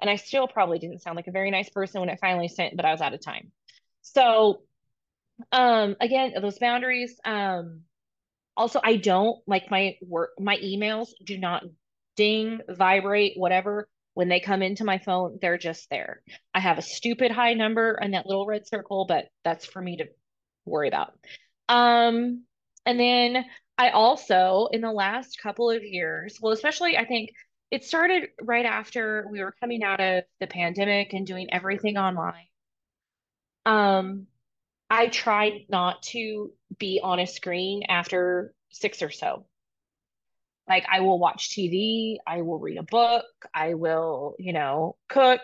And 0.00 0.08
I 0.08 0.16
still 0.16 0.48
probably 0.48 0.78
didn't 0.78 1.02
sound 1.02 1.16
like 1.16 1.26
a 1.26 1.32
very 1.32 1.50
nice 1.50 1.68
person 1.68 2.00
when 2.00 2.08
it 2.08 2.20
finally 2.22 2.48
sent, 2.48 2.74
but 2.74 2.86
I 2.86 2.92
was 2.92 3.02
out 3.02 3.12
of 3.12 3.20
time. 3.20 3.52
So, 4.14 4.62
um, 5.52 5.96
again, 6.00 6.32
those 6.40 6.58
boundaries. 6.58 7.18
Um, 7.24 7.82
also, 8.56 8.80
I 8.82 8.96
don't 8.96 9.38
like 9.46 9.70
my 9.70 9.96
work, 10.02 10.30
my 10.38 10.56
emails 10.56 11.08
do 11.24 11.38
not 11.38 11.62
ding, 12.16 12.60
vibrate, 12.68 13.34
whatever. 13.36 13.88
When 14.14 14.28
they 14.28 14.40
come 14.40 14.62
into 14.62 14.82
my 14.82 14.98
phone, 14.98 15.38
they're 15.40 15.58
just 15.58 15.88
there. 15.90 16.22
I 16.52 16.58
have 16.58 16.76
a 16.76 16.82
stupid 16.82 17.30
high 17.30 17.54
number 17.54 17.92
and 17.92 18.14
that 18.14 18.26
little 18.26 18.46
red 18.46 18.66
circle, 18.66 19.04
but 19.06 19.26
that's 19.44 19.64
for 19.64 19.80
me 19.80 19.98
to 19.98 20.06
worry 20.64 20.88
about. 20.88 21.12
Um, 21.68 22.42
and 22.84 22.98
then 22.98 23.44
I 23.76 23.90
also, 23.90 24.68
in 24.72 24.80
the 24.80 24.90
last 24.90 25.38
couple 25.40 25.70
of 25.70 25.84
years, 25.84 26.38
well, 26.42 26.52
especially 26.52 26.96
I 26.96 27.04
think 27.04 27.30
it 27.70 27.84
started 27.84 28.30
right 28.42 28.66
after 28.66 29.26
we 29.30 29.40
were 29.40 29.54
coming 29.60 29.84
out 29.84 30.00
of 30.00 30.24
the 30.40 30.48
pandemic 30.48 31.12
and 31.12 31.24
doing 31.24 31.48
everything 31.52 31.96
online. 31.96 32.46
Um, 33.68 34.26
I 34.88 35.08
try 35.08 35.66
not 35.68 36.02
to 36.14 36.50
be 36.78 37.00
on 37.02 37.20
a 37.20 37.26
screen 37.26 37.82
after 37.86 38.54
six 38.70 39.02
or 39.02 39.10
so. 39.10 39.44
Like 40.66 40.86
I 40.90 41.00
will 41.00 41.18
watch 41.18 41.50
TV, 41.50 42.16
I 42.26 42.40
will 42.40 42.58
read 42.58 42.78
a 42.78 42.82
book, 42.82 43.26
I 43.54 43.74
will, 43.74 44.36
you 44.38 44.54
know, 44.54 44.96
cook, 45.08 45.40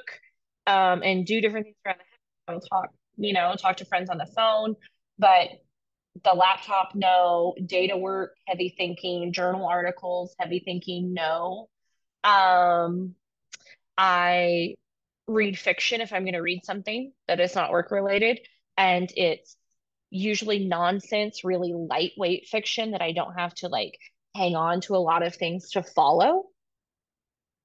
um, 0.66 1.02
and 1.02 1.26
do 1.26 1.42
different 1.42 1.66
things 1.66 1.76
around 1.84 1.98
the 1.98 2.52
house. 2.52 2.62
I'll 2.72 2.80
talk, 2.80 2.90
you 3.18 3.34
know, 3.34 3.54
talk 3.56 3.76
to 3.78 3.84
friends 3.84 4.08
on 4.08 4.16
the 4.16 4.26
phone. 4.26 4.76
But 5.18 5.48
the 6.24 6.32
laptop, 6.32 6.94
no. 6.94 7.54
Data 7.66 7.96
work, 7.96 8.36
heavy 8.46 8.74
thinking, 8.76 9.32
journal 9.34 9.66
articles, 9.66 10.34
heavy 10.38 10.60
thinking, 10.60 11.12
no. 11.12 11.68
Um, 12.22 13.14
I 13.98 14.76
read 15.26 15.58
fiction 15.58 16.00
if 16.00 16.12
I'm 16.12 16.24
going 16.24 16.34
to 16.34 16.40
read 16.40 16.64
something 16.64 17.12
that 17.28 17.40
is 17.40 17.54
not 17.54 17.70
work 17.70 17.90
related, 17.90 18.40
and 18.76 19.10
it's 19.16 19.56
usually 20.10 20.66
nonsense, 20.66 21.44
really 21.44 21.72
lightweight 21.72 22.46
fiction 22.46 22.92
that 22.92 23.02
I 23.02 23.12
don't 23.12 23.34
have 23.34 23.54
to 23.56 23.68
like 23.68 23.98
hang 24.34 24.54
on 24.54 24.80
to 24.82 24.94
a 24.94 24.98
lot 24.98 25.26
of 25.26 25.34
things 25.34 25.70
to 25.70 25.82
follow. 25.82 26.44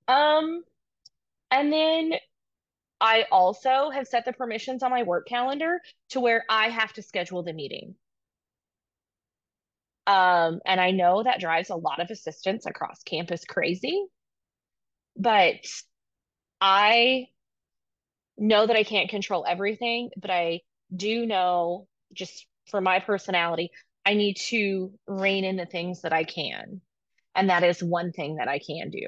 Um, 0.08 0.64
and 1.52 1.72
then 1.72 2.14
I 3.02 3.26
also 3.32 3.90
have 3.92 4.08
set 4.08 4.26
the 4.26 4.34
permissions 4.34 4.84
on 4.84 4.92
my 4.92 5.04
work 5.04 5.28
calendar 5.28 5.80
to 6.10 6.20
where 6.20 6.44
I 6.50 6.70
have 6.70 6.94
to 6.94 7.02
schedule 7.02 7.44
the 7.44 7.54
meeting. 7.54 7.96
Um, 10.08 10.60
and 10.66 10.82
I 10.82 10.92
know 10.92 11.22
that 11.22 11.40
drives 11.40 11.70
a 11.70 11.76
lot 11.76 12.02
of 12.02 12.10
assistants 12.10 12.66
across 12.66 13.04
campus 13.04 13.46
crazy, 13.46 14.08
but 15.16 15.66
I 16.60 17.28
know 18.40 18.66
that 18.66 18.76
I 18.76 18.84
can't 18.84 19.10
control 19.10 19.46
everything, 19.48 20.10
but 20.18 20.32
I 20.32 20.62
do 20.96 21.26
know 21.26 21.88
just 22.14 22.46
for 22.68 22.82
my 22.82 23.00
personality, 23.00 23.72
I 24.06 24.14
need 24.14 24.38
to 24.48 24.92
rein 25.08 25.44
in 25.44 25.56
the 25.56 25.66
things 25.66 26.02
that 26.02 26.14
I 26.14 26.24
can. 26.24 26.82
And 27.36 27.50
that 27.50 27.64
is 27.64 27.84
one 27.84 28.12
thing 28.12 28.38
that 28.38 28.48
I 28.48 28.60
can 28.60 28.90
do. 28.90 29.08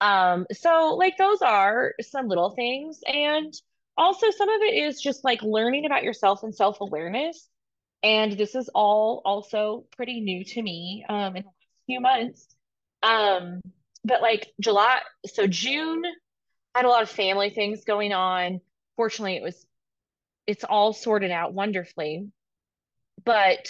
Um, 0.00 0.46
so 0.52 0.96
like 0.98 1.16
those 1.16 1.42
are 1.42 1.94
some 2.00 2.28
little 2.28 2.50
things. 2.50 3.00
And 3.06 3.52
also 3.96 4.30
some 4.30 4.48
of 4.48 4.62
it 4.62 4.74
is 4.74 5.00
just 5.00 5.24
like 5.24 5.42
learning 5.42 5.86
about 5.86 6.04
yourself 6.04 6.42
and 6.42 6.54
self-awareness. 6.54 7.48
And 8.02 8.32
this 8.32 8.54
is 8.54 8.70
all 8.74 9.22
also 9.24 9.84
pretty 9.96 10.20
new 10.20 10.44
to 10.44 10.62
me 10.62 11.04
um 11.08 11.36
in 11.36 11.42
the 11.42 11.48
last 11.48 11.86
few 11.86 12.00
months. 12.00 12.46
Um, 13.02 13.60
but 14.04 14.22
like 14.22 14.52
July, 14.60 15.00
so 15.26 15.46
June 15.46 16.02
had 16.78 16.86
a 16.86 16.90
lot 16.90 17.02
of 17.02 17.10
family 17.10 17.50
things 17.50 17.84
going 17.84 18.12
on. 18.12 18.60
Fortunately, 18.96 19.36
it 19.36 19.42
was 19.42 19.66
it's 20.46 20.64
all 20.64 20.92
sorted 20.92 21.30
out 21.30 21.52
wonderfully. 21.52 22.28
But 23.24 23.68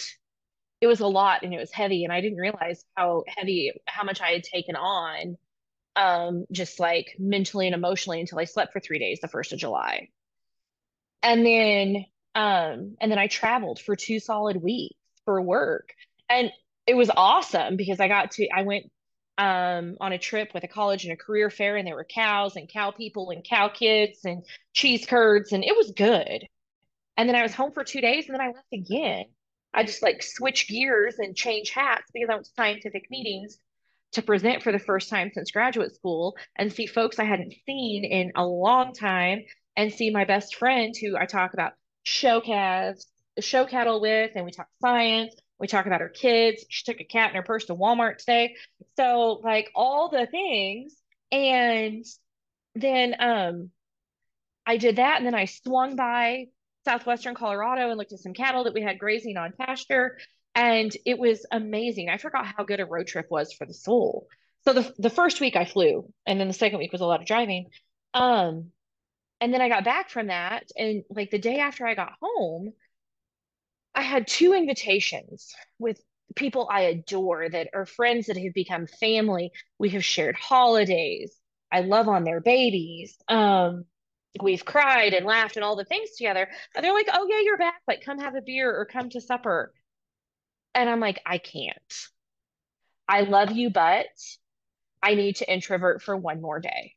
it 0.81 0.87
was 0.87 1.01
a 1.01 1.07
lot 1.07 1.43
and 1.43 1.53
it 1.53 1.59
was 1.59 1.73
heavy 1.73 2.05
and 2.05 2.13
I 2.13 2.21
didn't 2.21 2.39
realize 2.39 2.85
how 2.95 3.25
heavy 3.27 3.73
how 3.87 4.05
much 4.05 4.21
I 4.21 4.31
had 4.31 4.45
taken 4.45 4.77
on 4.77 5.37
um 5.97 6.45
just 6.53 6.79
like 6.79 7.17
mentally 7.19 7.67
and 7.67 7.75
emotionally 7.75 8.21
until 8.21 8.39
I 8.39 8.45
slept 8.45 8.73
for 8.73 8.81
3 8.81 8.99
days 8.99 9.21
the 9.21 9.29
1st 9.29 9.55
of 9.55 9.59
July. 9.59 10.09
And 11.23 11.45
then 11.45 12.05
um 12.35 12.97
and 13.01 13.11
then 13.11 13.19
I 13.19 13.27
traveled 13.27 13.81
for 13.81 13.97
two 13.97 14.21
solid 14.21 14.63
weeks 14.63 14.95
for 15.25 15.41
work. 15.41 15.95
And 16.29 16.53
it 16.87 16.95
was 16.95 17.11
awesome 17.17 17.77
because 17.77 18.01
I 18.01 18.09
got 18.09 18.33
to 18.33 18.49
I 18.55 18.63
went 18.63 18.85
um, 19.39 19.97
on 20.01 20.13
a 20.13 20.19
trip 20.19 20.53
with 20.53 20.65
a 20.65 20.69
college 20.69 21.05
and 21.05 21.13
a 21.13 21.17
career 21.17 21.49
fair, 21.49 21.77
and 21.77 21.87
there 21.87 21.95
were 21.95 22.05
cows 22.05 22.57
and 22.57 22.69
cow 22.69 22.91
people 22.91 23.31
and 23.31 23.45
cow 23.45 23.69
kids 23.69 24.25
and 24.25 24.45
cheese 24.73 25.07
curds, 25.07 25.53
and 25.53 25.65
it 25.65 25.77
was 25.77 25.93
good. 25.93 26.45
And 27.17 27.29
then 27.29 27.37
I 27.37 27.43
was 27.43 27.55
home 27.55 27.73
for 27.73 27.85
two 27.85 28.01
days, 28.01 28.27
and 28.27 28.35
then 28.35 28.41
I 28.41 28.49
left 28.49 28.73
again. 28.73 29.27
I 29.73 29.85
just 29.85 30.03
like 30.03 30.23
switch 30.23 30.69
gears 30.69 31.19
and 31.19 31.37
change 31.37 31.71
hats 31.71 32.11
because 32.13 32.29
I 32.29 32.35
went 32.35 32.47
to 32.47 32.53
scientific 32.57 33.05
meetings 33.11 33.59
to 34.13 34.23
present 34.23 34.63
for 34.63 34.73
the 34.73 34.79
first 34.79 35.11
time 35.11 35.31
since 35.33 35.51
graduate 35.51 35.95
school 35.95 36.37
and 36.57 36.73
see 36.73 36.87
folks 36.87 37.19
I 37.19 37.25
hadn't 37.25 37.55
seen 37.67 38.05
in 38.05 38.33
a 38.35 38.45
long 38.45 38.93
time 38.93 39.45
and 39.77 39.93
see 39.93 40.11
my 40.11 40.25
best 40.25 40.57
friend 40.57 40.95
who 41.01 41.17
I 41.17 41.27
talk 41.27 41.53
about 41.53 41.73
show 42.03 42.41
calves, 42.41 43.07
show 43.39 43.67
cattle 43.67 44.01
with, 44.01 44.33
and 44.35 44.45
we 44.45 44.51
talk 44.51 44.69
science 44.81 45.35
we 45.59 45.67
talk 45.67 45.87
about 45.87 46.01
her 46.01 46.09
kids. 46.09 46.65
She 46.69 46.85
took 46.85 47.01
a 47.01 47.05
cat 47.05 47.31
in 47.31 47.37
her 47.37 47.43
purse 47.43 47.67
to 47.67 47.75
Walmart 47.75 48.19
today. 48.19 48.57
So 48.97 49.41
like 49.43 49.71
all 49.75 50.09
the 50.09 50.27
things. 50.27 50.95
And 51.33 52.05
then 52.75 53.15
um 53.19 53.71
I 54.67 54.77
did 54.77 54.97
that 54.97 55.19
and 55.19 55.27
then 55.27 55.35
I 55.35 55.47
swung 55.47 55.97
by 55.97 56.47
southwestern 56.85 57.35
Colorado 57.35 57.89
and 57.89 57.99
looked 57.99 58.13
at 58.13 58.21
some 58.21 58.35
cattle 58.35 58.65
that 58.65 58.75
we 58.75 58.83
had 58.83 58.99
grazing 58.99 59.37
on 59.37 59.53
pasture. 59.59 60.19
And 60.55 60.95
it 61.05 61.19
was 61.19 61.45
amazing. 61.51 62.09
I 62.09 62.19
forgot 62.19 62.47
how 62.47 62.65
good 62.65 62.81
a 62.81 62.87
road 62.87 63.07
trip 63.07 63.27
was 63.31 63.53
for 63.53 63.67
the 63.67 63.75
soul. 63.75 64.27
So 64.65 64.73
the 64.73 64.95
the 64.99 65.11
first 65.11 65.41
week 65.41 65.57
I 65.57 65.65
flew, 65.65 66.13
and 66.27 66.39
then 66.39 66.49
the 66.49 66.55
second 66.55 66.79
week 66.79 66.93
was 66.93 67.01
a 67.01 67.07
lot 67.07 67.21
of 67.21 67.27
driving. 67.27 67.67
Um, 68.13 68.73
and 69.41 69.55
then 69.55 69.61
I 69.63 69.69
got 69.69 69.85
back 69.85 70.11
from 70.11 70.27
that, 70.27 70.65
and 70.77 71.05
like 71.11 71.31
the 71.31 71.39
day 71.39 71.59
after 71.59 71.87
I 71.87 71.95
got 71.95 72.13
home, 72.21 72.73
I 73.99 74.03
had 74.03 74.29
two 74.29 74.55
invitations 74.55 75.53
with 75.81 76.01
people 76.37 76.69
I 76.71 76.83
adore 76.83 77.49
that 77.49 77.71
are 77.75 77.85
friends 77.85 78.27
that 78.27 78.37
have 78.37 78.55
become 78.55 78.87
family. 78.87 79.51
We 79.77 79.89
have 79.91 80.05
shared 80.05 80.37
holidays. 80.37 81.35
I 81.73 81.81
love 81.81 82.07
on 82.07 82.23
their 82.23 82.41
babies. 82.41 83.19
Um, 83.27 83.87
we've 84.41 84.65
cried 84.65 85.15
and 85.15 85.27
laughed 85.27 85.57
and 85.57 85.65
all 85.65 85.75
the 85.75 85.85
things 85.85 86.11
together. 86.13 86.49
And 86.77 86.85
they're 86.85 86.95
like, 86.95 87.09
oh, 87.13 87.27
yeah, 87.29 87.41
you're 87.41 87.59
back. 87.59 87.81
Like, 87.89 88.05
come 88.05 88.21
have 88.21 88.37
a 88.37 88.41
beer 88.41 88.73
or 88.73 88.85
come 88.85 89.11
to 89.11 89.21
supper. 89.21 89.75
And 90.77 90.89
I'm 90.89 91.01
like, 91.01 91.21
I 91.27 91.39
can't. 91.39 91.75
I 93.09 93.23
love 93.23 93.51
you, 93.51 93.69
but 93.69 94.07
I 95.03 95.17
need 95.17 95.37
to 95.37 95.53
introvert 95.53 96.03
for 96.03 96.17
one 96.17 96.41
more 96.41 96.61
day. 96.61 96.95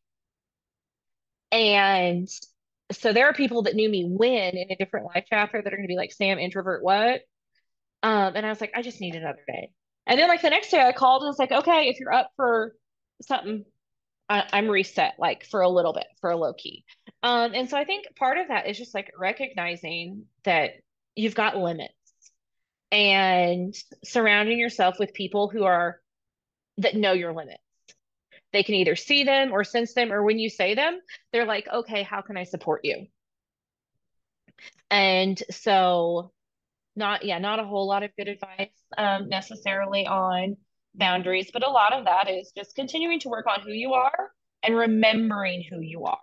And 1.52 2.30
so 2.92 3.14
there 3.14 3.28
are 3.28 3.34
people 3.34 3.64
that 3.64 3.76
knew 3.76 3.90
me 3.90 4.06
when 4.10 4.56
in 4.56 4.72
a 4.72 4.76
different 4.76 5.08
life 5.08 5.26
chapter 5.30 5.62
that 5.62 5.74
are 5.74 5.76
going 5.76 5.88
to 5.88 5.92
be 5.92 5.98
like, 5.98 6.12
Sam, 6.12 6.40
introvert, 6.40 6.84
what? 6.84 7.22
Um, 8.04 8.34
and 8.36 8.46
I 8.46 8.50
was 8.50 8.62
like, 8.62 8.72
I 8.76 8.82
just 8.82 9.02
need 9.02 9.16
another 9.16 9.44
day. 9.48 9.72
And 10.08 10.20
then 10.20 10.28
like 10.28 10.42
the 10.42 10.50
next 10.50 10.72
day 10.72 10.82
I 10.82 10.92
called 10.92 11.22
and 11.22 11.30
was 11.30 11.40
like, 11.40 11.52
okay, 11.52 11.90
if 11.90 12.00
you're 12.00 12.14
up 12.14 12.32
for 12.36 12.74
something, 13.22 13.66
I, 14.30 14.46
am 14.54 14.68
reset 14.68 15.16
like 15.20 15.46
for 15.46 15.62
a 15.62 15.70
little 15.70 15.94
bit 15.94 16.08
for 16.20 16.32
a 16.32 16.38
low 16.38 16.54
key. 16.54 16.86
Um, 17.22 17.54
and 17.54 17.70
so 17.70 17.78
I 17.78 17.86
think 17.86 18.06
part 18.18 18.38
of 18.38 18.48
that 18.48 18.68
is 18.68 18.78
just 18.78 18.96
like 18.96 19.12
recognizing 19.18 20.26
that 20.44 20.72
you've 21.16 21.36
got 21.36 21.58
limits 21.58 21.94
and 22.92 23.76
surrounding 24.04 24.60
yourself 24.60 24.98
with 25.00 25.14
people 25.14 25.50
who 25.50 25.64
are 25.64 26.00
that 26.78 26.96
know 26.96 27.14
your 27.14 27.34
limits 27.34 27.62
they 28.54 28.64
can 28.64 28.76
either 28.76 28.96
see 28.96 29.24
them 29.24 29.52
or 29.52 29.64
sense 29.64 29.94
them, 29.94 30.12
or 30.12 30.24
when 30.24 30.40
you 30.40 30.50
say 30.50 30.76
them, 30.76 31.00
they're 31.32 31.46
like, 31.46 31.68
okay, 31.74 32.04
how 32.04 32.22
can 32.22 32.38
I 32.38 32.44
support 32.44 32.82
you? 32.84 33.08
And 34.90 35.42
so, 35.50 36.32
not, 36.96 37.24
yeah, 37.24 37.40
not 37.40 37.60
a 37.60 37.66
whole 37.66 37.88
lot 37.88 38.04
of 38.04 38.12
good 38.18 38.28
advice 38.28 38.70
um, 38.98 39.30
necessarily 39.30 40.06
on 40.06 40.58
boundaries, 40.94 41.50
but 41.54 41.66
a 41.66 41.70
lot 41.70 41.94
of 41.94 42.06
that 42.06 42.30
is 42.30 42.52
just 42.56 42.76
continuing 42.76 43.20
to 43.22 43.30
work 43.30 43.48
on 43.48 43.62
who 43.62 43.72
you 43.72 43.94
are 43.94 44.32
and 44.64 44.76
remembering 44.76 45.64
who 45.70 45.80
you 45.80 46.04
are. 46.04 46.18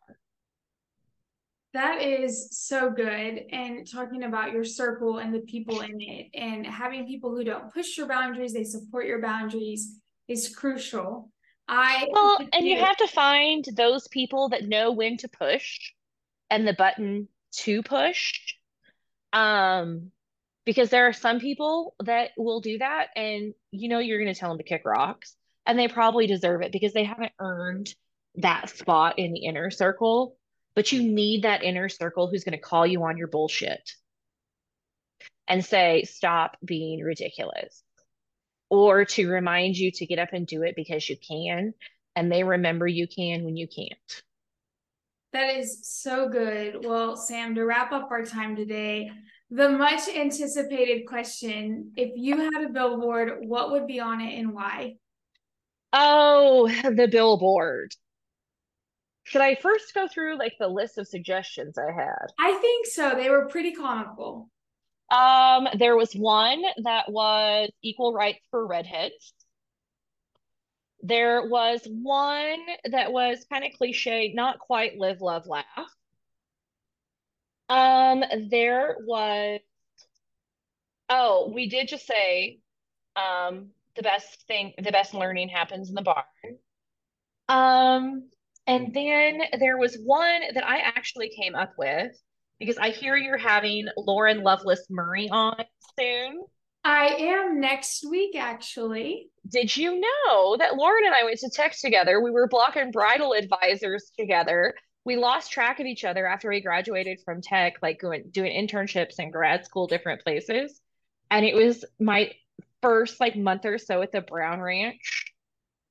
That 1.75 2.03
is 2.03 2.49
so 2.51 2.91
good. 2.91 3.45
And 3.53 3.91
talking 3.91 4.25
about 4.25 4.53
your 4.53 4.65
circle 4.65 5.19
and 5.19 5.35
the 5.35 5.41
people 5.41 5.81
in 5.81 6.01
it, 6.01 6.27
and 6.35 6.67
having 6.67 7.07
people 7.07 7.31
who 7.31 7.45
don't 7.45 7.73
push 7.73 7.97
your 7.97 8.09
boundaries, 8.09 8.53
they 8.53 8.65
support 8.65 9.07
your 9.07 9.21
boundaries 9.21 9.99
is 10.29 10.55
crucial. 10.55 11.31
I 11.69 12.07
well, 12.11 12.39
and 12.53 12.67
you 12.67 12.79
have 12.79 12.97
to 12.97 13.07
find 13.07 13.65
those 13.75 14.09
people 14.09 14.49
that 14.51 14.67
know 14.67 14.93
when 14.93 15.19
to 15.19 15.29
push 15.29 15.93
and 16.51 16.67
the 16.67 16.73
button 16.73 17.29
to 17.59 17.83
push. 17.83 18.55
Um, 19.33 20.11
because 20.65 20.91
there 20.91 21.07
are 21.09 21.13
some 21.13 21.41
people 21.41 21.95
that 22.05 22.31
will 22.37 22.61
do 22.61 22.79
that, 22.79 23.09
and 23.17 23.55
you 23.71 23.89
know 23.89 23.99
you're 23.99 24.19
going 24.19 24.33
to 24.33 24.39
tell 24.39 24.49
them 24.49 24.59
to 24.59 24.65
kick 24.65 24.83
rocks, 24.85 25.35
and 25.67 25.79
they 25.79 25.89
probably 25.89 26.27
deserve 26.27 26.63
it 26.63 26.73
because 26.73 26.93
they 26.93 27.05
haven't 27.05 27.33
earned 27.39 27.95
that 28.37 28.71
spot 28.71 29.19
in 29.19 29.33
the 29.33 29.45
inner 29.45 29.71
circle. 29.71 30.37
But 30.75 30.93
you 30.93 31.03
need 31.03 31.43
that 31.43 31.65
inner 31.65 31.89
circle 31.89 32.29
who's 32.29 32.45
going 32.45 32.57
to 32.57 32.63
call 32.63 32.87
you 32.87 33.03
on 33.03 33.17
your 33.17 33.27
bullshit 33.27 33.91
and 35.49 35.65
say, 35.65 36.05
stop 36.05 36.57
being 36.65 37.01
ridiculous 37.01 37.83
or 38.71 39.05
to 39.05 39.31
remind 39.31 39.77
you 39.77 39.91
to 39.93 40.07
get 40.07 40.19
up 40.19 40.33
and 40.33 40.47
do 40.47 40.63
it 40.63 40.77
because 40.77 41.09
you 41.09 41.17
can 41.17 41.75
and 42.17 42.31
they 42.31 42.45
remember 42.45 42.87
you 42.87 43.07
can 43.07 43.45
when 43.45 43.57
you 43.57 43.67
can't. 43.69 44.23
That 45.33 45.57
is 45.57 45.81
so 45.83 46.29
good. 46.29 46.85
Well 46.85 47.17
sam 47.17 47.55
to 47.55 47.65
wrap 47.65 47.93
up 47.93 48.11
our 48.11 48.25
time 48.25 48.57
today 48.57 49.11
the 49.51 49.71
much 49.71 50.09
anticipated 50.09 51.07
question 51.07 51.93
if 51.97 52.13
you 52.17 52.37
had 52.37 52.65
a 52.65 52.69
billboard 52.69 53.39
what 53.47 53.71
would 53.71 53.87
be 53.87 53.99
on 54.01 54.21
it 54.21 54.39
and 54.39 54.53
why? 54.53 54.97
Oh 55.93 56.69
the 56.85 57.09
billboard. 57.11 57.95
Should 59.25 59.41
i 59.43 59.55
first 59.55 59.95
go 59.95 60.07
through 60.09 60.39
like 60.39 60.55
the 60.59 60.69
list 60.69 60.99
of 60.99 61.09
suggestions 61.09 61.79
i 61.79 61.91
had? 61.93 62.27
I 62.39 62.59
think 62.61 62.87
so. 62.87 63.15
They 63.15 63.31
were 63.31 63.49
pretty 63.49 63.73
comical 63.73 64.51
um, 65.11 65.69
there 65.79 65.97
was 65.97 66.13
one 66.13 66.63
that 66.83 67.11
was 67.11 67.71
equal 67.83 68.13
rights 68.13 68.41
for 68.51 68.67
redheads. 68.67 69.33
There 71.03 71.47
was 71.49 71.87
one 71.87 72.61
that 72.91 73.13
was 73.13 73.47
kind 73.51 73.65
of 73.65 73.73
cliche, 73.79 74.33
not 74.35 74.59
quite 74.59 74.99
live, 74.99 75.21
love, 75.21 75.47
laugh. 75.47 75.65
Um, 77.69 78.25
there 78.51 78.97
was, 79.01 79.61
oh, 81.09 81.53
we 81.55 81.69
did 81.69 81.89
just 81.89 82.07
say, 82.07 82.59
um, 83.17 83.69
the 83.97 84.03
best 84.03 84.47
thing, 84.47 84.75
the 84.83 84.93
best 84.93 85.15
learning 85.15 85.49
happens 85.49 85.89
in 85.89 85.95
the 85.95 86.03
barn. 86.03 86.25
Um, 87.49 88.29
and 88.67 88.93
then 88.93 89.41
there 89.59 89.79
was 89.79 89.97
one 89.97 90.43
that 90.55 90.67
I 90.67 90.79
actually 90.79 91.31
came 91.31 91.55
up 91.55 91.73
with 91.79 92.13
because 92.59 92.79
I 92.79 92.91
hear 92.91 93.17
you're 93.17 93.37
having 93.37 93.87
Lauren 93.97 94.43
Lovelace 94.43 94.87
Murray 94.91 95.29
on 95.31 95.65
soon. 95.99 96.43
I 96.85 97.09
am 97.19 97.61
next 97.61 98.07
week, 98.09 98.37
actually. 98.37 99.31
Did 99.49 99.77
you 99.77 100.01
know 100.01 100.57
that 100.59 100.77
Lauren 100.77 101.05
and 101.05 101.15
I 101.15 101.25
went 101.25 101.39
to 101.41 101.51
tech 101.51 101.79
together? 101.79 102.21
We 102.21 102.31
were 102.31 102.49
Block 102.49 102.77
and 102.77 102.93
Bridle 102.93 103.35
advisors 103.35 104.11
together. 104.19 104.75
We 105.05 105.17
lost 105.17 105.53
track 105.53 105.81
of 105.81 105.87
each 105.87 106.05
other 106.05 106.27
after 106.27 106.49
we 106.49 106.61
graduated 106.61 107.21
from 107.25 107.41
tech, 107.43 107.75
like 107.83 108.01
going 108.01 108.25
doing 108.31 108.53
internships 108.53 109.19
and 109.19 109.33
grad 109.33 109.65
school, 109.65 109.87
different 109.87 110.23
places. 110.23 110.81
And 111.31 111.45
it 111.45 111.55
was 111.55 111.85
my 111.99 112.33
first 112.83 113.21
like 113.21 113.37
month 113.37 113.65
or 113.65 113.79
so 113.79 114.03
at 114.03 114.13
the 114.13 114.21
Brown 114.21 114.61
Ranch. 114.61 115.25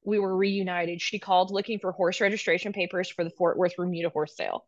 We 0.03 0.19
were 0.19 0.35
reunited. 0.35 1.01
She 1.01 1.19
called 1.19 1.51
looking 1.51 1.79
for 1.79 1.91
horse 1.91 2.21
registration 2.21 2.73
papers 2.73 3.09
for 3.09 3.23
the 3.23 3.29
Fort 3.31 3.57
Worth 3.57 3.73
Remuda 3.77 4.09
horse 4.09 4.35
sale. 4.35 4.65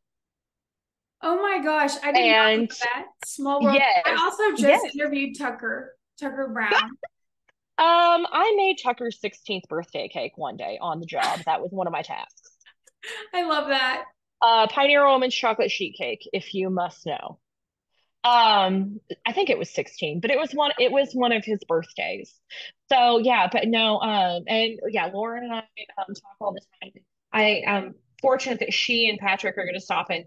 Oh 1.21 1.41
my 1.41 1.61
gosh, 1.63 1.91
I 2.01 2.11
didn't 2.11 2.31
and, 2.31 2.61
know 2.61 2.67
that. 2.67 3.05
Small 3.25 3.61
world. 3.61 3.75
Yes, 3.75 4.01
I 4.05 4.15
also 4.15 4.51
just 4.51 4.61
yes. 4.61 4.95
interviewed 4.95 5.37
Tucker, 5.37 5.95
Tucker 6.19 6.49
Brown. 6.53 6.73
um, 6.73 8.25
I 8.31 8.53
made 8.55 8.77
Tucker's 8.81 9.19
16th 9.23 9.67
birthday 9.67 10.07
cake 10.07 10.37
one 10.37 10.55
day 10.55 10.77
on 10.81 10.99
the 10.99 11.05
job. 11.05 11.41
That 11.45 11.61
was 11.61 11.71
one 11.71 11.87
of 11.87 11.93
my 11.93 12.03
tasks. 12.03 12.51
I 13.33 13.43
love 13.43 13.67
that. 13.67 14.05
Uh, 14.41 14.67
Pioneer 14.67 15.05
Woman's 15.05 15.35
chocolate 15.35 15.71
sheet 15.71 15.95
cake, 15.97 16.27
if 16.31 16.53
you 16.53 16.69
must 16.69 17.05
know. 17.05 17.39
Um, 18.23 18.99
I 19.25 19.31
think 19.33 19.49
it 19.49 19.57
was 19.57 19.69
16, 19.69 20.19
but 20.19 20.29
it 20.29 20.37
was 20.37 20.51
one 20.51 20.71
it 20.77 20.91
was 20.91 21.13
one 21.13 21.31
of 21.31 21.45
his 21.45 21.59
birthdays. 21.67 22.33
So 22.91 23.19
yeah, 23.19 23.47
but 23.51 23.67
no, 23.67 23.99
um, 23.99 24.43
and 24.47 24.79
yeah, 24.89 25.09
Lauren 25.13 25.45
and 25.45 25.53
I 25.53 25.57
um 25.97 26.13
talk 26.13 26.35
all 26.41 26.53
the 26.53 26.61
time. 26.81 26.91
I 27.31 27.61
am 27.65 27.95
fortunate 28.21 28.59
that 28.59 28.73
she 28.73 29.09
and 29.09 29.19
Patrick 29.19 29.57
are 29.57 29.65
gonna 29.65 29.79
stop 29.79 30.07
and 30.09 30.25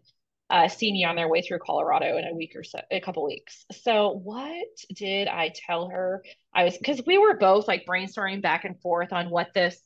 uh, 0.52 0.68
see 0.68 0.92
me 0.92 1.02
on 1.02 1.16
their 1.16 1.28
way 1.28 1.40
through 1.40 1.58
Colorado 1.58 2.18
in 2.18 2.26
a 2.26 2.34
week 2.34 2.52
or 2.54 2.62
so, 2.62 2.78
a 2.90 3.00
couple 3.00 3.24
weeks. 3.24 3.64
So 3.82 4.10
what 4.10 4.68
did 4.94 5.26
I 5.26 5.50
tell 5.54 5.88
her? 5.88 6.22
I 6.54 6.64
was 6.64 6.76
because 6.76 7.02
we 7.06 7.16
were 7.16 7.38
both 7.38 7.66
like 7.66 7.86
brainstorming 7.86 8.42
back 8.42 8.66
and 8.66 8.78
forth 8.80 9.14
on 9.14 9.30
what 9.30 9.54
this. 9.54 9.80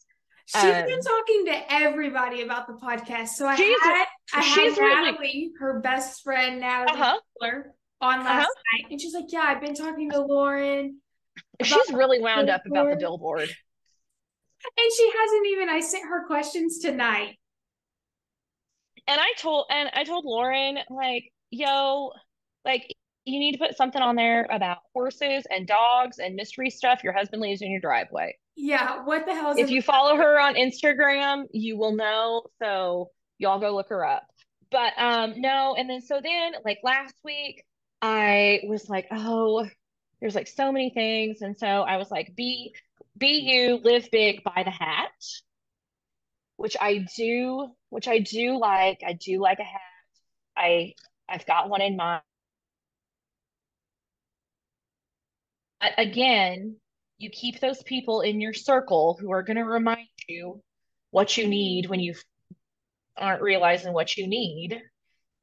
She's 0.46 0.64
um, 0.64 0.86
been 0.86 1.00
talking 1.00 1.46
to 1.46 1.72
everybody 1.72 2.42
about 2.42 2.66
the 2.66 2.74
podcast. 2.74 3.28
So 3.28 3.46
I 3.46 3.54
had 3.54 4.06
I 4.34 4.42
had 4.42 4.76
Natalie, 4.76 5.18
really, 5.20 5.52
her 5.60 5.78
best 5.78 6.24
friend 6.24 6.60
Natalie 6.60 7.00
uh-huh. 7.00 7.62
on 8.00 8.24
last 8.24 8.44
uh-huh. 8.44 8.82
night, 8.82 8.90
and 8.90 9.00
she's 9.00 9.14
like, 9.14 9.26
"Yeah, 9.28 9.44
I've 9.46 9.60
been 9.60 9.74
talking 9.74 10.10
to 10.10 10.20
Lauren." 10.20 11.00
She's 11.62 11.92
really 11.92 12.18
wound 12.20 12.50
up 12.50 12.62
about 12.66 12.90
the 12.90 12.96
billboard. 12.96 13.48
And 14.78 14.92
she 14.96 15.12
hasn't 15.16 15.46
even. 15.48 15.68
I 15.68 15.78
sent 15.78 16.08
her 16.08 16.26
questions 16.26 16.78
tonight 16.78 17.36
and 19.06 19.20
I 19.20 19.32
told 19.38 19.66
and 19.70 19.90
I 19.92 20.04
told 20.04 20.24
Lauren 20.24 20.78
like, 20.90 21.32
yo, 21.50 22.12
like 22.64 22.94
you 23.24 23.38
need 23.38 23.52
to 23.52 23.58
put 23.58 23.76
something 23.76 24.00
on 24.00 24.16
there 24.16 24.46
about 24.50 24.78
horses 24.94 25.44
and 25.50 25.66
dogs 25.66 26.18
and 26.18 26.34
mystery 26.34 26.70
stuff 26.70 27.02
your 27.02 27.12
husband 27.12 27.42
leaves 27.42 27.62
in 27.62 27.70
your 27.70 27.80
driveway. 27.80 28.36
Yeah, 28.56 29.04
what 29.04 29.26
the 29.26 29.34
hell 29.34 29.54
If 29.56 29.70
you 29.70 29.82
follow 29.82 30.16
her 30.16 30.40
on 30.40 30.54
Instagram, 30.54 31.44
you 31.52 31.76
will 31.76 31.94
know. 31.94 32.44
So 32.62 33.10
y'all 33.38 33.60
go 33.60 33.74
look 33.74 33.88
her 33.90 34.04
up. 34.04 34.26
But 34.70 34.92
um 34.98 35.40
no, 35.40 35.74
and 35.76 35.88
then 35.88 36.00
so 36.00 36.20
then 36.22 36.52
like 36.64 36.78
last 36.82 37.14
week 37.24 37.64
I 38.02 38.60
was 38.64 38.88
like, 38.88 39.06
oh, 39.10 39.66
there's 40.20 40.34
like 40.34 40.48
so 40.48 40.72
many 40.72 40.90
things. 40.90 41.42
And 41.42 41.56
so 41.58 41.66
I 41.66 41.96
was 41.96 42.10
like, 42.10 42.34
be 42.36 42.74
be 43.18 43.40
you, 43.40 43.80
live 43.82 44.08
big, 44.10 44.42
buy 44.44 44.62
the 44.64 44.70
hat 44.70 45.10
which 46.56 46.76
I 46.80 47.06
do, 47.16 47.68
which 47.90 48.08
I 48.08 48.18
do 48.18 48.58
like. 48.58 49.00
I 49.06 49.12
do 49.14 49.40
like 49.40 49.58
a 49.58 49.64
hat. 49.64 49.80
I 50.56 50.94
I've 51.28 51.46
got 51.46 51.68
one 51.68 51.82
in 51.82 51.96
mind. 51.96 52.22
But 55.80 55.92
again, 55.98 56.76
you 57.18 57.30
keep 57.30 57.60
those 57.60 57.82
people 57.82 58.20
in 58.22 58.40
your 58.40 58.54
circle 58.54 59.16
who 59.20 59.30
are 59.32 59.42
going 59.42 59.56
to 59.56 59.64
remind 59.64 60.08
you 60.28 60.62
what 61.10 61.36
you 61.36 61.46
need 61.46 61.86
when 61.86 62.00
you 62.00 62.14
aren't 63.16 63.42
realizing 63.42 63.92
what 63.92 64.16
you 64.16 64.26
need. 64.26 64.80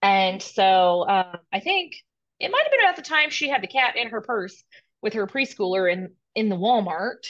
And 0.02 0.42
so 0.42 1.08
um, 1.08 1.38
I 1.52 1.60
think 1.60 1.94
it 2.40 2.52
might 2.52 2.64
have 2.64 2.72
been 2.72 2.82
about 2.82 2.96
the 2.96 3.02
time 3.02 3.30
she 3.30 3.50
had 3.50 3.64
the 3.64 3.68
cat 3.68 3.96
in 3.96 4.10
her 4.10 4.22
purse 4.22 4.64
with 5.02 5.14
her 5.14 5.28
preschooler 5.28 5.92
in 5.92 6.14
in 6.36 6.50
the 6.50 6.56
Walmart. 6.56 7.26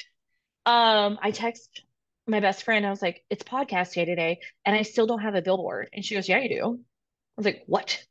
Um, 0.65 1.19
I 1.21 1.31
text 1.31 1.83
my 2.27 2.39
best 2.39 2.63
friend, 2.63 2.85
I 2.85 2.89
was 2.89 3.01
like, 3.01 3.23
it's 3.29 3.43
podcast 3.43 3.93
day 3.93 4.05
today, 4.05 4.39
and 4.65 4.75
I 4.75 4.83
still 4.83 5.07
don't 5.07 5.21
have 5.21 5.35
a 5.35 5.41
billboard. 5.41 5.89
And 5.93 6.03
she 6.05 6.15
goes, 6.15 6.27
Yeah, 6.29 6.39
you 6.39 6.49
do. 6.49 6.65
I 6.65 7.35
was 7.37 7.45
like, 7.45 7.63
What? 7.65 8.03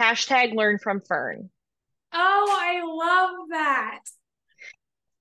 Hashtag 0.00 0.54
learn 0.54 0.78
from 0.78 1.00
Fern. 1.00 1.50
Oh, 2.12 2.58
I 2.60 2.82
love 2.84 3.48
that. 3.50 4.00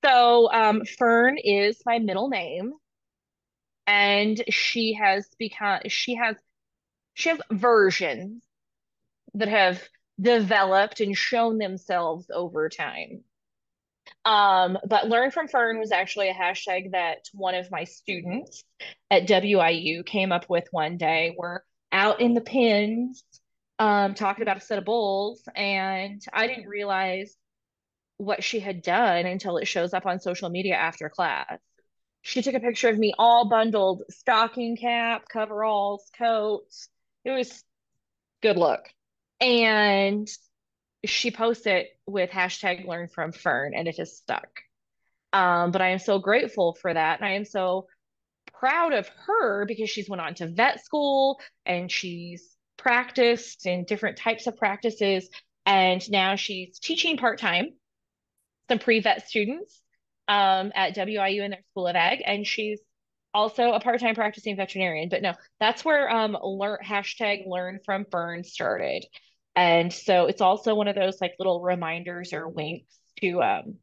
So 0.04 0.52
um, 0.52 0.84
Fern 0.86 1.38
is 1.38 1.82
my 1.86 2.00
middle 2.00 2.30
name. 2.30 2.74
And 3.86 4.42
she 4.50 4.94
has 4.94 5.28
become 5.38 5.82
she 5.88 6.16
has 6.16 6.36
she 7.14 7.30
has 7.30 7.40
versions 7.52 8.44
that 9.34 9.50
have 9.50 9.82
developed 10.20 11.02
and 11.02 11.18
shown 11.18 11.58
themselves 11.58 12.28
over 12.34 12.70
time. 12.70 13.24
Um, 14.26 14.78
but 14.88 15.10
Learn 15.10 15.32
from 15.32 15.48
Fern 15.48 15.80
was 15.80 15.92
actually 15.92 16.30
a 16.30 16.34
hashtag 16.34 16.92
that 16.92 17.28
one 17.34 17.56
of 17.56 17.70
my 17.70 17.84
students 17.84 18.64
at 19.12 19.28
WIU 19.28 20.06
came 20.06 20.32
up 20.32 20.50
with 20.50 20.66
one 20.72 20.98
day. 20.98 21.36
We're 21.38 21.60
out 21.92 22.22
in 22.22 22.34
the 22.34 22.42
pins 22.42 23.24
um, 23.80 24.14
talking 24.14 24.44
about 24.44 24.58
a 24.58 24.62
set 24.62 24.78
of 24.78 24.86
bulls, 24.86 25.44
and 25.56 26.22
I 26.32 26.48
didn't 26.48 26.68
realize 26.68 27.36
what 28.18 28.44
she 28.44 28.60
had 28.60 28.82
done 28.82 29.26
until 29.26 29.58
it 29.58 29.68
shows 29.68 29.94
up 29.94 30.06
on 30.06 30.20
social 30.20 30.50
media 30.50 30.76
after 30.76 31.10
class. 31.10 31.60
She 32.22 32.42
took 32.42 32.56
a 32.56 32.62
picture 32.62 32.88
of 32.88 32.98
me 32.98 33.14
all 33.18 33.50
bundled, 33.50 34.04
stocking 34.10 34.78
cap, 34.78 35.24
coveralls, 35.28 36.10
coats. 36.18 36.88
It 37.26 37.32
was 37.32 37.64
good 38.42 38.58
look. 38.58 38.88
And 39.42 40.30
she 41.06 41.32
posted 41.32 41.88
with 42.06 42.30
hashtag 42.30 42.88
learn 42.88 43.08
from 43.08 43.32
Fern 43.32 43.74
and 43.76 43.88
it 43.88 43.98
has 43.98 44.18
stuck. 44.18 44.48
Um, 45.34 45.72
but 45.72 45.82
I 45.82 45.90
am 45.90 46.00
so 46.00 46.20
grateful 46.20 46.78
for 46.80 46.94
that. 46.94 47.20
And 47.20 47.28
I 47.28 47.34
am 47.34 47.46
so 47.46 47.88
proud 48.54 48.94
of 48.94 49.10
her 49.26 49.66
because 49.66 49.90
she's 49.90 50.10
went 50.10 50.22
on 50.22 50.36
to 50.36 50.48
vet 50.48 50.84
school 50.84 51.42
and 51.66 51.92
she's 51.92 52.56
practiced 52.78 53.66
in 53.66 53.84
different 53.86 54.18
types 54.18 54.48
of 54.48 54.58
practices. 54.58 55.30
And 55.66 56.10
now 56.12 56.36
she's 56.36 56.80
teaching 56.80 57.18
part 57.18 57.40
time 57.40 57.70
some 58.70 58.80
pre 58.80 59.00
vet 59.00 59.28
students 59.28 59.82
um, 60.28 60.72
at 60.76 60.96
WIU 60.96 61.44
in 61.44 61.52
their 61.52 61.64
School 61.72 61.88
of 61.88 61.96
Ag. 61.96 62.22
And 62.26 62.46
she's 62.46 62.80
also 63.34 63.72
a 63.72 63.80
part 63.80 64.00
time 64.00 64.16
practicing 64.16 64.56
veterinarian. 64.56 65.10
But 65.10 65.22
no, 65.22 65.34
that's 65.60 65.84
where 65.84 66.10
um, 66.10 66.38
learn, 66.42 66.80
hashtag 66.86 67.48
learn 67.48 67.80
from 67.84 68.06
Fern 68.12 68.44
started. 68.44 69.06
And 69.56 69.94
so 69.94 70.26
it's 70.26 70.42
also 70.42 70.76
one 70.76 70.88
of 70.88 70.96
those 70.96 71.22
like 71.22 71.36
little 71.38 71.62
reminders 71.62 72.34
or 72.34 72.48
winks 72.48 72.98
to 73.22 73.42
um 73.42 73.76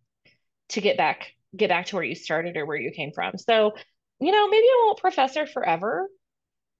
to 0.70 0.80
get 0.80 0.96
back 0.96 1.32
get 1.56 1.68
back 1.68 1.86
to 1.86 1.96
where 1.96 2.04
you 2.04 2.14
started 2.14 2.56
or 2.56 2.66
where 2.66 2.76
you 2.76 2.90
came 2.90 3.12
from. 3.12 3.36
So, 3.38 3.72
you 4.20 4.32
know, 4.32 4.48
maybe 4.48 4.64
I 4.64 4.82
won't 4.84 4.98
professor 4.98 5.46
forever. 5.46 6.08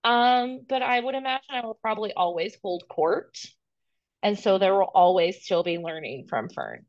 Um, 0.02 0.60
but 0.68 0.82
I 0.82 0.98
would 0.98 1.14
imagine 1.14 1.44
I 1.50 1.66
will 1.66 1.78
probably 1.82 2.12
always 2.12 2.56
hold 2.62 2.84
court. 2.88 3.38
And 4.22 4.38
so 4.38 4.58
there 4.58 4.74
will 4.74 4.90
always 4.94 5.44
still 5.44 5.62
be 5.62 5.78
learning 5.78 6.26
from 6.28 6.48
Fern. 6.48 6.84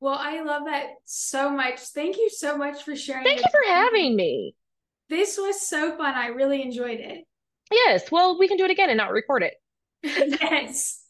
Well, 0.00 0.18
I 0.18 0.40
love 0.42 0.62
that 0.66 0.94
so 1.04 1.50
much. 1.50 1.80
Thank 1.80 2.16
you 2.16 2.30
so 2.30 2.56
much 2.56 2.82
for 2.82 2.96
sharing. 2.96 3.24
Thank 3.24 3.40
you 3.40 3.50
for 3.50 3.72
having 3.72 4.16
me. 4.16 4.54
This 5.10 5.36
was 5.36 5.66
so 5.66 5.96
fun. 5.96 6.14
I 6.14 6.28
really 6.28 6.62
enjoyed 6.62 7.00
it. 7.00 7.24
Yes. 7.70 8.10
Well, 8.10 8.38
we 8.38 8.48
can 8.48 8.56
do 8.56 8.64
it 8.64 8.70
again 8.70 8.88
and 8.88 8.96
not 8.96 9.12
record 9.12 9.42
it. 9.42 9.54
Yes. 10.02 11.06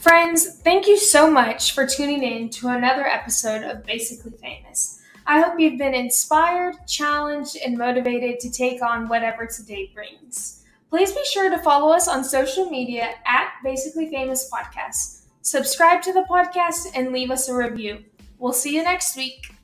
Friends, 0.00 0.60
thank 0.60 0.86
you 0.86 0.96
so 0.96 1.28
much 1.28 1.72
for 1.72 1.86
tuning 1.86 2.22
in 2.22 2.48
to 2.50 2.68
another 2.68 3.04
episode 3.04 3.62
of 3.64 3.84
Basically 3.84 4.32
Famous. 4.40 5.00
I 5.26 5.40
hope 5.40 5.58
you've 5.58 5.78
been 5.78 5.94
inspired, 5.94 6.76
challenged, 6.86 7.56
and 7.56 7.76
motivated 7.76 8.38
to 8.40 8.50
take 8.50 8.82
on 8.82 9.08
whatever 9.08 9.46
today 9.46 9.90
brings. 9.92 10.64
Please 10.88 11.10
be 11.10 11.24
sure 11.24 11.50
to 11.50 11.58
follow 11.58 11.92
us 11.92 12.06
on 12.06 12.22
social 12.22 12.70
media 12.70 13.14
at 13.26 13.54
Basically 13.64 14.08
Famous 14.08 14.48
Podcast. 14.48 15.22
Subscribe 15.42 16.02
to 16.02 16.12
the 16.12 16.24
podcast 16.30 16.92
and 16.94 17.12
leave 17.12 17.32
us 17.32 17.48
a 17.48 17.54
review. 17.54 18.04
We'll 18.38 18.52
see 18.52 18.76
you 18.76 18.84
next 18.84 19.16
week. 19.16 19.55